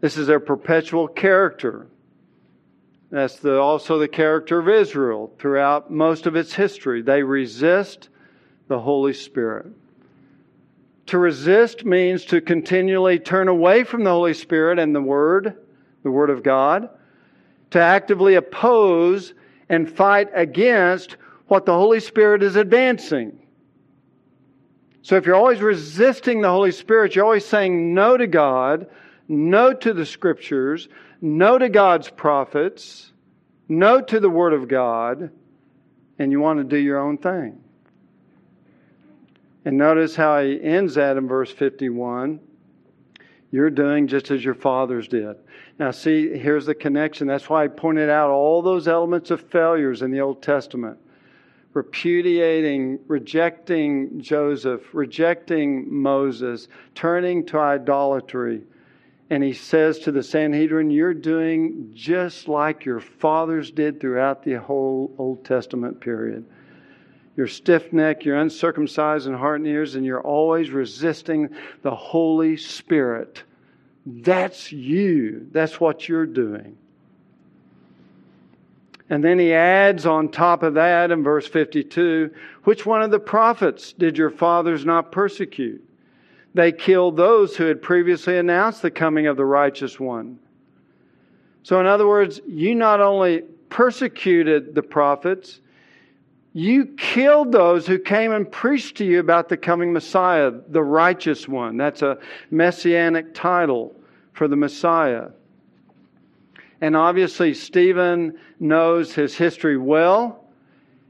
This 0.00 0.16
is 0.18 0.26
their 0.26 0.40
perpetual 0.40 1.06
character. 1.06 1.86
That's 3.10 3.36
the, 3.36 3.60
also 3.60 4.00
the 4.00 4.08
character 4.08 4.58
of 4.58 4.68
Israel 4.68 5.32
throughout 5.38 5.88
most 5.88 6.26
of 6.26 6.34
its 6.34 6.52
history. 6.52 7.00
They 7.00 7.22
resist 7.22 8.08
the 8.66 8.80
Holy 8.80 9.14
Spirit. 9.14 9.68
To 11.06 11.18
resist 11.18 11.84
means 11.84 12.24
to 12.26 12.40
continually 12.40 13.18
turn 13.18 13.48
away 13.48 13.84
from 13.84 14.04
the 14.04 14.10
Holy 14.10 14.34
Spirit 14.34 14.78
and 14.78 14.94
the 14.94 15.02
Word, 15.02 15.56
the 16.02 16.10
Word 16.10 16.30
of 16.30 16.42
God, 16.42 16.88
to 17.70 17.78
actively 17.78 18.36
oppose 18.36 19.34
and 19.68 19.90
fight 19.90 20.28
against 20.34 21.16
what 21.46 21.66
the 21.66 21.74
Holy 21.74 22.00
Spirit 22.00 22.42
is 22.42 22.56
advancing. 22.56 23.38
So 25.02 25.16
if 25.16 25.26
you're 25.26 25.36
always 25.36 25.60
resisting 25.60 26.40
the 26.40 26.50
Holy 26.50 26.72
Spirit, 26.72 27.14
you're 27.14 27.26
always 27.26 27.44
saying 27.44 27.92
no 27.92 28.16
to 28.16 28.26
God, 28.26 28.86
no 29.28 29.74
to 29.74 29.92
the 29.92 30.06
Scriptures, 30.06 30.88
no 31.20 31.58
to 31.58 31.68
God's 31.68 32.08
prophets, 32.08 33.12
no 33.68 34.00
to 34.00 34.20
the 34.20 34.30
Word 34.30 34.54
of 34.54 34.68
God, 34.68 35.30
and 36.18 36.32
you 36.32 36.40
want 36.40 36.58
to 36.58 36.64
do 36.64 36.78
your 36.78 36.98
own 36.98 37.18
thing. 37.18 37.63
And 39.64 39.78
notice 39.78 40.16
how 40.16 40.42
he 40.42 40.62
ends 40.62 40.94
that 40.94 41.16
in 41.16 41.26
verse 41.26 41.50
51. 41.50 42.40
You're 43.50 43.70
doing 43.70 44.08
just 44.08 44.30
as 44.30 44.44
your 44.44 44.54
fathers 44.54 45.08
did. 45.08 45.36
Now, 45.78 45.90
see, 45.90 46.36
here's 46.36 46.66
the 46.66 46.74
connection. 46.74 47.26
That's 47.26 47.48
why 47.48 47.64
I 47.64 47.68
pointed 47.68 48.10
out 48.10 48.30
all 48.30 48.62
those 48.62 48.88
elements 48.88 49.30
of 49.30 49.40
failures 49.40 50.02
in 50.02 50.10
the 50.10 50.20
Old 50.20 50.42
Testament 50.42 50.98
repudiating, 51.74 53.00
rejecting 53.08 54.20
Joseph, 54.20 54.82
rejecting 54.94 55.92
Moses, 55.92 56.68
turning 56.94 57.44
to 57.46 57.58
idolatry. 57.58 58.62
And 59.28 59.42
he 59.42 59.52
says 59.52 59.98
to 60.00 60.12
the 60.12 60.22
Sanhedrin, 60.22 60.90
You're 60.90 61.14
doing 61.14 61.90
just 61.92 62.46
like 62.46 62.84
your 62.84 63.00
fathers 63.00 63.70
did 63.70 64.00
throughout 64.00 64.44
the 64.44 64.54
whole 64.54 65.14
Old 65.18 65.44
Testament 65.44 66.00
period. 66.00 66.46
You're 67.36 67.48
stiff 67.48 67.92
necked, 67.92 68.24
you're 68.24 68.38
uncircumcised 68.38 69.26
in 69.26 69.34
heart 69.34 69.60
and 69.60 69.68
ears, 69.68 69.96
and 69.96 70.04
you're 70.04 70.20
always 70.20 70.70
resisting 70.70 71.48
the 71.82 71.94
Holy 71.94 72.56
Spirit. 72.56 73.42
That's 74.06 74.70
you. 74.70 75.48
That's 75.50 75.80
what 75.80 76.08
you're 76.08 76.26
doing. 76.26 76.76
And 79.10 79.22
then 79.22 79.38
he 79.38 79.52
adds 79.52 80.06
on 80.06 80.28
top 80.28 80.62
of 80.62 80.74
that 80.74 81.10
in 81.10 81.22
verse 81.22 81.46
52 81.46 82.30
Which 82.64 82.86
one 82.86 83.02
of 83.02 83.10
the 83.10 83.18
prophets 83.18 83.92
did 83.92 84.16
your 84.16 84.30
fathers 84.30 84.84
not 84.84 85.12
persecute? 85.12 85.86
They 86.54 86.70
killed 86.70 87.16
those 87.16 87.56
who 87.56 87.64
had 87.64 87.82
previously 87.82 88.38
announced 88.38 88.80
the 88.80 88.90
coming 88.90 89.26
of 89.26 89.36
the 89.36 89.44
righteous 89.44 89.98
one. 89.98 90.38
So, 91.64 91.80
in 91.80 91.86
other 91.86 92.06
words, 92.06 92.40
you 92.46 92.74
not 92.74 93.00
only 93.00 93.42
persecuted 93.70 94.74
the 94.74 94.82
prophets, 94.82 95.60
you 96.56 96.86
killed 96.96 97.50
those 97.50 97.84
who 97.84 97.98
came 97.98 98.30
and 98.30 98.50
preached 98.50 98.96
to 98.98 99.04
you 99.04 99.18
about 99.18 99.48
the 99.48 99.56
coming 99.56 99.92
Messiah, 99.92 100.52
the 100.68 100.84
righteous 100.84 101.48
one. 101.48 101.76
That's 101.76 102.00
a 102.00 102.18
messianic 102.52 103.34
title 103.34 104.00
for 104.32 104.46
the 104.46 104.54
Messiah. 104.54 105.30
And 106.80 106.96
obviously, 106.96 107.54
Stephen 107.54 108.38
knows 108.60 109.12
his 109.12 109.34
history 109.34 109.76
well. 109.76 110.44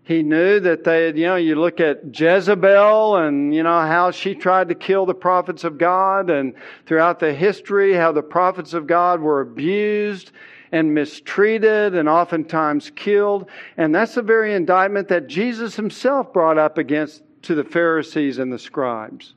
He 0.05 0.23
knew 0.23 0.61
that 0.61 0.85
they, 0.85 1.07
had, 1.07 1.19
you 1.19 1.27
know, 1.27 1.37
you 1.37 1.57
look 1.57 1.79
at 1.79 2.19
Jezebel 2.19 3.17
and, 3.17 3.55
you 3.55 3.63
know, 3.63 3.81
how 3.81 4.11
she 4.13 4.35
tried 4.35 4.69
to 4.71 4.75
kill 4.75 5.05
the 5.05 5.15
prophets 5.15 5.65
of 5.65 5.77
God, 5.77 6.31
and 6.31 6.55
throughout 6.87 7.19
the 7.21 7.35
history, 7.35 7.93
how 7.95 8.13
the 8.13 8.23
prophets 8.23 8.73
of 8.73 8.87
God 8.87 9.21
were 9.21 9.43
abused 9.43 10.33
and 10.73 10.95
mistreated 10.95 11.95
and 11.95 12.09
oftentimes 12.09 12.91
killed. 12.95 13.49
And 13.77 13.95
that's 13.95 14.15
the 14.15 14.23
very 14.23 14.55
indictment 14.55 15.09
that 15.09 15.27
Jesus 15.27 15.77
himself 15.77 16.33
brought 16.33 16.59
up 16.59 16.79
against 16.79 17.23
to 17.43 17.55
the 17.55 17.65
Pharisees 17.65 18.39
and 18.39 18.53
the 18.53 18.59
scribes. 18.59 19.35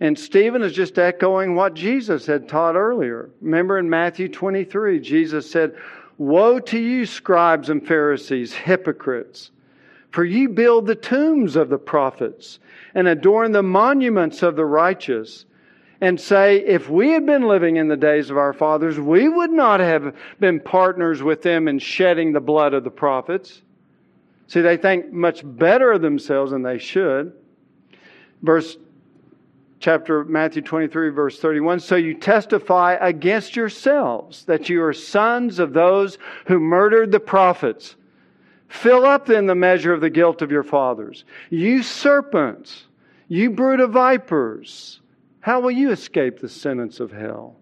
And 0.00 0.18
Stephen 0.18 0.62
is 0.62 0.72
just 0.72 0.98
echoing 0.98 1.54
what 1.54 1.74
Jesus 1.74 2.24
had 2.24 2.48
taught 2.48 2.74
earlier. 2.74 3.30
Remember 3.42 3.78
in 3.78 3.90
Matthew 3.90 4.28
23, 4.28 5.00
Jesus 5.00 5.50
said, 5.50 5.76
Woe 6.16 6.58
to 6.58 6.78
you, 6.78 7.06
scribes 7.06 7.68
and 7.68 7.86
Pharisees, 7.86 8.52
hypocrites! 8.52 9.50
For 10.10 10.24
you 10.24 10.48
build 10.48 10.86
the 10.86 10.94
tombs 10.94 11.54
of 11.54 11.68
the 11.68 11.78
prophets 11.78 12.58
and 12.94 13.06
adorn 13.06 13.52
the 13.52 13.62
monuments 13.62 14.42
of 14.42 14.56
the 14.56 14.64
righteous 14.64 15.44
and 16.00 16.18
say, 16.18 16.58
if 16.64 16.88
we 16.88 17.10
had 17.10 17.26
been 17.26 17.42
living 17.42 17.76
in 17.76 17.88
the 17.88 17.96
days 17.96 18.30
of 18.30 18.38
our 18.38 18.52
fathers, 18.52 18.98
we 18.98 19.28
would 19.28 19.50
not 19.50 19.80
have 19.80 20.14
been 20.38 20.58
partners 20.58 21.22
with 21.22 21.42
them 21.42 21.68
in 21.68 21.78
shedding 21.78 22.32
the 22.32 22.40
blood 22.40 22.72
of 22.72 22.84
the 22.84 22.90
prophets. 22.90 23.62
See, 24.46 24.62
they 24.62 24.76
think 24.76 25.12
much 25.12 25.42
better 25.44 25.92
of 25.92 26.02
themselves 26.02 26.52
than 26.52 26.62
they 26.62 26.78
should. 26.78 27.32
Verse 28.42 28.76
chapter 29.80 30.24
Matthew 30.24 30.60
23 30.60 31.08
verse 31.08 31.40
31 31.40 31.80
so 31.80 31.96
you 31.96 32.14
testify 32.14 32.94
against 33.00 33.56
yourselves 33.56 34.44
that 34.44 34.68
you 34.68 34.82
are 34.84 34.92
sons 34.92 35.58
of 35.58 35.72
those 35.72 36.18
who 36.46 36.60
murdered 36.60 37.10
the 37.10 37.18
prophets 37.18 37.96
fill 38.68 39.06
up 39.06 39.24
then 39.24 39.46
the 39.46 39.54
measure 39.54 39.94
of 39.94 40.02
the 40.02 40.10
guilt 40.10 40.42
of 40.42 40.50
your 40.50 40.62
fathers 40.62 41.24
you 41.48 41.82
serpents 41.82 42.84
you 43.28 43.50
brood 43.50 43.80
of 43.80 43.90
vipers 43.90 44.99
how 45.40 45.60
will 45.60 45.70
you 45.70 45.90
escape 45.90 46.40
the 46.40 46.48
sentence 46.48 47.00
of 47.00 47.12
hell 47.12 47.56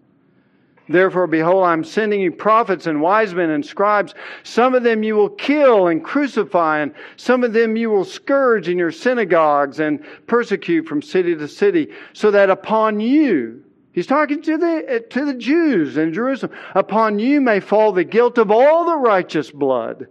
Therefore, 0.89 1.27
behold, 1.27 1.65
I'm 1.65 1.83
sending 1.83 2.19
you 2.19 2.31
prophets 2.31 2.87
and 2.87 2.99
wise 2.99 3.35
men 3.35 3.51
and 3.51 3.63
scribes. 3.63 4.15
Some 4.41 4.73
of 4.73 4.81
them 4.81 5.03
you 5.03 5.15
will 5.15 5.29
kill 5.29 5.87
and 5.87 6.03
crucify, 6.03 6.79
and 6.79 6.95
some 7.15 7.43
of 7.43 7.53
them 7.53 7.75
you 7.75 7.91
will 7.91 8.03
scourge 8.03 8.67
in 8.67 8.79
your 8.79 8.91
synagogues 8.91 9.79
and 9.79 10.03
persecute 10.25 10.87
from 10.87 11.03
city 11.03 11.35
to 11.35 11.47
city, 11.47 11.89
so 12.13 12.31
that 12.31 12.49
upon 12.49 12.99
you, 12.99 13.63
he's 13.91 14.07
talking 14.07 14.41
to 14.41 14.57
the, 14.57 15.05
to 15.11 15.25
the 15.25 15.35
Jews 15.35 15.95
in 15.95 16.11
Jerusalem, 16.11 16.57
upon 16.73 17.19
you 17.19 17.39
may 17.39 17.59
fall 17.59 17.91
the 17.91 18.03
guilt 18.03 18.39
of 18.39 18.49
all 18.49 18.85
the 18.85 18.97
righteous 18.97 19.51
blood 19.51 20.07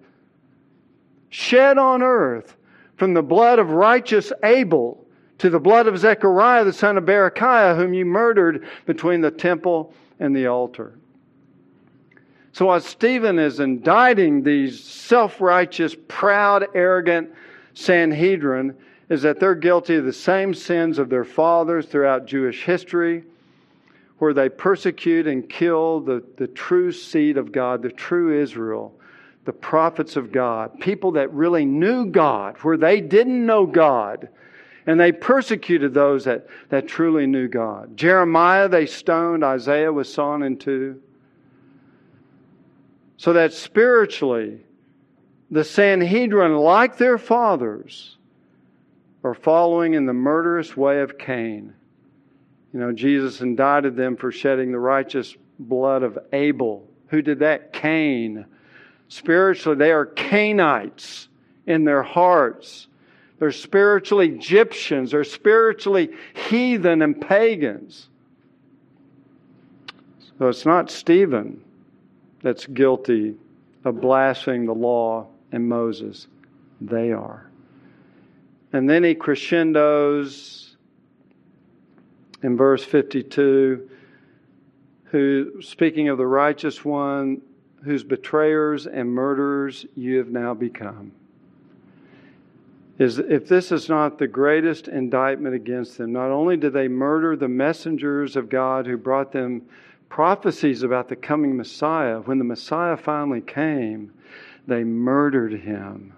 shed 1.28 1.76
on 1.76 2.04
earth, 2.04 2.56
from 2.96 3.14
the 3.14 3.22
blood 3.22 3.58
of 3.58 3.70
righteous 3.70 4.32
Abel 4.44 5.07
to 5.38 5.50
the 5.50 5.60
blood 5.60 5.86
of 5.86 5.98
Zechariah 5.98 6.64
the 6.64 6.72
son 6.72 6.98
of 6.98 7.04
Berechiah, 7.04 7.76
whom 7.76 7.94
you 7.94 8.04
murdered 8.04 8.66
between 8.86 9.20
the 9.20 9.30
temple 9.30 9.92
and 10.18 10.34
the 10.34 10.46
altar. 10.46 10.98
So, 12.52 12.66
while 12.66 12.80
Stephen 12.80 13.38
is 13.38 13.60
indicting 13.60 14.42
these 14.42 14.82
self 14.82 15.40
righteous, 15.40 15.94
proud, 16.08 16.66
arrogant 16.74 17.30
Sanhedrin, 17.74 18.74
is 19.08 19.22
that 19.22 19.38
they're 19.38 19.54
guilty 19.54 19.94
of 19.94 20.04
the 20.04 20.12
same 20.12 20.52
sins 20.52 20.98
of 20.98 21.08
their 21.08 21.24
fathers 21.24 21.86
throughout 21.86 22.26
Jewish 22.26 22.64
history, 22.64 23.24
where 24.18 24.34
they 24.34 24.48
persecute 24.48 25.26
and 25.28 25.48
kill 25.48 26.00
the, 26.00 26.22
the 26.36 26.48
true 26.48 26.90
seed 26.90 27.36
of 27.36 27.52
God, 27.52 27.80
the 27.80 27.92
true 27.92 28.42
Israel, 28.42 28.92
the 29.44 29.52
prophets 29.52 30.16
of 30.16 30.32
God, 30.32 30.80
people 30.80 31.12
that 31.12 31.32
really 31.32 31.64
knew 31.64 32.06
God, 32.06 32.56
where 32.62 32.76
they 32.76 33.00
didn't 33.00 33.46
know 33.46 33.66
God 33.66 34.28
and 34.88 34.98
they 34.98 35.12
persecuted 35.12 35.92
those 35.92 36.24
that, 36.24 36.46
that 36.70 36.88
truly 36.88 37.26
knew 37.26 37.46
God. 37.46 37.94
Jeremiah 37.94 38.70
they 38.70 38.86
stoned, 38.86 39.44
Isaiah 39.44 39.92
was 39.92 40.10
sawn 40.12 40.42
in 40.42 40.56
two. 40.56 41.02
So 43.18 43.34
that 43.34 43.52
spiritually, 43.52 44.60
the 45.50 45.62
Sanhedrin, 45.62 46.56
like 46.56 46.96
their 46.96 47.18
fathers, 47.18 48.16
are 49.22 49.34
following 49.34 49.92
in 49.92 50.06
the 50.06 50.14
murderous 50.14 50.74
way 50.74 51.02
of 51.02 51.18
Cain. 51.18 51.74
You 52.72 52.80
know, 52.80 52.92
Jesus 52.92 53.42
indicted 53.42 53.94
them 53.94 54.16
for 54.16 54.32
shedding 54.32 54.72
the 54.72 54.78
righteous 54.78 55.36
blood 55.58 56.02
of 56.02 56.18
Abel. 56.32 56.88
Who 57.08 57.20
did 57.20 57.40
that? 57.40 57.74
Cain. 57.74 58.46
Spiritually, 59.08 59.76
they 59.76 59.92
are 59.92 60.06
Cainites 60.06 61.28
in 61.66 61.84
their 61.84 62.02
hearts. 62.02 62.87
They're 63.38 63.52
spiritual 63.52 64.20
Egyptians. 64.20 65.12
They're 65.12 65.24
spiritually 65.24 66.10
heathen 66.48 67.02
and 67.02 67.20
pagans. 67.20 68.08
So 70.38 70.48
it's 70.48 70.66
not 70.66 70.90
Stephen 70.90 71.62
that's 72.42 72.66
guilty 72.66 73.36
of 73.84 74.00
blaspheming 74.00 74.66
the 74.66 74.74
law 74.74 75.26
and 75.52 75.68
Moses. 75.68 76.26
They 76.80 77.12
are. 77.12 77.48
And 78.72 78.88
then 78.88 79.02
he 79.02 79.14
crescendos 79.14 80.76
in 82.42 82.56
verse 82.56 82.84
52 82.84 83.90
who, 85.04 85.62
speaking 85.62 86.08
of 86.10 86.18
the 86.18 86.26
righteous 86.26 86.84
one, 86.84 87.40
whose 87.82 88.04
betrayers 88.04 88.86
and 88.86 89.10
murderers 89.10 89.86
you 89.94 90.18
have 90.18 90.28
now 90.28 90.52
become 90.52 91.12
is 92.98 93.18
if 93.18 93.46
this 93.46 93.70
is 93.70 93.88
not 93.88 94.18
the 94.18 94.26
greatest 94.26 94.88
indictment 94.88 95.54
against 95.54 95.98
them, 95.98 96.12
not 96.12 96.30
only 96.30 96.56
did 96.56 96.72
they 96.72 96.88
murder 96.88 97.36
the 97.36 97.48
messengers 97.48 98.34
of 98.34 98.48
God 98.48 98.86
who 98.86 98.96
brought 98.96 99.32
them 99.32 99.62
prophecies 100.08 100.82
about 100.82 101.08
the 101.08 101.16
coming 101.16 101.56
Messiah, 101.56 102.18
when 102.20 102.38
the 102.38 102.44
Messiah 102.44 102.96
finally 102.96 103.40
came, 103.40 104.12
they 104.66 104.82
murdered 104.82 105.52
him. 105.60 106.12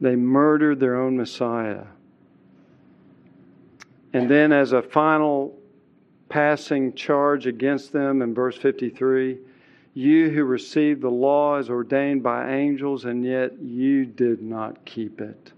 They 0.00 0.16
murdered 0.16 0.80
their 0.80 0.96
own 0.96 1.16
Messiah. 1.18 1.84
And 4.14 4.30
then, 4.30 4.52
as 4.52 4.72
a 4.72 4.82
final 4.82 5.56
passing 6.30 6.94
charge 6.94 7.46
against 7.46 7.92
them 7.92 8.22
in 8.22 8.32
verse 8.32 8.56
53, 8.56 9.38
you 9.94 10.30
who 10.30 10.44
received 10.44 11.02
the 11.02 11.10
law 11.10 11.56
as 11.56 11.68
ordained 11.68 12.22
by 12.22 12.52
angels, 12.52 13.04
and 13.04 13.24
yet 13.24 13.60
you 13.60 14.04
did 14.04 14.42
not 14.42 14.84
keep 14.84 15.20
it. 15.20 15.52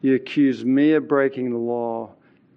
You 0.00 0.14
accuse 0.14 0.64
me 0.64 0.92
of 0.92 1.08
breaking 1.08 1.50
the 1.50 1.58
law. 1.58 2.10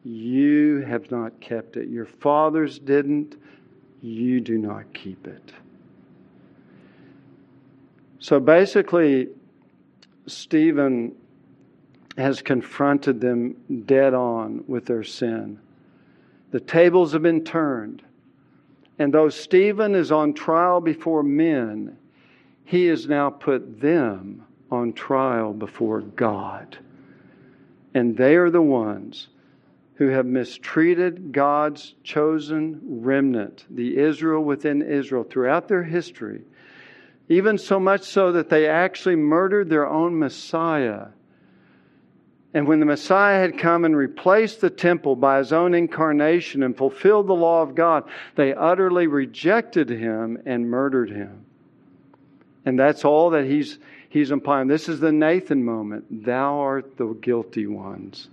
You 0.04 0.80
have 0.88 1.10
not 1.12 1.40
kept 1.40 1.78
it. 1.78 1.88
Your 1.90 2.06
fathers 2.06 2.80
didn't. 2.80 3.36
You 4.02 4.42
do 4.42 4.58
not 4.58 4.92
keep 4.94 5.28
it. 5.28 5.54
So 8.20 8.40
basically, 8.40 9.30
Stephen 10.26 11.16
has 12.18 12.42
confronted 12.42 13.22
them 13.22 13.56
dead 13.86 14.14
on 14.14 14.64
with 14.68 14.86
their 14.86 15.04
sin. 15.04 15.60
The 16.52 16.60
tables 16.60 17.14
have 17.14 17.22
been 17.22 17.44
turned. 17.44 18.02
And 19.00 19.14
though 19.14 19.30
Stephen 19.30 19.96
is 19.96 20.12
on 20.12 20.34
trial 20.34 20.82
before 20.82 21.24
men, 21.24 21.98
he 22.66 22.88
has 22.88 23.08
now 23.08 23.30
put 23.30 23.80
them 23.80 24.46
on 24.72 24.94
trial 24.94 25.54
before 25.54 26.02
God. 26.02 26.78
And 27.94 28.18
they 28.18 28.36
are 28.36 28.50
the 28.50 28.62
ones 28.62 29.28
who 29.96 30.08
have 30.08 30.26
mistreated 30.26 31.32
God's 31.32 31.96
chosen 32.04 32.80
remnant, 32.84 33.66
the 33.70 33.98
Israel 33.98 34.44
within 34.44 34.82
Israel, 34.82 35.24
throughout 35.24 35.68
their 35.68 35.84
history, 35.84 36.42
even 37.30 37.58
so 37.58 37.80
much 37.80 38.04
so 38.04 38.32
that 38.34 38.50
they 38.50 38.68
actually 38.68 39.16
murdered 39.16 39.70
their 39.70 39.88
own 39.88 40.18
Messiah 40.18 41.08
and 42.54 42.68
when 42.68 42.80
the 42.80 42.86
Messiah 42.86 43.40
had 43.42 43.58
come 43.58 43.84
and 43.84 43.96
replaced 43.96 44.62
the 44.62 44.70
temple 44.70 45.16
by 45.16 45.40
his 45.40 45.52
own 45.52 45.74
incarnation 45.74 46.64
and 46.64 46.76
fulfilled 46.76 47.28
the 47.28 47.34
law 47.34 47.62
of 47.62 47.76
God, 47.76 48.06
they 48.36 48.54
utterly 48.54 49.08
rejected 49.08 49.90
him 49.90 50.42
and 50.46 50.70
murdered 50.70 51.10
him. 51.10 51.46
And 52.66 52.80
that's 52.80 53.06
all 53.06 53.32
that 53.32 53.46
he's, 53.46 53.80
he's 54.10 54.32
implying. 54.32 54.68
This 54.68 54.90
is 54.90 55.00
the 55.00 55.12
Nathan 55.12 55.64
moment. 55.64 56.26
Thou 56.26 56.60
art 56.60 56.98
the 56.98 57.08
guilty 57.14 57.68
ones. 57.68 58.30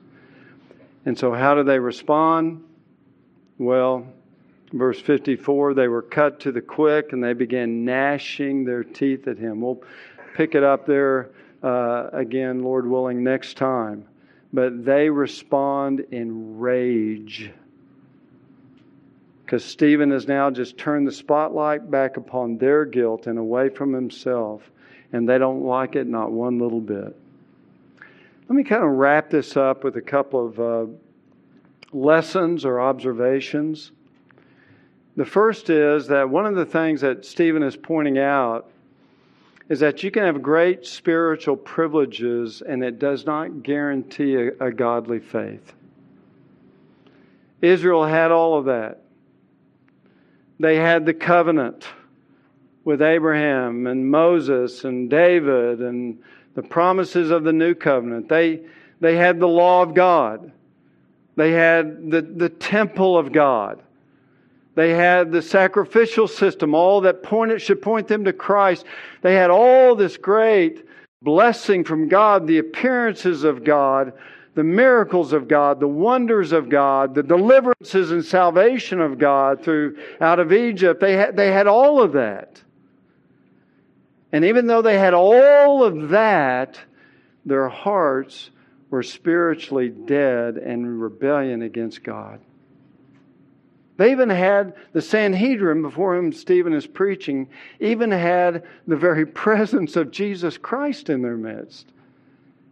And 1.05 1.19
so, 1.19 1.33
how 1.33 1.55
do 1.55 1.65
they 1.65 1.79
respond? 1.79 2.65
Well, 3.59 4.07
verse 4.73 5.01
54 5.01 5.75
they 5.75 5.89
were 5.89 6.03
cut 6.03 6.41
to 6.41 6.53
the 6.53 6.62
quick 6.62 7.12
and 7.12 7.23
they 7.23 7.33
began 7.33 7.85
gnashing 7.85 8.65
their 8.65 8.85
teeth 8.85 9.29
at 9.29 9.39
him. 9.39 9.61
We'll 9.61 9.83
pick 10.35 10.55
it 10.55 10.65
up 10.65 10.87
there 10.87 11.31
uh, 11.65 12.11
again, 12.12 12.62
Lord 12.62 12.87
willing, 12.87 13.25
next 13.25 13.57
time 13.57 14.07
but 14.55 14.85
they 14.85 15.11
respond 15.11 16.07
in 16.12 16.61
rage. 16.61 17.51
Because 19.45 19.65
Stephen 19.65 20.12
has 20.12 20.29
now 20.29 20.49
just 20.49 20.79
turned 20.79 21.09
the 21.09 21.12
spotlight 21.12 21.91
back 21.91 22.17
upon 22.17 22.57
their 22.57 22.85
guilt 22.85 23.27
and 23.27 23.37
away 23.37 23.69
from 23.69 23.93
himself, 23.93 24.62
and 25.12 25.29
they 25.29 25.39
don't 25.39 25.65
like 25.65 25.97
it 25.97 26.07
not 26.07 26.31
one 26.31 26.61
little 26.61 26.81
bit. 26.81 27.17
Let 28.49 28.57
me 28.57 28.62
kind 28.62 28.85
of 28.85 28.91
wrap 28.91 29.29
this 29.29 29.57
up 29.57 29.83
with 29.83 29.97
a 29.97 30.01
couple 30.01 30.47
of 30.47 30.61
uh, 30.61 30.87
lessons 31.93 32.65
or 32.65 32.81
observations. 32.81 33.91
The 35.17 35.25
first 35.25 35.69
is 35.69 36.07
that 36.09 36.31
one 36.31 36.47
of 36.47 36.55
the 36.55 36.67
things 36.67 37.01
that 37.01 37.25
Stephen 37.25 37.65
is 37.65 37.77
pointing 37.77 38.19
out 38.19 38.71
is 39.69 39.81
that 39.81 40.03
you 40.03 40.11
can 40.11 40.25
have 40.25 40.43
great 40.43 40.85
spiritual 40.87 41.57
privileges 41.57 42.62
and 42.67 42.85
it 42.85 42.99
does 42.99 43.25
not 43.25 43.62
guarantee 43.62 44.37
a, 44.37 44.67
a, 44.67 44.71
godly 44.71 45.19
faith. 45.19 45.73
Israel 47.62 48.05
had 48.05 48.31
all 48.31 48.59
of 48.59 48.67
that. 48.67 49.01
They 50.61 50.77
had 50.77 51.07
the 51.07 51.15
covenant 51.15 51.87
with 52.85 53.01
Abraham 53.01 53.87
and 53.87 54.11
Moses 54.11 54.85
and 54.85 55.09
David 55.09 55.81
and 55.81 56.19
the 56.55 56.62
promises 56.62 57.31
of 57.31 57.43
the 57.45 57.53
new 57.53 57.75
covenant. 57.75 58.29
They, 58.29 58.61
they 59.01 59.17
had 59.17 59.41
the 59.41 59.49
law 59.49 59.83
of 59.83 59.95
God. 59.95 60.53
They 61.37 61.53
had 61.53 62.11
the, 62.11 62.21
the 62.21 62.51
temple 62.51 63.17
of 63.19 63.33
God. 63.33 63.83
They 64.75 64.91
had 64.91 65.31
the 65.31 65.43
sacrificial 65.43 66.27
system, 66.27 66.75
all 66.75 67.03
that 67.03 67.22
pointed, 67.22 67.62
should 67.62 67.81
point 67.81 68.09
them 68.09 68.25
to 68.25 68.33
Christ. 68.33 68.85
They 69.22 69.35
had 69.35 69.51
all 69.51 69.95
this 69.95 70.16
great 70.16 70.87
blessing 71.22 71.85
from 71.85 72.09
God, 72.09 72.47
the 72.47 72.59
appearances 72.59 73.45
of 73.45 73.64
God, 73.64 74.12
the 74.55 74.64
miracles 74.64 75.33
of 75.33 75.49
God, 75.49 75.81
the 75.81 75.89
wonders 75.89 76.53
of 76.53 76.68
God, 76.68 77.14
the 77.14 77.22
deliverances 77.22 78.11
and 78.11 78.25
salvation 78.25 79.01
of 79.01 79.18
God 79.18 79.62
through 79.62 79.99
out 80.20 80.39
of 80.39 80.53
Egypt. 80.53 81.01
They 81.01 81.14
had, 81.14 81.37
they 81.37 81.53
had 81.53 81.66
all 81.66 82.03
of 82.03 82.12
that. 82.12 82.61
And 84.33 84.45
even 84.45 84.66
though 84.66 84.83
they 84.83 84.99
had 84.99 85.14
all 85.14 85.85
of 85.85 86.11
that, 86.11 86.81
their 87.45 87.68
hearts 87.68 88.51
were 88.91 89.03
spiritually 89.03 89.89
dead 89.89 90.57
and 90.57 90.85
in 90.85 90.99
rebellion 90.99 91.62
against 91.62 92.03
God. 92.03 92.41
They 93.97 94.11
even 94.11 94.28
had 94.28 94.74
the 94.92 95.03
Sanhedrin, 95.03 95.82
before 95.82 96.16
whom 96.16 96.32
Stephen 96.32 96.72
is 96.72 96.86
preaching, 96.86 97.49
even 97.80 98.11
had 98.11 98.64
the 98.86 98.97
very 98.97 99.26
presence 99.45 99.97
of 99.97 100.11
Jesus 100.11 100.59
Christ 100.59 101.11
in 101.11 101.22
their 101.22 101.36
midst. 101.36 101.86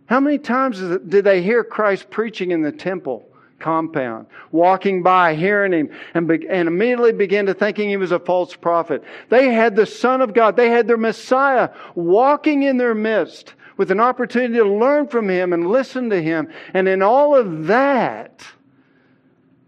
How 0.07 0.21
many 0.21 0.39
times 0.39 0.81
did 0.81 1.25
they 1.25 1.43
hear 1.43 1.65
Christ 1.65 2.11
preaching 2.11 2.51
in 2.51 2.63
the 2.63 2.73
temple 2.73 3.29
compound, 3.61 4.27
walking 4.51 5.05
by, 5.05 5.37
hearing 5.37 5.73
him, 5.73 5.91
and, 6.15 6.27
be, 6.27 6.49
and 6.49 6.67
immediately 6.67 7.13
begin 7.13 7.47
to 7.47 7.55
thinking 7.55 7.89
he 7.89 7.97
was 7.97 8.11
a 8.11 8.19
false 8.19 8.57
prophet? 8.57 9.05
They 9.29 9.53
had 9.53 9.77
the 9.77 9.87
Son 9.87 10.21
of 10.21 10.35
God, 10.35 10.57
they 10.57 10.71
had 10.71 10.89
their 10.89 10.97
Messiah 10.97 11.71
walking 11.95 12.65
in 12.65 12.77
their 12.77 12.95
midst 12.95 13.55
with 13.77 13.91
an 13.91 14.01
opportunity 14.01 14.55
to 14.55 14.65
learn 14.65 15.07
from 15.07 15.31
him 15.31 15.53
and 15.53 15.69
listen 15.69 16.11
to 16.11 16.21
him. 16.21 16.49
And 16.75 16.89
in 16.89 17.01
all 17.01 17.37
of 17.37 17.69
that, 17.69 18.45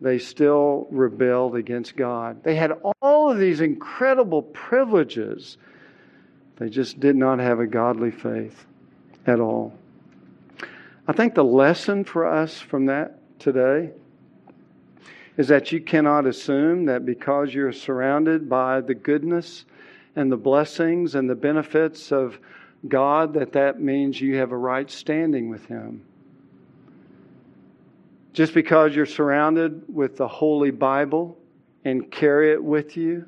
they 0.00 0.18
still 0.18 0.86
rebelled 0.90 1.56
against 1.56 1.96
God. 1.96 2.42
They 2.42 2.56
had 2.56 2.72
all 3.00 3.30
of 3.30 3.38
these 3.38 3.60
incredible 3.60 4.42
privileges. 4.42 5.56
They 6.56 6.68
just 6.68 7.00
did 7.00 7.16
not 7.16 7.38
have 7.38 7.60
a 7.60 7.66
godly 7.66 8.10
faith 8.10 8.66
at 9.26 9.40
all. 9.40 9.72
I 11.06 11.12
think 11.12 11.34
the 11.34 11.44
lesson 11.44 12.04
for 12.04 12.26
us 12.26 12.58
from 12.58 12.86
that 12.86 13.18
today 13.38 13.90
is 15.36 15.48
that 15.48 15.72
you 15.72 15.80
cannot 15.80 16.26
assume 16.26 16.86
that 16.86 17.04
because 17.04 17.52
you're 17.52 17.72
surrounded 17.72 18.48
by 18.48 18.80
the 18.80 18.94
goodness 18.94 19.64
and 20.16 20.30
the 20.30 20.36
blessings 20.36 21.14
and 21.14 21.28
the 21.28 21.34
benefits 21.34 22.12
of 22.12 22.38
God 22.86 23.34
that 23.34 23.52
that 23.52 23.80
means 23.80 24.20
you 24.20 24.36
have 24.36 24.52
a 24.52 24.56
right 24.56 24.90
standing 24.90 25.48
with 25.48 25.66
him. 25.66 26.02
Just 28.34 28.52
because 28.52 28.96
you're 28.96 29.06
surrounded 29.06 29.84
with 29.88 30.16
the 30.16 30.26
Holy 30.26 30.72
Bible 30.72 31.38
and 31.84 32.10
carry 32.10 32.52
it 32.52 32.62
with 32.62 32.96
you, 32.96 33.26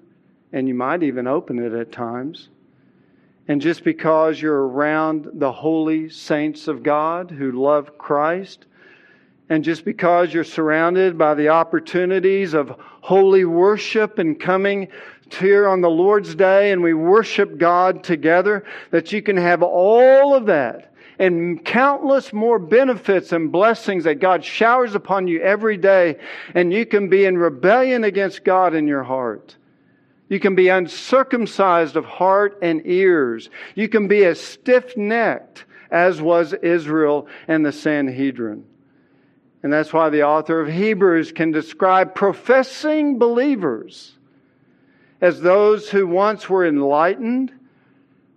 and 0.52 0.66
you 0.66 0.74
might 0.74 1.04
even 1.04 1.28
open 1.28 1.60
it 1.60 1.72
at 1.72 1.92
times, 1.92 2.48
and 3.46 3.60
just 3.60 3.84
because 3.84 4.42
you're 4.42 4.66
around 4.66 5.28
the 5.34 5.52
holy 5.52 6.08
saints 6.08 6.66
of 6.66 6.82
God 6.82 7.30
who 7.30 7.52
love 7.52 7.96
Christ, 7.96 8.66
and 9.48 9.62
just 9.62 9.84
because 9.84 10.34
you're 10.34 10.42
surrounded 10.42 11.16
by 11.16 11.34
the 11.34 11.50
opportunities 11.50 12.52
of 12.52 12.74
holy 13.00 13.44
worship 13.44 14.18
and 14.18 14.40
coming 14.40 14.88
here 15.30 15.68
on 15.68 15.82
the 15.82 15.88
Lord's 15.88 16.34
Day 16.34 16.72
and 16.72 16.82
we 16.82 16.94
worship 16.94 17.58
God 17.58 18.02
together, 18.02 18.64
that 18.90 19.12
you 19.12 19.22
can 19.22 19.36
have 19.36 19.62
all 19.62 20.34
of 20.34 20.46
that 20.46 20.85
and 21.18 21.64
countless 21.64 22.32
more 22.32 22.58
benefits 22.58 23.32
and 23.32 23.50
blessings 23.50 24.04
that 24.04 24.20
God 24.20 24.44
showers 24.44 24.94
upon 24.94 25.28
you 25.28 25.40
every 25.40 25.76
day, 25.76 26.18
and 26.54 26.72
you 26.72 26.86
can 26.86 27.08
be 27.08 27.24
in 27.24 27.38
rebellion 27.38 28.04
against 28.04 28.44
God 28.44 28.74
in 28.74 28.86
your 28.86 29.02
heart. 29.02 29.56
You 30.28 30.40
can 30.40 30.54
be 30.54 30.68
uncircumcised 30.68 31.96
of 31.96 32.04
heart 32.04 32.58
and 32.62 32.82
ears. 32.84 33.48
You 33.74 33.88
can 33.88 34.08
be 34.08 34.24
as 34.24 34.40
stiff 34.40 34.96
necked 34.96 35.64
as 35.90 36.20
was 36.20 36.52
Israel 36.52 37.28
and 37.46 37.64
the 37.64 37.72
Sanhedrin. 37.72 38.64
And 39.62 39.72
that's 39.72 39.92
why 39.92 40.10
the 40.10 40.24
author 40.24 40.60
of 40.60 40.68
Hebrews 40.68 41.32
can 41.32 41.52
describe 41.52 42.14
professing 42.14 43.18
believers 43.18 44.16
as 45.20 45.40
those 45.40 45.88
who 45.88 46.06
once 46.06 46.48
were 46.48 46.66
enlightened 46.66 47.52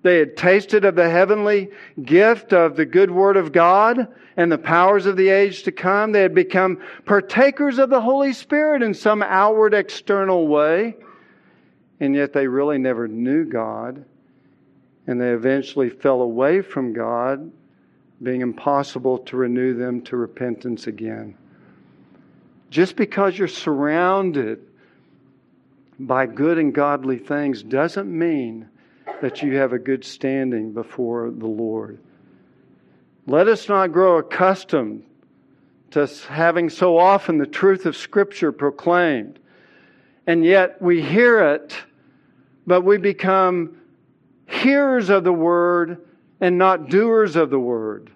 they 0.01 0.19
had 0.19 0.37
tasted 0.37 0.85
of 0.85 0.95
the 0.95 1.09
heavenly 1.09 1.69
gift 2.01 2.53
of 2.53 2.75
the 2.75 2.85
good 2.85 3.11
word 3.11 3.35
of 3.35 3.51
God 3.51 4.07
and 4.37 4.51
the 4.51 4.57
powers 4.57 5.05
of 5.05 5.17
the 5.17 5.29
age 5.29 5.63
to 5.63 5.71
come. 5.71 6.13
They 6.13 6.21
had 6.21 6.33
become 6.33 6.81
partakers 7.05 7.77
of 7.79 7.89
the 7.89 7.99
Holy 7.99 8.31
Spirit 8.31 8.81
in 8.81 8.93
some 8.93 9.21
outward 9.21 9.73
external 9.73 10.47
way. 10.47 10.95
And 11.99 12.15
yet 12.15 12.31
they 12.31 12.47
really 12.47 12.77
never 12.77 13.09
knew 13.09 13.43
God. 13.43 14.05
And 15.05 15.19
they 15.19 15.31
eventually 15.31 15.89
fell 15.89 16.21
away 16.21 16.61
from 16.61 16.93
God, 16.93 17.51
being 18.23 18.39
impossible 18.39 19.17
to 19.19 19.35
renew 19.35 19.73
them 19.73 20.01
to 20.03 20.15
repentance 20.15 20.87
again. 20.87 21.35
Just 22.69 22.95
because 22.95 23.37
you're 23.37 23.47
surrounded 23.49 24.65
by 25.99 26.25
good 26.25 26.57
and 26.57 26.73
godly 26.73 27.17
things 27.17 27.63
doesn't 27.63 28.07
mean 28.07 28.69
that 29.21 29.41
you 29.41 29.57
have 29.57 29.73
a 29.73 29.79
good 29.79 30.03
standing 30.03 30.73
before 30.73 31.31
the 31.31 31.47
Lord. 31.47 31.99
Let 33.27 33.47
us 33.47 33.69
not 33.69 33.91
grow 33.91 34.17
accustomed 34.17 35.03
to 35.91 36.07
having 36.27 36.69
so 36.69 36.97
often 36.97 37.37
the 37.37 37.45
truth 37.45 37.85
of 37.85 37.95
Scripture 37.95 38.51
proclaimed, 38.51 39.39
and 40.27 40.45
yet 40.45 40.81
we 40.81 41.01
hear 41.01 41.53
it, 41.53 41.75
but 42.67 42.81
we 42.81 42.97
become 42.97 43.77
hearers 44.47 45.09
of 45.09 45.23
the 45.23 45.33
Word 45.33 46.05
and 46.41 46.57
not 46.57 46.89
doers 46.89 47.35
of 47.35 47.49
the 47.49 47.59
Word. 47.59 48.11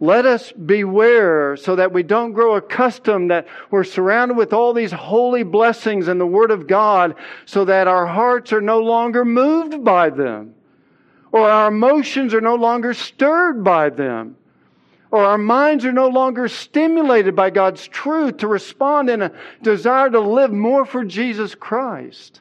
Let 0.00 0.26
us 0.26 0.52
beware 0.52 1.56
so 1.56 1.74
that 1.76 1.92
we 1.92 2.04
don't 2.04 2.32
grow 2.32 2.54
accustomed 2.54 3.30
that 3.32 3.48
we're 3.70 3.84
surrounded 3.84 4.36
with 4.36 4.52
all 4.52 4.72
these 4.72 4.92
holy 4.92 5.42
blessings 5.42 6.06
and 6.06 6.20
the 6.20 6.26
Word 6.26 6.52
of 6.52 6.68
God 6.68 7.16
so 7.46 7.64
that 7.64 7.88
our 7.88 8.06
hearts 8.06 8.52
are 8.52 8.60
no 8.60 8.78
longer 8.80 9.24
moved 9.24 9.82
by 9.82 10.10
them. 10.10 10.54
Or 11.32 11.50
our 11.50 11.68
emotions 11.68 12.32
are 12.32 12.40
no 12.40 12.54
longer 12.54 12.94
stirred 12.94 13.64
by 13.64 13.90
them. 13.90 14.36
Or 15.10 15.24
our 15.24 15.38
minds 15.38 15.84
are 15.84 15.92
no 15.92 16.08
longer 16.08 16.48
stimulated 16.48 17.34
by 17.34 17.50
God's 17.50 17.86
truth 17.88 18.38
to 18.38 18.46
respond 18.46 19.10
in 19.10 19.22
a 19.22 19.32
desire 19.62 20.10
to 20.10 20.20
live 20.20 20.52
more 20.52 20.84
for 20.84 21.04
Jesus 21.04 21.54
Christ. 21.54 22.40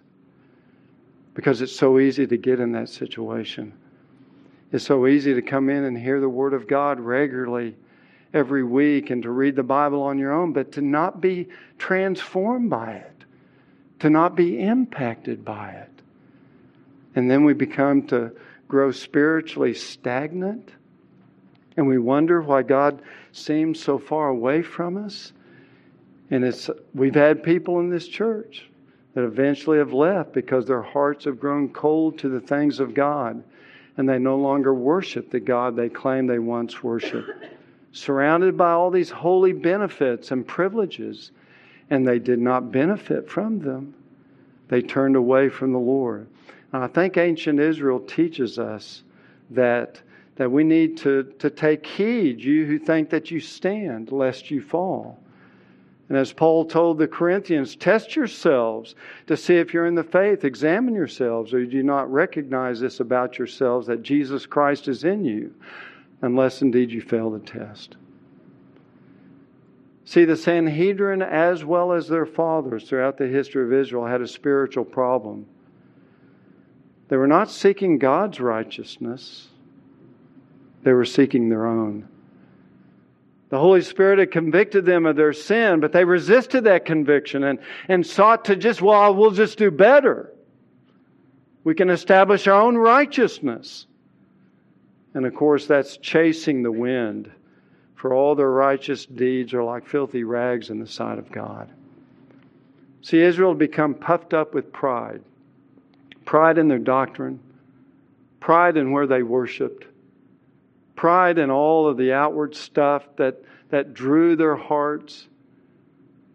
Because 1.34 1.62
it's 1.62 1.76
so 1.76 2.00
easy 2.00 2.28
to 2.28 2.38
get 2.38 2.60
in 2.60 2.74
that 2.74 2.90
situation. 2.90 3.74
It's 4.72 4.86
so 4.86 5.08
easy 5.08 5.34
to 5.34 5.42
come 5.42 5.70
in 5.70 5.84
and 5.84 5.98
hear 5.98 6.20
the 6.20 6.30
Word 6.30 6.54
of 6.54 6.68
God 6.68 7.00
regularly 7.00 7.76
every 8.34 8.64
week 8.64 9.10
and 9.10 9.24
to 9.24 9.32
read 9.32 9.56
the 9.56 9.64
Bible 9.64 10.02
on 10.02 10.18
your 10.18 10.34
own, 10.34 10.52
but 10.52 10.74
to 10.74 10.82
not 10.82 11.22
be 11.22 11.48
transformed 11.78 12.70
by 12.70 12.94
it, 12.94 13.26
to 14.00 14.10
not 14.10 14.36
be 14.36 14.60
impacted 14.60 15.46
by 15.46 15.70
it. 15.70 15.92
And 17.16 17.32
then 17.32 17.46
we 17.46 17.54
become 17.54 18.08
to 18.08 18.32
grow 18.68 18.92
spiritually 18.92 19.74
stagnant 19.74 20.72
and 21.78 21.88
we 21.88 22.00
wonder 22.00 22.42
why 22.42 22.64
God 22.64 23.02
seems 23.32 23.80
so 23.80 24.00
far 24.00 24.30
away 24.30 24.64
from 24.64 24.98
us. 24.98 25.32
And 26.32 26.44
it's 26.44 26.70
we've 26.94 27.16
had 27.16 27.44
people 27.44 27.80
in 27.80 27.90
this 27.90 28.08
church 28.08 28.68
that 29.14 29.24
eventually 29.24 29.78
have 29.78 29.94
left 29.94 30.34
because 30.34 30.66
their 30.66 30.82
hearts 30.82 31.26
have 31.26 31.40
grown 31.40 31.70
cold 31.70 32.18
to 32.20 32.30
the 32.30 32.42
things 32.42 32.80
of 32.80 32.96
God 32.96 33.44
and 33.98 34.08
they 34.08 34.20
no 34.20 34.38
longer 34.38 34.74
worship 34.74 35.30
the 35.30 35.40
God 35.40 35.76
they 35.76 35.90
claim 35.90 36.28
they 36.28 36.40
once 36.40 36.84
worshiped. 36.84 37.30
Surrounded 37.92 38.56
by 38.56 38.72
all 38.72 38.92
these 38.92 39.10
holy 39.10 39.54
benefits 39.54 40.32
and 40.32 40.48
privileges, 40.48 41.32
and 41.90 42.08
they 42.08 42.20
did 42.20 42.40
not 42.40 42.72
benefit 42.72 43.30
from 43.30 43.60
them. 43.60 43.96
They 44.68 44.82
turned 44.82 45.16
away 45.16 45.50
from 45.50 45.72
the 45.72 45.80
Lord. 45.80 46.28
And 46.74 46.84
I 46.84 46.88
think 46.88 47.18
ancient 47.18 47.60
Israel 47.60 48.00
teaches 48.00 48.60
us 48.60 49.04
that, 49.50 50.02
that 50.36 50.52
we 50.52 50.64
need 50.64 50.98
to, 50.98 51.24
to 51.40 51.50
take 51.50 51.86
heed, 51.86 52.42
you 52.42 52.66
who 52.66 52.78
think 52.78 53.10
that 53.10 53.32
you 53.32 53.40
stand, 53.40 54.12
lest 54.12 54.52
you 54.52 54.62
fall. 54.62 55.20
And 56.10 56.18
as 56.18 56.32
Paul 56.32 56.66
told 56.66 56.98
the 56.98 57.08
Corinthians, 57.08 57.76
test 57.76 58.16
yourselves 58.16 58.96
to 59.28 59.36
see 59.36 59.58
if 59.58 59.74
you're 59.74 59.88
in 59.88 59.96
the 59.96 60.04
faith. 60.04 60.46
Examine 60.46 60.96
yourselves, 60.96 61.54
or 61.54 61.60
you 61.60 61.70
do 61.70 61.84
not 61.84 62.12
recognize 62.12 62.80
this 62.80 63.02
about 63.02 63.38
yourselves 63.38 63.88
that 63.88 64.04
Jesus 64.04 64.46
Christ 64.46 64.88
is 64.88 65.04
in 65.04 65.26
you, 65.26 65.54
unless 66.22 66.62
indeed 66.62 66.92
you 66.92 67.02
fail 67.02 67.30
the 67.30 67.40
test. 67.40 67.98
See, 70.06 70.24
the 70.24 70.38
Sanhedrin, 70.38 71.22
as 71.22 71.66
well 71.66 71.92
as 71.92 72.08
their 72.08 72.26
fathers 72.26 72.88
throughout 72.88 73.18
the 73.18 73.28
history 73.28 73.66
of 73.66 73.74
Israel, 73.74 74.06
had 74.06 74.22
a 74.22 74.28
spiritual 74.28 74.86
problem. 74.86 75.46
They 77.10 77.18
were 77.18 77.28
not 77.28 77.52
seeking 77.52 77.98
God's 77.98 78.40
righteousness, 78.40 79.50
they 80.84 80.94
were 80.94 81.04
seeking 81.04 81.50
their 81.50 81.68
own. 81.68 82.08
The 83.50 83.60
Holy 83.60 83.82
Spirit 83.82 84.20
had 84.20 84.32
convicted 84.32 84.86
them 84.86 85.06
of 85.06 85.16
their 85.16 85.34
sin, 85.34 85.80
but 85.80 85.94
they 85.94 86.04
resisted 86.04 86.66
that 86.66 86.86
conviction 86.86 87.44
and, 87.44 87.60
and 87.88 88.06
sought 88.06 88.46
to 88.46 88.56
just, 88.56 88.82
well, 88.82 89.16
we'll 89.16 89.32
just 89.32 89.58
do 89.58 89.72
better. 89.72 90.34
We 91.64 91.74
can 91.74 91.90
establish 91.90 92.48
our 92.48 92.62
own 92.62 92.76
righteousness. 92.76 93.86
And 95.14 95.26
of 95.26 95.34
course, 95.34 95.66
that's 95.66 95.98
chasing 95.98 96.62
the 96.62 96.72
wind, 96.72 97.32
for 97.96 98.14
all 98.14 98.36
their 98.36 98.52
righteous 98.52 99.06
deeds 99.06 99.54
are 99.54 99.64
like 99.64 99.88
filthy 99.88 100.24
rags 100.24 100.70
in 100.70 100.80
the 100.80 100.88
sight 100.88 101.18
of 101.18 101.32
God. 101.32 101.70
See, 103.02 103.22
Israel 103.22 103.52
had 103.52 103.60
become 103.60 103.94
puffed 103.94 104.34
up 104.34 104.54
with 104.54 104.74
pride 104.74 105.22
pride 106.28 106.58
in 106.58 106.68
their 106.68 106.78
doctrine, 106.78 107.40
pride 108.42 108.76
in 108.76 108.92
where 108.92 109.08
they 109.08 109.24
worshiped, 109.24 109.86
pride 110.98 111.38
in 111.38 111.50
all 111.50 111.88
of 111.88 111.96
the 111.96 112.12
outward 112.12 112.56
stuff 112.56 113.04
that, 113.16 113.42
that 113.70 113.94
drew 113.94 114.36
their 114.36 114.58
hearts, 114.58 115.28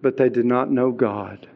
but 0.01 0.17
they 0.17 0.31
did 0.31 0.47
not 0.47 0.71
know 0.71 0.91
God. 0.91 1.47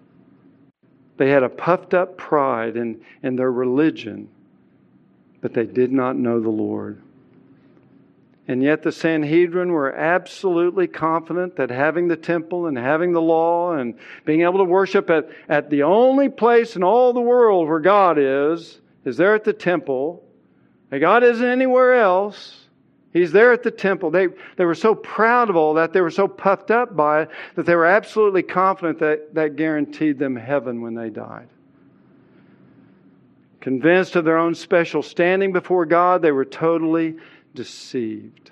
They 1.16 1.30
had 1.30 1.42
a 1.42 1.48
puffed 1.48 1.94
up 1.94 2.18
pride 2.18 2.76
in, 2.76 3.00
in 3.22 3.36
their 3.36 3.50
religion, 3.50 4.28
but 5.40 5.54
they 5.54 5.64
did 5.64 5.90
not 5.90 6.16
know 6.16 6.40
the 6.40 6.50
Lord. 6.50 7.00
And 8.48 8.62
yet 8.62 8.82
the 8.82 8.92
Sanhedrin 8.92 9.72
were 9.72 9.92
absolutely 9.92 10.86
confident 10.86 11.57
that 11.57 11.70
having 11.70 12.07
the 12.07 12.16
temple 12.16 12.66
and 12.66 12.78
having 12.78 13.12
the 13.12 13.20
law 13.20 13.72
and 13.72 13.94
being 14.24 14.42
able 14.42 14.59
to 14.59 14.64
worship 14.64 15.11
at, 15.11 15.28
at 15.48 15.68
the 15.68 15.82
only 15.82 16.28
place 16.28 16.76
in 16.76 16.84
all 16.84 17.12
the 17.12 17.20
world 17.20 17.68
where 17.68 17.80
God 17.80 18.18
is, 18.18 18.80
is 19.04 19.16
there 19.16 19.34
at 19.34 19.42
the 19.42 19.52
temple. 19.52 20.22
And 20.92 21.00
God 21.00 21.24
isn't 21.24 21.44
anywhere 21.44 21.94
else. 21.94 22.65
He's 23.16 23.32
there 23.32 23.50
at 23.50 23.62
the 23.62 23.70
temple. 23.70 24.10
They, 24.10 24.28
they 24.56 24.66
were 24.66 24.74
so 24.74 24.94
proud 24.94 25.48
of 25.48 25.56
all 25.56 25.72
that, 25.74 25.94
they 25.94 26.02
were 26.02 26.10
so 26.10 26.28
puffed 26.28 26.70
up 26.70 26.94
by 26.94 27.22
it, 27.22 27.30
that 27.54 27.64
they 27.64 27.74
were 27.74 27.86
absolutely 27.86 28.42
confident 28.42 28.98
that 28.98 29.34
that 29.34 29.56
guaranteed 29.56 30.18
them 30.18 30.36
heaven 30.36 30.82
when 30.82 30.94
they 30.94 31.08
died. 31.08 31.48
Convinced 33.62 34.16
of 34.16 34.26
their 34.26 34.36
own 34.36 34.54
special 34.54 35.02
standing 35.02 35.50
before 35.50 35.86
God, 35.86 36.20
they 36.20 36.30
were 36.30 36.44
totally 36.44 37.16
deceived. 37.54 38.50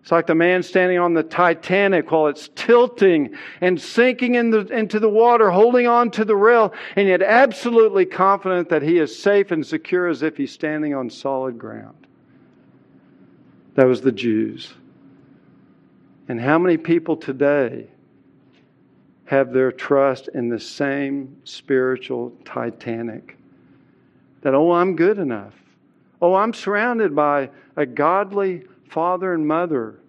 It's 0.00 0.10
like 0.10 0.26
the 0.26 0.34
man 0.34 0.62
standing 0.62 0.98
on 0.98 1.12
the 1.12 1.22
Titanic 1.22 2.10
while 2.10 2.28
it's 2.28 2.48
tilting 2.54 3.36
and 3.60 3.78
sinking 3.78 4.36
in 4.36 4.50
the, 4.50 4.60
into 4.68 4.98
the 4.98 5.10
water, 5.10 5.50
holding 5.50 5.86
on 5.86 6.10
to 6.12 6.24
the 6.24 6.36
rail, 6.36 6.72
and 6.96 7.06
yet 7.06 7.20
absolutely 7.20 8.06
confident 8.06 8.70
that 8.70 8.80
he 8.80 8.96
is 8.96 9.20
safe 9.20 9.50
and 9.50 9.66
secure 9.66 10.06
as 10.06 10.22
if 10.22 10.38
he's 10.38 10.52
standing 10.52 10.94
on 10.94 11.10
solid 11.10 11.58
ground. 11.58 12.05
That 13.76 13.86
was 13.86 14.00
the 14.00 14.12
Jews. 14.12 14.74
And 16.28 16.40
how 16.40 16.58
many 16.58 16.76
people 16.76 17.16
today 17.16 17.86
have 19.26 19.52
their 19.52 19.70
trust 19.70 20.28
in 20.34 20.48
the 20.48 20.58
same 20.58 21.36
spiritual 21.44 22.32
Titanic? 22.44 23.36
That, 24.40 24.54
oh, 24.54 24.72
I'm 24.72 24.96
good 24.96 25.18
enough. 25.18 25.54
Oh, 26.20 26.34
I'm 26.34 26.54
surrounded 26.54 27.14
by 27.14 27.50
a 27.76 27.84
godly 27.84 28.64
father 28.88 29.34
and 29.34 29.46
mother, 29.46 30.00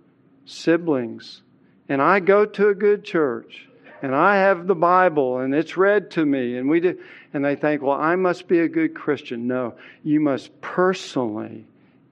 siblings, 0.45 1.41
and 1.89 2.01
I 2.01 2.19
go 2.19 2.45
to 2.45 2.69
a 2.69 2.75
good 2.75 3.03
church, 3.03 3.67
and 4.01 4.15
I 4.15 4.37
have 4.37 4.67
the 4.67 4.75
Bible, 4.75 5.39
and 5.39 5.53
it's 5.53 5.75
read 5.75 6.11
to 6.11 6.25
me, 6.25 6.57
and 6.57 6.69
we 6.69 6.79
do, 6.79 6.97
and 7.33 7.43
they 7.43 7.55
think, 7.55 7.81
well, 7.81 7.99
I 7.99 8.15
must 8.15 8.47
be 8.47 8.59
a 8.59 8.69
good 8.69 8.95
Christian. 8.95 9.47
No, 9.47 9.75
you 10.03 10.21
must 10.21 10.61
personally, 10.61 11.65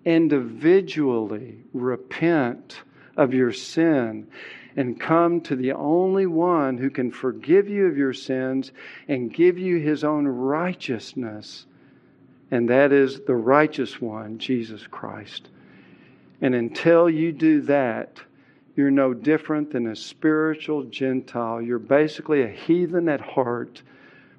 individually 0.06 1.58
repent 1.74 2.82
of 3.18 3.34
your 3.34 3.51
sin 3.51 4.28
and 4.78 4.99
come 4.99 5.41
to 5.41 5.56
the 5.56 5.72
only 5.72 6.26
one 6.26 6.78
who 6.78 6.89
can 6.89 7.12
forgive 7.12 7.68
you 7.68 7.88
of 7.88 7.97
your 7.97 8.14
sins 8.14 8.72
and 9.08 9.34
give 9.34 9.58
you 9.58 9.78
his 9.78 10.03
own 10.03 10.28
righteousness 10.28 11.66
and 12.51 12.70
that 12.70 12.91
is 12.91 13.22
the 13.22 13.36
righteous 13.36 13.99
one, 13.99 14.38
Jesus 14.38 14.86
Christ. 14.88 15.49
And 16.41 16.53
until 16.53 17.10
you 17.10 17.32
do 17.32 17.62
that, 17.62 18.20
you're 18.76 18.91
no 18.91 19.14
different 19.14 19.72
than 19.72 19.88
a 19.88 19.95
spiritual 19.95 20.84
Gentile. 20.84 21.62
You're 21.62 21.80
basically 21.80 22.43
a 22.43 22.47
heathen 22.47 23.10
at 23.10 23.22
heart, 23.22 23.82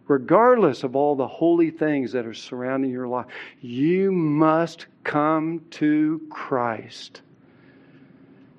regardless 0.09 0.85
of 0.85 0.95
all 0.95 1.17
the 1.17 1.27
holy 1.27 1.71
things 1.71 2.13
that 2.13 2.27
are 2.27 2.35
surrounding 2.35 2.91
your 2.91 3.09
life. 3.09 3.27
You 3.61 4.13
must 4.13 4.87
come 5.05 5.65
to 5.73 6.21
Christ 6.31 7.23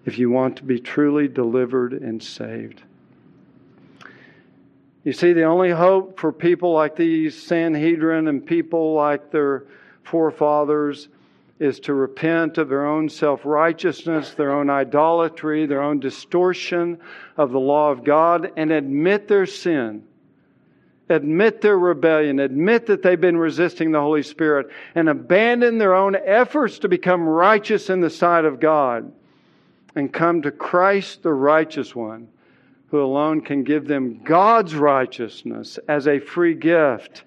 if 0.06 0.18
you 0.18 0.30
want 0.30 0.56
to 0.58 0.64
be 0.64 0.80
truly 0.80 1.28
delivered 1.28 1.94
and 1.94 2.22
saved. 2.24 2.82
You 5.04 5.14
see, 5.14 5.34
the 5.34 5.44
only 5.44 5.70
hope 5.70 6.20
for 6.20 6.32
people 6.32 6.74
like 6.74 6.96
these 6.96 7.42
Sanhedrin 7.42 8.28
and 8.28 8.46
people 8.46 8.94
like 8.94 9.32
their 9.32 9.66
forefathers 10.04 11.10
is 11.60 11.80
to 11.82 11.94
repent 11.94 12.58
of 12.58 12.70
their 12.70 12.86
own 12.86 13.10
self 13.10 13.42
righteousness, 13.44 14.34
their 14.34 14.54
own 14.54 14.70
idolatry, 14.70 15.66
their 15.66 15.82
own 15.82 16.00
distortion 16.00 17.00
of 17.36 17.52
the 17.52 17.60
law 17.60 17.92
of 17.92 18.04
God, 18.04 18.52
and 18.56 18.72
admit 18.72 19.28
their 19.28 19.46
sin. 19.46 20.04
Admit 21.10 21.62
their 21.62 21.78
rebellion, 21.78 22.40
admit 22.40 22.88
that 22.88 23.02
they've 23.02 23.20
been 23.20 23.38
resisting 23.38 23.92
the 23.92 24.02
Holy 24.02 24.24
Spirit, 24.24 24.68
and 24.94 25.08
abandon 25.08 25.78
their 25.78 25.96
own 25.96 26.16
efforts 26.16 26.80
to 26.80 26.90
become 26.90 27.22
righteous 27.22 27.90
in 27.90 28.02
the 28.02 28.10
sight 28.10 28.44
of 28.44 28.60
God, 28.60 29.12
and 29.96 30.12
come 30.12 30.42
to 30.42 30.52
Christ, 30.52 31.24
the 31.24 31.34
righteous 31.34 31.96
one 31.96 32.28
who 32.90 33.02
alone 33.02 33.42
can 33.42 33.64
give 33.64 33.88
them 33.88 34.22
God's 34.24 34.76
righteousness 34.76 35.78
as 35.88 36.08
a 36.08 36.20
free 36.20 36.54
gift 36.54 37.24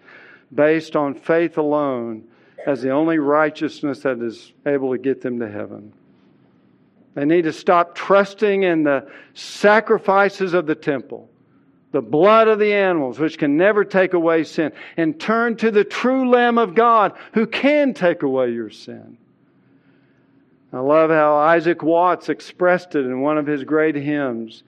based 0.54 0.96
on 0.96 1.14
faith 1.14 1.58
alone 1.58 2.24
as 2.66 2.82
the 2.82 2.90
only 2.90 3.18
righteousness 3.18 4.00
that 4.00 4.20
is 4.20 4.52
able 4.66 4.92
to 4.92 4.98
get 4.98 5.20
them 5.20 5.38
to 5.40 5.50
heaven. 5.50 5.92
They 7.14 7.24
need 7.24 7.42
to 7.42 7.52
stop 7.52 7.94
trusting 7.94 8.62
in 8.62 8.84
the 8.84 9.08
sacrifices 9.34 10.54
of 10.54 10.66
the 10.66 10.74
temple, 10.74 11.28
the 11.92 12.00
blood 12.00 12.48
of 12.48 12.58
the 12.58 12.72
animals, 12.72 13.18
which 13.18 13.38
can 13.38 13.56
never 13.56 13.84
take 13.84 14.12
away 14.12 14.44
sin, 14.44 14.72
and 14.96 15.18
turn 15.18 15.56
to 15.56 15.70
the 15.70 15.84
true 15.84 16.30
Lamb 16.30 16.58
of 16.58 16.74
God 16.74 17.12
who 17.32 17.46
can 17.46 17.94
take 17.94 18.22
away 18.22 18.50
your 18.52 18.70
sin. 18.70 19.16
I 20.72 20.78
love 20.78 21.10
how 21.10 21.34
Isaac 21.36 21.82
Watts 21.82 22.28
expressed 22.28 22.94
it 22.94 23.04
in 23.04 23.20
one 23.20 23.38
of 23.38 23.46
his 23.46 23.64
great 23.64 23.96
hymns 23.96 24.62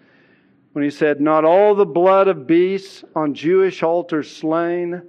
when 0.72 0.82
he 0.82 0.90
said, 0.90 1.20
Not 1.20 1.44
all 1.44 1.74
the 1.74 1.86
blood 1.86 2.26
of 2.26 2.46
beasts 2.46 3.04
on 3.14 3.34
Jewish 3.34 3.82
altars 3.82 4.34
slain 4.34 5.02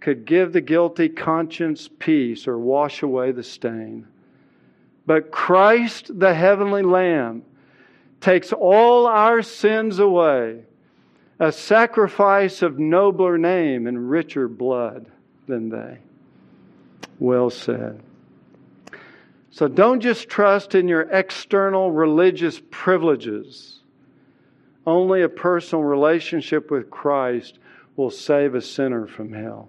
could 0.00 0.24
give 0.24 0.52
the 0.52 0.60
guilty 0.60 1.08
conscience 1.08 1.88
peace 2.00 2.48
or 2.48 2.58
wash 2.58 3.02
away 3.02 3.30
the 3.30 3.44
stain. 3.44 4.08
But 5.06 5.30
Christ, 5.30 6.18
the 6.18 6.34
heavenly 6.34 6.82
Lamb, 6.82 7.44
takes 8.20 8.52
all 8.52 9.06
our 9.06 9.42
sins 9.42 10.00
away, 10.00 10.64
a 11.42 11.50
sacrifice 11.50 12.62
of 12.62 12.78
nobler 12.78 13.36
name 13.36 13.88
and 13.88 14.08
richer 14.08 14.46
blood 14.46 15.06
than 15.48 15.70
they. 15.70 15.98
Well 17.18 17.50
said. 17.50 18.00
So 19.50 19.66
don't 19.66 19.98
just 20.00 20.28
trust 20.28 20.76
in 20.76 20.86
your 20.86 21.02
external 21.02 21.90
religious 21.90 22.62
privileges 22.70 23.80
only 24.86 25.22
a 25.22 25.28
personal 25.28 25.82
relationship 25.82 26.70
with 26.70 26.90
Christ 26.90 27.58
will 27.96 28.10
save 28.10 28.54
a 28.54 28.60
sinner 28.60 29.08
from 29.08 29.32
hell. 29.32 29.68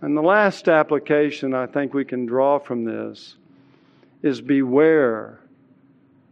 And 0.00 0.16
the 0.16 0.22
last 0.22 0.68
application 0.68 1.54
I 1.54 1.66
think 1.66 1.94
we 1.94 2.04
can 2.04 2.26
draw 2.26 2.58
from 2.58 2.84
this 2.84 3.36
is 4.20 4.40
beware 4.40 5.38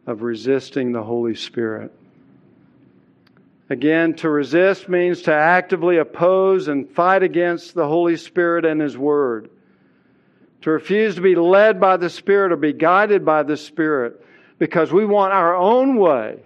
of 0.06 0.22
resisting 0.22 0.90
the 0.90 1.04
Holy 1.04 1.36
Spirit. 1.36 1.92
Again, 3.68 4.14
to 4.14 4.30
resist 4.30 4.88
means 4.88 5.22
to 5.22 5.32
actively 5.32 5.96
oppose 5.98 6.68
and 6.68 6.88
fight 6.88 7.22
against 7.22 7.74
the 7.74 7.86
Holy 7.86 8.16
Spirit 8.16 8.64
and 8.64 8.80
His 8.80 8.96
Word. 8.96 9.50
To 10.62 10.70
refuse 10.70 11.16
to 11.16 11.20
be 11.20 11.34
led 11.34 11.80
by 11.80 11.96
the 11.96 12.10
Spirit 12.10 12.52
or 12.52 12.56
be 12.56 12.72
guided 12.72 13.24
by 13.24 13.42
the 13.42 13.56
Spirit 13.56 14.24
because 14.58 14.92
we 14.92 15.04
want 15.04 15.32
our 15.32 15.54
own 15.54 15.96
way. 15.96 16.40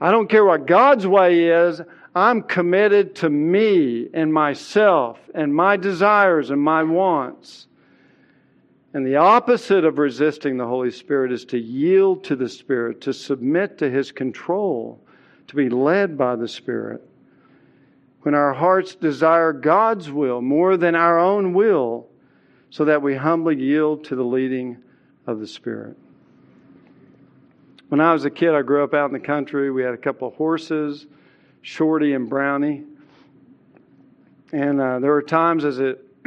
I 0.00 0.10
don't 0.10 0.28
care 0.28 0.44
what 0.44 0.66
God's 0.66 1.06
way 1.06 1.48
is. 1.48 1.80
I'm 2.14 2.42
committed 2.42 3.14
to 3.16 3.30
me 3.30 4.08
and 4.12 4.32
myself 4.32 5.18
and 5.34 5.54
my 5.54 5.76
desires 5.76 6.50
and 6.50 6.60
my 6.60 6.82
wants. 6.82 7.66
And 8.94 9.06
the 9.06 9.16
opposite 9.16 9.84
of 9.84 9.98
resisting 9.98 10.56
the 10.56 10.66
Holy 10.66 10.90
Spirit 10.90 11.30
is 11.30 11.44
to 11.46 11.58
yield 11.58 12.24
to 12.24 12.36
the 12.36 12.48
Spirit, 12.48 13.02
to 13.02 13.12
submit 13.12 13.78
to 13.78 13.90
His 13.90 14.12
control, 14.12 15.00
to 15.48 15.56
be 15.56 15.68
led 15.68 16.16
by 16.18 16.36
the 16.36 16.48
Spirit. 16.48 17.02
When 18.22 18.34
our 18.34 18.52
hearts 18.52 18.94
desire 18.94 19.52
God's 19.52 20.10
will 20.10 20.40
more 20.40 20.76
than 20.76 20.94
our 20.94 21.18
own 21.18 21.54
will, 21.54 22.08
so 22.70 22.84
that 22.84 23.00
we 23.00 23.14
humbly 23.14 23.56
yield 23.56 24.04
to 24.04 24.16
the 24.16 24.24
leading 24.24 24.78
of 25.26 25.40
the 25.40 25.46
Spirit. 25.46 25.96
When 27.88 28.00
I 28.00 28.12
was 28.12 28.24
a 28.24 28.30
kid, 28.30 28.52
I 28.52 28.62
grew 28.62 28.82
up 28.82 28.94
out 28.94 29.06
in 29.06 29.12
the 29.12 29.20
country. 29.20 29.70
We 29.70 29.82
had 29.82 29.94
a 29.94 29.98
couple 29.98 30.26
of 30.26 30.34
horses, 30.34 31.06
Shorty 31.62 32.14
and 32.14 32.28
Brownie. 32.28 32.82
And 34.52 34.80
uh, 34.80 34.98
there 34.98 35.12
were 35.12 35.22
times 35.22 35.64
as 35.64 35.78
a 35.78 35.96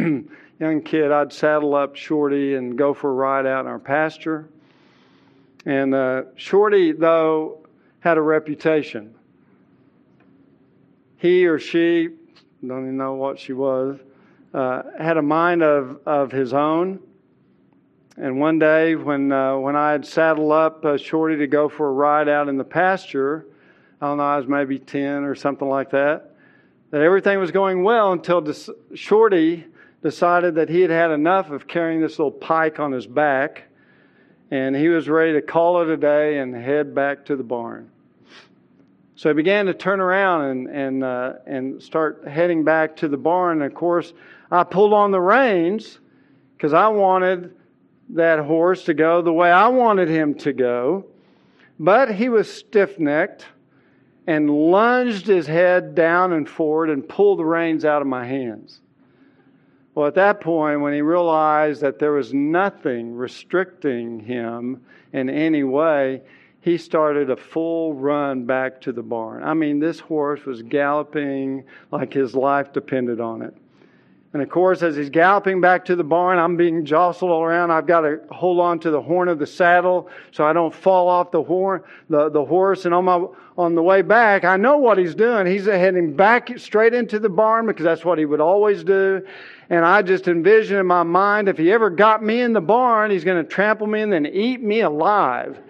young 0.59 0.81
kid, 0.83 1.11
I'd 1.11 1.33
saddle 1.33 1.75
up 1.75 1.95
Shorty 1.95 2.55
and 2.55 2.77
go 2.77 2.93
for 2.93 3.09
a 3.09 3.13
ride 3.13 3.45
out 3.45 3.61
in 3.61 3.67
our 3.67 3.79
pasture. 3.79 4.47
And 5.65 5.93
uh, 5.93 6.23
Shorty, 6.35 6.93
though, 6.93 7.58
had 7.99 8.17
a 8.17 8.21
reputation. 8.21 9.13
He 11.17 11.45
or 11.45 11.59
she, 11.59 12.09
don't 12.65 12.83
even 12.83 12.97
know 12.97 13.13
what 13.13 13.39
she 13.39 13.53
was, 13.53 13.99
uh, 14.53 14.83
had 14.97 15.17
a 15.17 15.21
mind 15.21 15.61
of, 15.61 15.99
of 16.05 16.31
his 16.31 16.53
own. 16.53 16.99
And 18.17 18.39
one 18.39 18.59
day, 18.59 18.95
when, 18.95 19.31
uh, 19.31 19.57
when 19.57 19.75
I 19.75 19.91
had 19.91 20.05
saddled 20.05 20.51
up 20.51 20.83
uh, 20.83 20.97
Shorty 20.97 21.37
to 21.37 21.47
go 21.47 21.69
for 21.69 21.87
a 21.87 21.91
ride 21.91 22.27
out 22.27 22.49
in 22.49 22.57
the 22.57 22.63
pasture, 22.63 23.45
I 24.01 24.07
don't 24.07 24.17
know, 24.17 24.23
I 24.23 24.37
was 24.37 24.47
maybe 24.47 24.79
10 24.79 25.23
or 25.23 25.35
something 25.35 25.67
like 25.67 25.91
that, 25.91 26.35
that 26.91 27.01
everything 27.01 27.39
was 27.39 27.51
going 27.51 27.83
well 27.83 28.11
until 28.11 28.45
Shorty 28.93 29.65
decided 30.01 30.55
that 30.55 30.69
he 30.69 30.81
had 30.81 30.89
had 30.89 31.11
enough 31.11 31.51
of 31.51 31.67
carrying 31.67 32.01
this 32.01 32.17
little 32.17 32.31
pike 32.31 32.79
on 32.79 32.91
his 32.91 33.05
back, 33.05 33.63
and 34.51 34.75
he 34.75 34.87
was 34.87 35.07
ready 35.07 35.33
to 35.33 35.41
call 35.41 35.81
it 35.81 35.89
a 35.89 35.97
day 35.97 36.39
and 36.39 36.55
head 36.55 36.95
back 36.95 37.25
to 37.25 37.35
the 37.35 37.43
barn. 37.43 37.89
So 39.15 39.29
he 39.29 39.33
began 39.33 39.65
to 39.65 39.73
turn 39.73 39.99
around 39.99 40.45
and 40.45 40.67
and 40.67 41.03
uh, 41.03 41.33
and 41.45 41.83
start 41.83 42.25
heading 42.27 42.63
back 42.63 42.95
to 42.97 43.07
the 43.07 43.17
barn. 43.17 43.61
And 43.61 43.69
of 43.71 43.77
course, 43.77 44.13
I 44.49 44.63
pulled 44.63 44.93
on 44.93 45.11
the 45.11 45.19
reins 45.19 45.99
because 46.55 46.73
I 46.73 46.87
wanted 46.87 47.53
that 48.09 48.39
horse 48.39 48.85
to 48.85 48.93
go 48.93 49.21
the 49.21 49.33
way 49.33 49.51
I 49.51 49.67
wanted 49.67 50.09
him 50.09 50.35
to 50.35 50.53
go. 50.53 51.05
But 51.77 52.15
he 52.15 52.29
was 52.29 52.51
stiff 52.51 52.97
necked 52.97 53.45
and 54.25 54.49
lunged 54.49 55.27
his 55.27 55.47
head 55.47 55.95
down 55.95 56.33
and 56.33 56.47
forward 56.47 56.89
and 56.89 57.07
pulled 57.07 57.39
the 57.39 57.45
reins 57.45 57.83
out 57.83 58.01
of 58.01 58.07
my 58.07 58.25
hands. 58.25 58.79
Well, 59.99 60.07
at 60.07 60.15
that 60.15 60.39
point, 60.39 60.79
when 60.79 60.93
he 60.93 61.01
realized 61.01 61.81
that 61.81 61.99
there 61.99 62.13
was 62.13 62.33
nothing 62.33 63.13
restricting 63.13 64.21
him 64.21 64.81
in 65.11 65.29
any 65.29 65.65
way, 65.65 66.21
he 66.61 66.77
started 66.77 67.29
a 67.29 67.35
full 67.35 67.93
run 67.93 68.45
back 68.45 68.79
to 68.83 68.93
the 68.93 69.03
barn. 69.03 69.43
I 69.43 69.53
mean, 69.53 69.77
this 69.77 69.99
horse 69.99 70.45
was 70.45 70.61
galloping 70.61 71.65
like 71.91 72.13
his 72.13 72.33
life 72.33 72.71
depended 72.71 73.19
on 73.19 73.41
it. 73.41 73.53
And 74.31 74.41
of 74.41 74.49
course, 74.49 74.83
as 74.83 74.95
he's 74.95 75.09
galloping 75.09 75.59
back 75.59 75.83
to 75.85 75.97
the 75.97 76.03
barn, 76.03 76.37
I'm 76.39 76.55
being 76.55 76.85
jostled 76.85 77.31
all 77.31 77.43
around. 77.43 77.71
I've 77.71 77.87
got 77.87 78.01
to 78.01 78.21
hold 78.31 78.61
on 78.61 78.79
to 78.81 78.91
the 78.91 79.01
horn 79.01 79.27
of 79.27 79.37
the 79.37 79.47
saddle 79.47 80.07
so 80.31 80.45
I 80.45 80.53
don't 80.53 80.73
fall 80.73 81.09
off 81.09 81.31
the 81.31 81.43
horn, 81.43 81.83
the, 82.09 82.29
the 82.29 82.45
horse. 82.45 82.85
And 82.85 82.93
on 82.93 83.03
my 83.03 83.25
on 83.57 83.75
the 83.75 83.83
way 83.83 84.01
back, 84.01 84.45
I 84.45 84.55
know 84.55 84.77
what 84.77 84.97
he's 84.97 85.13
doing. 85.13 85.45
He's 85.45 85.65
heading 85.65 86.15
back 86.15 86.57
straight 86.57 86.93
into 86.93 87.19
the 87.19 87.27
barn 87.27 87.65
because 87.65 87.83
that's 87.83 88.05
what 88.05 88.17
he 88.17 88.23
would 88.23 88.39
always 88.39 88.85
do. 88.85 89.25
And 89.69 89.85
I 89.85 90.01
just 90.01 90.27
envision 90.27 90.77
in 90.77 90.87
my 90.87 91.03
mind 91.03 91.47
if 91.47 91.57
he 91.57 91.71
ever 91.71 91.89
got 91.89 92.23
me 92.23 92.41
in 92.41 92.53
the 92.53 92.61
barn, 92.61 93.11
he's 93.11 93.23
going 93.23 93.43
to 93.43 93.47
trample 93.47 93.85
me 93.85 94.01
and 94.01 94.11
then 94.11 94.25
eat 94.25 94.61
me 94.61 94.81
alive. 94.81 95.59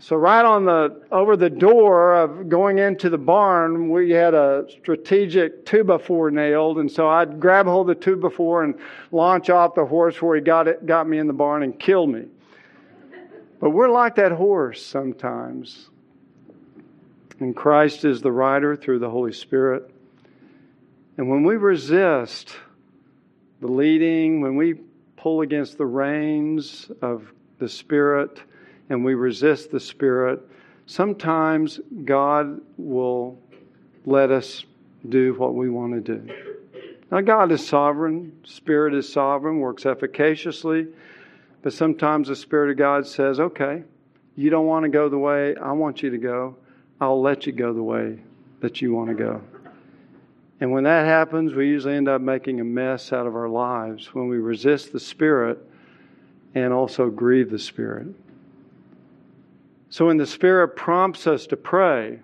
So 0.00 0.16
right 0.16 0.44
on 0.44 0.66
the 0.66 1.00
over 1.10 1.34
the 1.34 1.48
door 1.48 2.14
of 2.14 2.50
going 2.50 2.76
into 2.76 3.08
the 3.08 3.16
barn, 3.16 3.88
we 3.88 4.10
had 4.10 4.34
a 4.34 4.66
strategic 4.68 5.64
two 5.64 5.82
by 5.82 5.96
four 5.96 6.30
nailed, 6.30 6.76
and 6.76 6.92
so 6.92 7.08
I'd 7.08 7.40
grab 7.40 7.64
hold 7.64 7.88
of 7.88 7.96
the 7.96 8.04
two 8.04 8.16
by 8.16 8.28
four 8.28 8.64
and 8.64 8.74
launch 9.12 9.48
off 9.48 9.74
the 9.74 9.86
horse 9.86 10.20
where 10.20 10.36
he 10.36 10.42
got 10.42 10.68
it, 10.68 10.84
got 10.84 11.08
me 11.08 11.16
in 11.16 11.26
the 11.26 11.32
barn 11.32 11.62
and 11.62 11.80
killed 11.80 12.10
me. 12.10 12.26
But 13.60 13.70
we're 13.70 13.88
like 13.88 14.16
that 14.16 14.32
horse 14.32 14.84
sometimes. 14.84 15.88
And 17.40 17.56
Christ 17.56 18.04
is 18.04 18.20
the 18.20 18.30
rider 18.30 18.76
through 18.76 18.98
the 18.98 19.08
Holy 19.08 19.32
Spirit. 19.32 19.90
And 21.16 21.28
when 21.28 21.44
we 21.44 21.56
resist 21.56 22.56
the 23.60 23.68
leading, 23.68 24.40
when 24.40 24.56
we 24.56 24.74
pull 25.16 25.42
against 25.42 25.78
the 25.78 25.86
reins 25.86 26.90
of 27.02 27.32
the 27.58 27.68
Spirit, 27.68 28.40
and 28.90 29.04
we 29.04 29.14
resist 29.14 29.70
the 29.70 29.80
Spirit, 29.80 30.40
sometimes 30.86 31.80
God 32.04 32.60
will 32.76 33.38
let 34.06 34.30
us 34.30 34.64
do 35.08 35.34
what 35.34 35.54
we 35.54 35.70
want 35.70 35.92
to 35.94 36.00
do. 36.00 36.34
Now, 37.10 37.20
God 37.20 37.52
is 37.52 37.66
sovereign, 37.66 38.32
Spirit 38.44 38.94
is 38.94 39.10
sovereign, 39.10 39.60
works 39.60 39.86
efficaciously, 39.86 40.88
but 41.62 41.72
sometimes 41.72 42.28
the 42.28 42.36
Spirit 42.36 42.70
of 42.72 42.76
God 42.76 43.06
says, 43.06 43.40
okay, 43.40 43.84
you 44.36 44.50
don't 44.50 44.66
want 44.66 44.82
to 44.82 44.88
go 44.88 45.08
the 45.08 45.18
way 45.18 45.54
I 45.56 45.72
want 45.72 46.02
you 46.02 46.10
to 46.10 46.18
go, 46.18 46.56
I'll 47.00 47.20
let 47.22 47.46
you 47.46 47.52
go 47.52 47.72
the 47.72 47.82
way 47.82 48.18
that 48.60 48.82
you 48.82 48.92
want 48.92 49.10
to 49.10 49.14
go. 49.14 49.42
And 50.64 50.72
when 50.72 50.84
that 50.84 51.04
happens, 51.04 51.52
we 51.52 51.68
usually 51.68 51.94
end 51.94 52.08
up 52.08 52.22
making 52.22 52.58
a 52.58 52.64
mess 52.64 53.12
out 53.12 53.26
of 53.26 53.36
our 53.36 53.50
lives 53.50 54.14
when 54.14 54.28
we 54.28 54.38
resist 54.38 54.94
the 54.94 54.98
Spirit 54.98 55.58
and 56.54 56.72
also 56.72 57.10
grieve 57.10 57.50
the 57.50 57.58
Spirit. 57.58 58.06
So 59.90 60.06
when 60.06 60.16
the 60.16 60.26
Spirit 60.26 60.68
prompts 60.68 61.26
us 61.26 61.46
to 61.48 61.56
pray, 61.58 62.18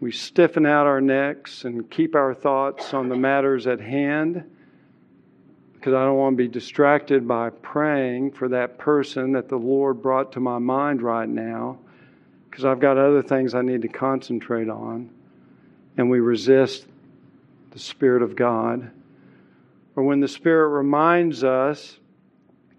we 0.00 0.12
stiffen 0.12 0.66
out 0.66 0.86
our 0.86 1.00
necks 1.00 1.64
and 1.64 1.90
keep 1.90 2.14
our 2.14 2.34
thoughts 2.34 2.92
on 2.92 3.08
the 3.08 3.16
matters 3.16 3.66
at 3.66 3.80
hand 3.80 4.44
because 5.72 5.94
I 5.94 6.04
don't 6.04 6.18
want 6.18 6.34
to 6.34 6.42
be 6.44 6.48
distracted 6.48 7.26
by 7.26 7.48
praying 7.48 8.32
for 8.32 8.46
that 8.48 8.76
person 8.76 9.32
that 9.32 9.48
the 9.48 9.56
Lord 9.56 10.02
brought 10.02 10.32
to 10.32 10.40
my 10.40 10.58
mind 10.58 11.00
right 11.00 11.30
now 11.30 11.78
because 12.50 12.66
I've 12.66 12.78
got 12.78 12.98
other 12.98 13.22
things 13.22 13.54
I 13.54 13.62
need 13.62 13.80
to 13.80 13.88
concentrate 13.88 14.68
on. 14.68 15.08
And 15.96 16.10
we 16.10 16.20
resist 16.20 16.86
the 17.70 17.78
Spirit 17.78 18.22
of 18.22 18.36
God. 18.36 18.90
Or 19.96 20.04
when 20.04 20.20
the 20.20 20.28
Spirit 20.28 20.68
reminds 20.68 21.44
us 21.44 21.98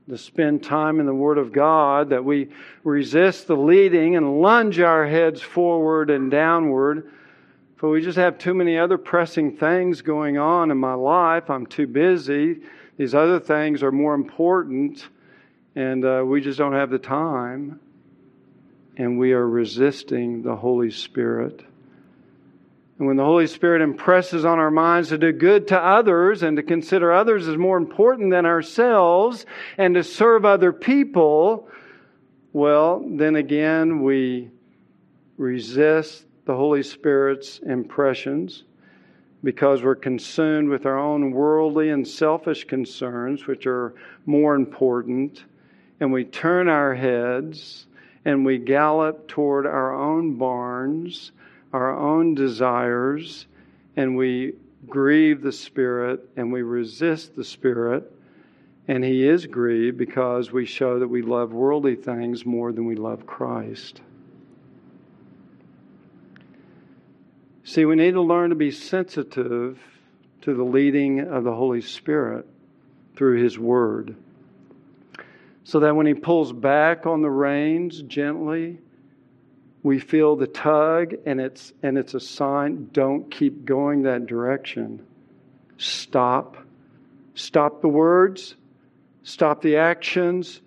to 0.09 0.17
spend 0.17 0.63
time 0.63 0.99
in 0.99 1.05
the 1.05 1.13
Word 1.13 1.37
of 1.37 1.53
God, 1.53 2.09
that 2.09 2.25
we 2.25 2.49
resist 2.83 3.47
the 3.47 3.55
leading 3.55 4.15
and 4.15 4.41
lunge 4.41 4.79
our 4.79 5.07
heads 5.07 5.41
forward 5.41 6.09
and 6.09 6.29
downward. 6.31 7.09
For 7.77 7.89
we 7.89 8.01
just 8.01 8.17
have 8.17 8.37
too 8.37 8.53
many 8.53 8.77
other 8.77 8.97
pressing 8.97 9.55
things 9.55 10.01
going 10.01 10.37
on 10.37 10.69
in 10.69 10.77
my 10.77 10.93
life. 10.93 11.49
I'm 11.49 11.65
too 11.65 11.87
busy. 11.87 12.61
These 12.97 13.15
other 13.15 13.39
things 13.39 13.83
are 13.83 13.91
more 13.91 14.13
important, 14.13 15.07
and 15.75 16.05
uh, 16.05 16.23
we 16.25 16.41
just 16.41 16.57
don't 16.59 16.73
have 16.73 16.89
the 16.89 16.99
time. 16.99 17.79
And 18.97 19.17
we 19.17 19.31
are 19.31 19.47
resisting 19.47 20.43
the 20.43 20.55
Holy 20.55 20.91
Spirit. 20.91 21.63
And 23.01 23.07
when 23.07 23.17
the 23.17 23.25
Holy 23.25 23.47
Spirit 23.47 23.81
impresses 23.81 24.45
on 24.45 24.59
our 24.59 24.69
minds 24.69 25.09
to 25.09 25.17
do 25.17 25.31
good 25.31 25.69
to 25.69 25.83
others 25.83 26.43
and 26.43 26.55
to 26.57 26.61
consider 26.61 27.11
others 27.11 27.47
as 27.47 27.57
more 27.57 27.77
important 27.77 28.29
than 28.29 28.45
ourselves 28.45 29.47
and 29.79 29.95
to 29.95 30.03
serve 30.03 30.45
other 30.45 30.71
people, 30.71 31.67
well, 32.53 33.03
then 33.03 33.37
again, 33.37 34.03
we 34.03 34.51
resist 35.37 36.25
the 36.45 36.55
Holy 36.55 36.83
Spirit's 36.83 37.57
impressions 37.65 38.65
because 39.43 39.81
we're 39.81 39.95
consumed 39.95 40.69
with 40.69 40.85
our 40.85 40.99
own 40.99 41.31
worldly 41.31 41.89
and 41.89 42.07
selfish 42.07 42.65
concerns, 42.65 43.47
which 43.47 43.65
are 43.65 43.95
more 44.27 44.53
important, 44.53 45.45
and 46.01 46.13
we 46.13 46.23
turn 46.23 46.69
our 46.69 46.93
heads 46.93 47.87
and 48.25 48.45
we 48.45 48.59
gallop 48.59 49.27
toward 49.27 49.65
our 49.65 49.91
own 49.91 50.35
barns 50.35 51.31
our 51.73 51.97
own 51.97 52.35
desires 52.35 53.47
and 53.95 54.15
we 54.15 54.53
grieve 54.87 55.41
the 55.41 55.51
Spirit 55.51 56.27
and 56.35 56.51
we 56.51 56.61
resist 56.61 57.35
the 57.35 57.43
Spirit. 57.43 58.11
And 58.87 59.03
He 59.03 59.27
is 59.27 59.45
grieved 59.45 59.97
because 59.97 60.51
we 60.51 60.65
show 60.65 60.99
that 60.99 61.07
we 61.07 61.21
love 61.21 61.53
worldly 61.53 61.95
things 61.95 62.45
more 62.45 62.71
than 62.71 62.85
we 62.85 62.95
love 62.95 63.25
Christ. 63.25 64.01
See, 67.63 67.85
we 67.85 67.95
need 67.95 68.13
to 68.13 68.21
learn 68.21 68.49
to 68.49 68.55
be 68.55 68.71
sensitive 68.71 69.79
to 70.41 70.53
the 70.53 70.63
leading 70.63 71.19
of 71.19 71.43
the 71.43 71.53
Holy 71.53 71.81
Spirit 71.81 72.45
through 73.15 73.41
His 73.41 73.57
Word. 73.57 74.15
So 75.63 75.79
that 75.79 75.95
when 75.95 76.07
He 76.07 76.15
pulls 76.15 76.51
back 76.51 77.05
on 77.05 77.21
the 77.21 77.29
reins 77.29 78.01
gently, 78.01 78.79
we 79.83 79.99
feel 79.99 80.35
the 80.35 80.47
tug 80.47 81.15
and 81.25 81.41
it's 81.41 81.73
and 81.81 81.97
it's 81.97 82.13
a 82.13 82.19
sign 82.19 82.89
don't 82.91 83.31
keep 83.31 83.65
going 83.65 84.03
that 84.03 84.27
direction. 84.27 85.05
Stop. 85.77 86.57
Stop 87.33 87.81
the 87.81 87.87
words. 87.87 88.55
Stop 89.23 89.61
the 89.61 89.77
actions. 89.77 90.61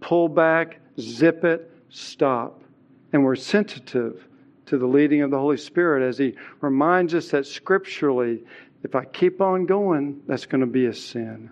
Pull 0.00 0.28
back. 0.28 0.80
Zip 1.00 1.44
it. 1.44 1.70
Stop. 1.88 2.62
And 3.12 3.24
we're 3.24 3.36
sensitive 3.36 4.26
to 4.66 4.76
the 4.76 4.86
leading 4.86 5.22
of 5.22 5.30
the 5.30 5.38
holy 5.38 5.56
spirit 5.56 6.06
as 6.06 6.18
he 6.18 6.34
reminds 6.60 7.14
us 7.14 7.30
that 7.30 7.46
scripturally 7.46 8.44
if 8.84 8.94
i 8.94 9.02
keep 9.02 9.40
on 9.40 9.64
going 9.64 10.20
that's 10.26 10.44
going 10.44 10.60
to 10.60 10.66
be 10.66 10.86
a 10.86 10.94
sin. 10.94 11.50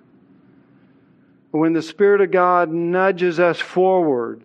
When 1.50 1.72
the 1.72 1.80
Spirit 1.80 2.20
of 2.20 2.30
God 2.30 2.70
nudges 2.70 3.40
us 3.40 3.58
forward 3.58 4.44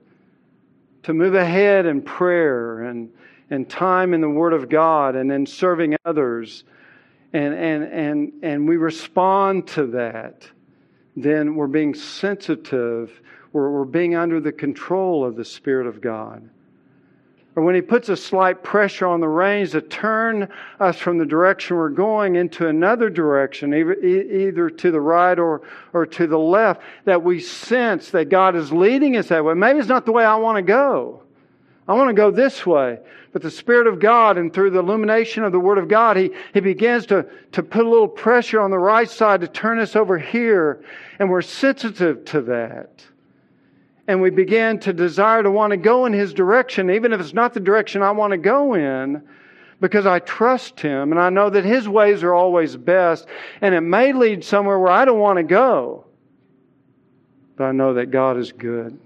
to 1.03 1.13
move 1.13 1.33
ahead 1.33 1.85
in 1.85 2.01
prayer 2.01 2.81
and, 2.81 3.09
and 3.49 3.69
time 3.69 4.13
in 4.13 4.21
the 4.21 4.29
Word 4.29 4.53
of 4.53 4.69
God 4.69 5.15
and 5.15 5.31
in 5.31 5.45
serving 5.45 5.95
others, 6.05 6.63
and, 7.33 7.53
and, 7.53 7.83
and, 7.83 8.33
and 8.43 8.67
we 8.67 8.77
respond 8.77 9.67
to 9.69 9.87
that, 9.87 10.47
then 11.15 11.55
we're 11.55 11.67
being 11.67 11.93
sensitive, 11.93 13.21
we're, 13.51 13.69
we're 13.69 13.85
being 13.85 14.15
under 14.15 14.39
the 14.39 14.51
control 14.51 15.25
of 15.25 15.35
the 15.35 15.45
Spirit 15.45 15.87
of 15.87 16.01
God 16.01 16.49
or 17.55 17.63
when 17.63 17.75
he 17.75 17.81
puts 17.81 18.07
a 18.07 18.15
slight 18.15 18.63
pressure 18.63 19.05
on 19.05 19.19
the 19.19 19.27
reins 19.27 19.71
to 19.71 19.81
turn 19.81 20.47
us 20.79 20.97
from 20.97 21.17
the 21.17 21.25
direction 21.25 21.75
we're 21.75 21.89
going 21.89 22.37
into 22.37 22.67
another 22.67 23.09
direction, 23.09 23.73
either 23.73 24.69
to 24.69 24.91
the 24.91 25.01
right 25.01 25.37
or, 25.37 25.61
or 25.91 26.05
to 26.05 26.27
the 26.27 26.39
left, 26.39 26.81
that 27.03 27.23
we 27.23 27.41
sense 27.41 28.11
that 28.11 28.29
God 28.29 28.55
is 28.55 28.71
leading 28.71 29.17
us 29.17 29.27
that 29.27 29.43
way. 29.43 29.53
Maybe 29.53 29.79
it's 29.79 29.89
not 29.89 30.05
the 30.05 30.13
way 30.13 30.23
I 30.23 30.35
want 30.35 30.57
to 30.57 30.61
go. 30.61 31.23
I 31.89 31.93
want 31.93 32.07
to 32.09 32.13
go 32.13 32.31
this 32.31 32.65
way. 32.65 32.99
But 33.33 33.41
the 33.41 33.51
Spirit 33.51 33.87
of 33.87 33.99
God, 33.99 34.37
and 34.37 34.53
through 34.53 34.71
the 34.71 34.79
illumination 34.79 35.43
of 35.43 35.51
the 35.51 35.59
Word 35.59 35.77
of 35.77 35.89
God, 35.89 36.15
He, 36.15 36.31
he 36.53 36.61
begins 36.61 37.05
to, 37.07 37.25
to 37.51 37.63
put 37.63 37.85
a 37.85 37.89
little 37.89 38.07
pressure 38.07 38.61
on 38.61 38.71
the 38.71 38.79
right 38.79 39.09
side 39.09 39.41
to 39.41 39.47
turn 39.47 39.79
us 39.79 39.95
over 39.95 40.17
here. 40.17 40.83
And 41.19 41.29
we're 41.29 41.41
sensitive 41.41 42.23
to 42.25 42.41
that 42.43 43.05
and 44.11 44.21
we 44.21 44.29
begin 44.29 44.77
to 44.79 44.91
desire 44.91 45.41
to 45.41 45.49
want 45.49 45.71
to 45.71 45.77
go 45.77 46.05
in 46.05 46.11
His 46.11 46.33
direction, 46.33 46.91
even 46.91 47.13
if 47.13 47.21
it's 47.21 47.33
not 47.33 47.53
the 47.53 47.61
direction 47.61 48.01
I 48.01 48.11
want 48.11 48.31
to 48.31 48.37
go 48.37 48.73
in, 48.73 49.23
because 49.79 50.05
I 50.05 50.19
trust 50.19 50.81
Him 50.81 51.11
and 51.11 51.19
I 51.19 51.29
know 51.29 51.49
that 51.49 51.63
His 51.63 51.87
ways 51.87 52.21
are 52.21 52.33
always 52.33 52.75
best. 52.75 53.25
And 53.61 53.73
it 53.73 53.81
may 53.81 54.11
lead 54.11 54.43
somewhere 54.43 54.77
where 54.77 54.91
I 54.91 55.05
don't 55.05 55.19
want 55.19 55.37
to 55.37 55.43
go, 55.43 56.05
but 57.55 57.63
I 57.63 57.71
know 57.71 57.93
that 57.93 58.11
God 58.11 58.37
is 58.37 58.51
good 58.51 58.99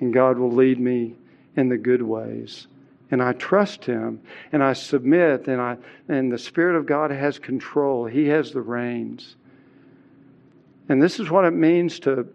and 0.00 0.12
God 0.12 0.38
will 0.38 0.52
lead 0.52 0.78
me 0.78 1.14
in 1.56 1.70
the 1.70 1.78
good 1.78 2.02
ways. 2.02 2.66
And 3.10 3.22
I 3.22 3.32
trust 3.32 3.86
Him 3.86 4.20
and 4.52 4.62
I 4.62 4.74
submit, 4.74 5.48
and, 5.48 5.62
I, 5.62 5.78
and 6.08 6.30
the 6.30 6.38
Spirit 6.38 6.76
of 6.76 6.84
God 6.84 7.10
has 7.10 7.38
control, 7.38 8.04
He 8.04 8.26
has 8.26 8.52
the 8.52 8.60
reins. 8.60 9.34
And 10.90 11.02
this 11.02 11.18
is 11.18 11.30
what 11.30 11.46
it 11.46 11.52
means 11.52 12.00
to 12.00 12.28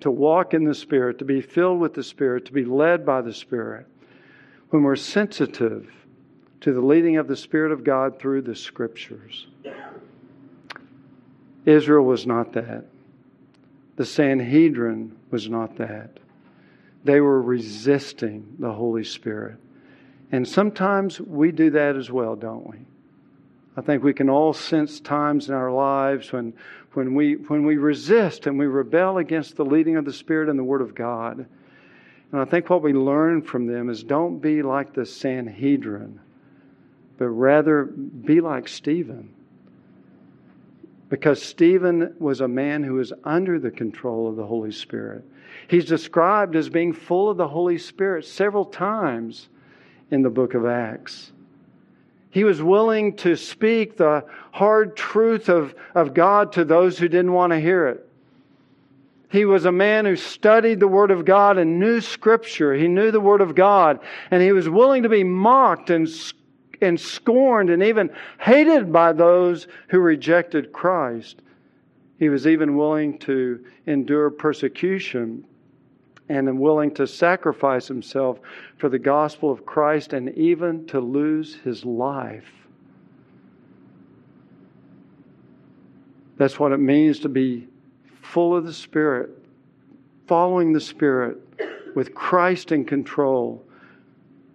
to 0.00 0.10
walk 0.10 0.54
in 0.54 0.64
the 0.64 0.74
Spirit, 0.74 1.18
to 1.18 1.24
be 1.24 1.40
filled 1.40 1.80
with 1.80 1.94
the 1.94 2.02
Spirit, 2.02 2.44
to 2.46 2.52
be 2.52 2.64
led 2.64 3.04
by 3.04 3.20
the 3.20 3.32
Spirit, 3.32 3.86
when 4.70 4.82
we're 4.82 4.96
sensitive 4.96 5.90
to 6.60 6.72
the 6.72 6.80
leading 6.80 7.16
of 7.16 7.28
the 7.28 7.36
Spirit 7.36 7.72
of 7.72 7.84
God 7.84 8.18
through 8.18 8.42
the 8.42 8.54
Scriptures. 8.54 9.46
Israel 11.64 12.04
was 12.04 12.26
not 12.26 12.52
that. 12.52 12.84
The 13.96 14.06
Sanhedrin 14.06 15.16
was 15.30 15.48
not 15.48 15.76
that. 15.76 16.18
They 17.04 17.20
were 17.20 17.42
resisting 17.42 18.56
the 18.58 18.72
Holy 18.72 19.04
Spirit. 19.04 19.56
And 20.30 20.46
sometimes 20.46 21.20
we 21.20 21.52
do 21.52 21.70
that 21.70 21.96
as 21.96 22.10
well, 22.10 22.36
don't 22.36 22.68
we? 22.68 22.78
I 23.76 23.80
think 23.80 24.02
we 24.02 24.12
can 24.12 24.28
all 24.28 24.52
sense 24.52 24.98
times 25.00 25.48
in 25.48 25.54
our 25.54 25.70
lives 25.70 26.32
when 26.32 26.52
when 26.98 27.14
we, 27.14 27.34
when 27.34 27.64
we 27.64 27.76
resist 27.76 28.48
and 28.48 28.58
we 28.58 28.66
rebel 28.66 29.18
against 29.18 29.54
the 29.54 29.64
leading 29.64 29.96
of 29.96 30.04
the 30.04 30.12
Spirit 30.12 30.48
and 30.48 30.58
the 30.58 30.64
Word 30.64 30.82
of 30.82 30.96
God. 30.96 31.46
And 32.32 32.40
I 32.40 32.44
think 32.44 32.68
what 32.68 32.82
we 32.82 32.92
learn 32.92 33.40
from 33.40 33.68
them 33.68 33.88
is 33.88 34.02
don't 34.02 34.40
be 34.40 34.62
like 34.62 34.92
the 34.92 35.06
Sanhedrin, 35.06 36.18
but 37.16 37.28
rather 37.28 37.84
be 37.84 38.40
like 38.40 38.66
Stephen. 38.66 39.32
Because 41.08 41.40
Stephen 41.40 42.16
was 42.18 42.40
a 42.40 42.48
man 42.48 42.82
who 42.82 42.94
was 42.94 43.12
under 43.22 43.60
the 43.60 43.70
control 43.70 44.28
of 44.28 44.34
the 44.34 44.44
Holy 44.44 44.72
Spirit. 44.72 45.24
He's 45.68 45.84
described 45.84 46.56
as 46.56 46.68
being 46.68 46.92
full 46.92 47.30
of 47.30 47.36
the 47.36 47.46
Holy 47.46 47.78
Spirit 47.78 48.24
several 48.24 48.64
times 48.64 49.50
in 50.10 50.22
the 50.22 50.30
book 50.30 50.54
of 50.54 50.66
Acts. 50.66 51.30
He 52.30 52.44
was 52.44 52.62
willing 52.62 53.16
to 53.16 53.36
speak 53.36 53.96
the 53.96 54.24
hard 54.52 54.96
truth 54.96 55.48
of, 55.48 55.74
of 55.94 56.14
God 56.14 56.52
to 56.52 56.64
those 56.64 56.98
who 56.98 57.08
didn't 57.08 57.32
want 57.32 57.52
to 57.52 57.60
hear 57.60 57.88
it. 57.88 58.04
He 59.30 59.44
was 59.44 59.66
a 59.66 59.72
man 59.72 60.04
who 60.06 60.16
studied 60.16 60.80
the 60.80 60.88
Word 60.88 61.10
of 61.10 61.24
God 61.24 61.58
and 61.58 61.78
knew 61.78 62.00
Scripture. 62.00 62.74
He 62.74 62.88
knew 62.88 63.10
the 63.10 63.20
Word 63.20 63.40
of 63.40 63.54
God. 63.54 64.00
And 64.30 64.42
he 64.42 64.52
was 64.52 64.68
willing 64.68 65.02
to 65.02 65.08
be 65.08 65.24
mocked 65.24 65.90
and, 65.90 66.08
and 66.80 66.98
scorned 66.98 67.68
and 67.68 67.82
even 67.82 68.10
hated 68.40 68.92
by 68.92 69.12
those 69.12 69.66
who 69.88 69.98
rejected 69.98 70.72
Christ. 70.72 71.42
He 72.18 72.30
was 72.30 72.46
even 72.46 72.76
willing 72.76 73.18
to 73.20 73.64
endure 73.86 74.30
persecution 74.30 75.44
and 76.28 76.58
willing 76.58 76.92
to 76.94 77.06
sacrifice 77.06 77.88
himself 77.88 78.38
for 78.76 78.88
the 78.88 78.98
gospel 78.98 79.50
of 79.50 79.64
Christ 79.64 80.12
and 80.12 80.30
even 80.36 80.86
to 80.88 81.00
lose 81.00 81.56
his 81.64 81.84
life. 81.84 82.50
That's 86.36 86.58
what 86.58 86.72
it 86.72 86.78
means 86.78 87.18
to 87.20 87.28
be 87.28 87.68
full 88.22 88.54
of 88.54 88.64
the 88.64 88.72
Spirit, 88.72 89.30
following 90.26 90.72
the 90.72 90.80
Spirit, 90.80 91.38
with 91.96 92.14
Christ 92.14 92.70
in 92.70 92.84
control, 92.84 93.64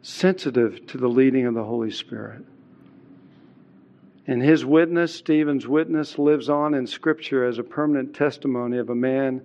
sensitive 0.02 0.86
to 0.88 0.98
the 0.98 1.10
leading 1.10 1.46
of 1.46 1.56
the 1.56 1.64
Holy 1.64 1.92
Spirit. 1.92 2.46
And 4.28 4.42
his 4.42 4.64
witness, 4.64 5.14
Stephen's 5.14 5.68
witness, 5.68 6.18
lives 6.18 6.50
on 6.50 6.74
in 6.74 6.88
Scripture 6.88 7.44
as 7.46 7.58
a 7.58 7.64
permanent 7.64 8.16
testimony 8.16 8.78
of 8.78 8.90
a 8.90 8.96
man 8.96 9.42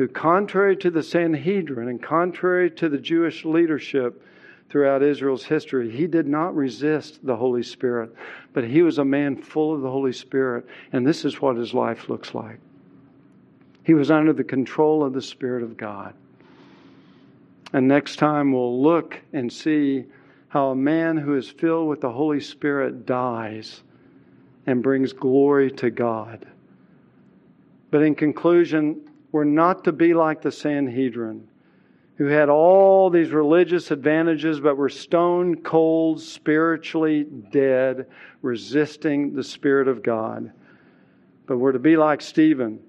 who, 0.00 0.08
contrary 0.08 0.74
to 0.74 0.90
the 0.90 1.02
Sanhedrin 1.02 1.86
and 1.88 2.02
contrary 2.02 2.70
to 2.70 2.88
the 2.88 2.96
Jewish 2.96 3.44
leadership 3.44 4.24
throughout 4.70 5.02
Israel's 5.02 5.44
history, 5.44 5.90
he 5.90 6.06
did 6.06 6.26
not 6.26 6.56
resist 6.56 7.18
the 7.22 7.36
Holy 7.36 7.62
Spirit, 7.62 8.10
but 8.54 8.64
he 8.64 8.80
was 8.80 8.96
a 8.96 9.04
man 9.04 9.36
full 9.36 9.74
of 9.74 9.82
the 9.82 9.90
Holy 9.90 10.14
Spirit, 10.14 10.64
and 10.94 11.06
this 11.06 11.26
is 11.26 11.42
what 11.42 11.54
his 11.54 11.74
life 11.74 12.08
looks 12.08 12.34
like. 12.34 12.58
He 13.84 13.92
was 13.92 14.10
under 14.10 14.32
the 14.32 14.42
control 14.42 15.04
of 15.04 15.12
the 15.12 15.20
Spirit 15.20 15.62
of 15.62 15.76
God. 15.76 16.14
And 17.74 17.86
next 17.86 18.16
time 18.16 18.52
we'll 18.52 18.80
look 18.80 19.20
and 19.34 19.52
see 19.52 20.06
how 20.48 20.70
a 20.70 20.74
man 20.74 21.18
who 21.18 21.36
is 21.36 21.50
filled 21.50 21.90
with 21.90 22.00
the 22.00 22.10
Holy 22.10 22.40
Spirit 22.40 23.04
dies 23.04 23.82
and 24.64 24.82
brings 24.82 25.12
glory 25.12 25.70
to 25.72 25.90
God. 25.90 26.46
But 27.90 28.00
in 28.00 28.14
conclusion, 28.14 29.02
we're 29.32 29.44
not 29.44 29.84
to 29.84 29.92
be 29.92 30.14
like 30.14 30.42
the 30.42 30.52
Sanhedrin, 30.52 31.48
who 32.16 32.26
had 32.26 32.48
all 32.48 33.10
these 33.10 33.30
religious 33.30 33.90
advantages 33.90 34.60
but 34.60 34.76
were 34.76 34.88
stone 34.88 35.56
cold, 35.56 36.20
spiritually 36.20 37.24
dead, 37.24 38.06
resisting 38.42 39.34
the 39.34 39.44
Spirit 39.44 39.88
of 39.88 40.02
God. 40.02 40.52
But 41.46 41.58
we're 41.58 41.72
to 41.72 41.78
be 41.78 41.96
like 41.96 42.20
Stephen, 42.20 42.80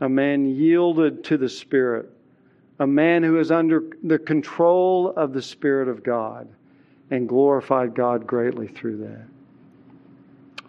a 0.00 0.08
man 0.08 0.46
yielded 0.46 1.24
to 1.24 1.36
the 1.36 1.48
Spirit, 1.48 2.10
a 2.78 2.86
man 2.86 3.22
who 3.22 3.38
is 3.38 3.50
under 3.50 3.82
the 4.02 4.18
control 4.18 5.12
of 5.16 5.32
the 5.32 5.42
Spirit 5.42 5.88
of 5.88 6.02
God 6.02 6.48
and 7.10 7.28
glorified 7.28 7.94
God 7.94 8.26
greatly 8.26 8.66
through 8.66 8.98
that. 8.98 9.26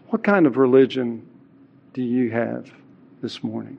What 0.09 0.23
kind 0.23 0.45
of 0.45 0.57
religion 0.57 1.25
do 1.93 2.01
you 2.01 2.29
have 2.31 2.71
this 3.21 3.43
morning? 3.43 3.77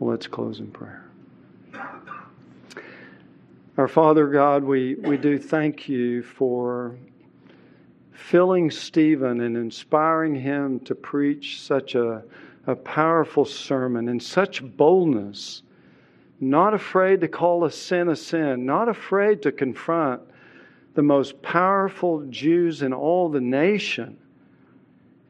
Let's 0.00 0.28
close 0.28 0.60
in 0.60 0.68
prayer. 0.68 1.04
Our 3.76 3.88
Father 3.88 4.28
God, 4.28 4.62
we, 4.62 4.94
we 4.94 5.16
do 5.16 5.38
thank 5.38 5.88
you 5.88 6.22
for 6.22 6.96
filling 8.12 8.70
Stephen 8.70 9.40
and 9.40 9.56
inspiring 9.56 10.36
him 10.36 10.78
to 10.80 10.94
preach 10.94 11.60
such 11.62 11.96
a, 11.96 12.22
a 12.68 12.76
powerful 12.76 13.44
sermon 13.44 14.08
in 14.08 14.20
such 14.20 14.64
boldness, 14.76 15.62
not 16.38 16.74
afraid 16.74 17.20
to 17.22 17.28
call 17.28 17.64
a 17.64 17.70
sin 17.70 18.08
a 18.08 18.16
sin, 18.16 18.64
not 18.64 18.88
afraid 18.88 19.42
to 19.42 19.50
confront 19.50 20.22
the 20.94 21.02
most 21.02 21.42
powerful 21.42 22.24
Jews 22.30 22.82
in 22.82 22.92
all 22.92 23.28
the 23.28 23.40
nation 23.40 24.16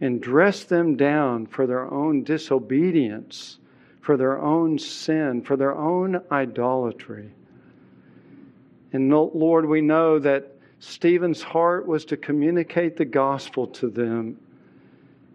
and 0.01 0.21
dress 0.21 0.65
them 0.65 0.97
down 0.97 1.47
for 1.47 1.67
their 1.67 1.91
own 1.91 2.23
disobedience 2.23 3.59
for 4.09 4.17
their 4.17 4.41
own 4.41 4.79
sin, 4.79 5.43
for 5.43 5.55
their 5.55 5.77
own 5.77 6.19
idolatry. 6.33 7.29
And 8.95 9.11
Lord, 9.11 9.67
we 9.67 9.83
know 9.83 10.19
that 10.19 10.51
Stephen's 10.79 11.43
heart 11.43 11.87
was 11.87 12.07
to 12.07 12.17
communicate 12.17 12.97
the 12.97 13.05
gospel 13.05 13.67
to 13.67 13.91
them. 13.91 14.39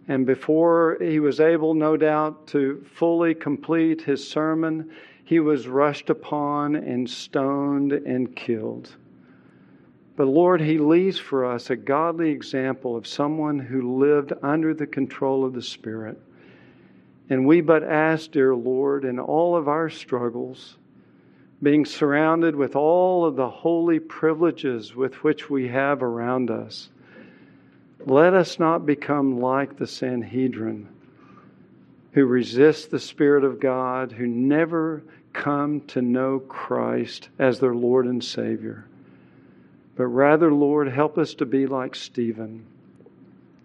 And 0.08 0.26
before 0.26 0.98
he 1.00 1.20
was 1.20 1.40
able, 1.40 1.76
no 1.76 1.96
doubt, 1.96 2.48
to 2.48 2.84
fully 2.96 3.36
complete 3.36 4.02
his 4.02 4.28
sermon, 4.28 4.90
he 5.24 5.40
was 5.40 5.68
rushed 5.68 6.10
upon 6.10 6.76
and 6.76 7.08
stoned 7.08 7.92
and 7.92 8.36
killed. 8.36 8.90
But 10.16 10.26
Lord, 10.26 10.62
he 10.62 10.80
leaves 10.80 11.20
for 11.20 11.46
us 11.46 11.70
a 11.70 11.76
godly 11.76 12.32
example 12.32 12.96
of 12.96 13.06
someone 13.06 13.60
who 13.60 14.00
lived 14.00 14.34
under 14.42 14.74
the 14.74 14.88
control 14.88 15.46
of 15.46 15.54
the 15.54 15.62
Spirit 15.62 16.20
And 17.30 17.48
we 17.48 17.62
but 17.62 17.84
ask, 17.84 18.32
dear 18.32 18.56
Lord, 18.56 19.06
in 19.06 19.20
all 19.20 19.56
of 19.56 19.68
our 19.68 19.90
struggles, 19.90 20.78
being 21.62 21.86
surrounded 21.86 22.56
with 22.56 22.76
all 22.76 23.26
of 23.26 23.36
the 23.36 23.50
holy 23.50 24.00
privileges 24.00 24.96
with 24.96 25.24
which 25.24 25.50
we 25.50 25.70
have 25.70 26.04
around 26.04 26.52
us, 26.52 26.90
let 28.06 28.34
us 28.34 28.60
not 28.60 28.86
become 28.86 29.40
like 29.40 29.78
the 29.78 29.88
Sanhedrin, 29.88 30.90
who 32.12 32.26
resist 32.26 32.92
the 32.92 33.00
Spirit 33.00 33.46
of 33.46 33.62
God, 33.62 34.12
who 34.12 34.28
never 34.28 35.02
come 35.32 35.82
to 35.88 36.02
know 36.02 36.40
Christ 36.40 37.30
as 37.40 37.60
their 37.60 37.74
Lord 37.74 38.06
and 38.06 38.24
Savior. 38.24 38.86
But 39.96 40.08
rather, 40.08 40.52
Lord, 40.52 40.90
help 40.90 41.18
us 41.18 41.34
to 41.36 41.46
be 41.46 41.66
like 41.66 41.96
Stephen, 41.96 42.66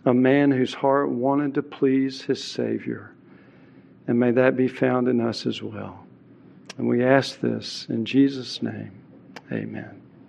a 0.05 0.15
man 0.15 0.53
whose 0.53 0.75
heart 0.75 1.11
wanted 1.11 1.55
to 1.55 1.63
please 1.63 2.23
his 2.23 2.43
Savior. 2.43 3.13
And 4.09 4.19
may 4.19 4.33
that 4.33 4.57
be 4.57 4.67
found 4.67 5.07
in 5.07 5.21
us 5.21 5.47
as 5.47 5.63
well. 5.63 6.05
And 6.79 6.89
we 6.89 7.05
ask 7.05 7.41
this 7.41 7.87
in 7.89 8.05
Jesus' 8.05 8.63
name. 8.63 8.93
Amen. 9.53 9.98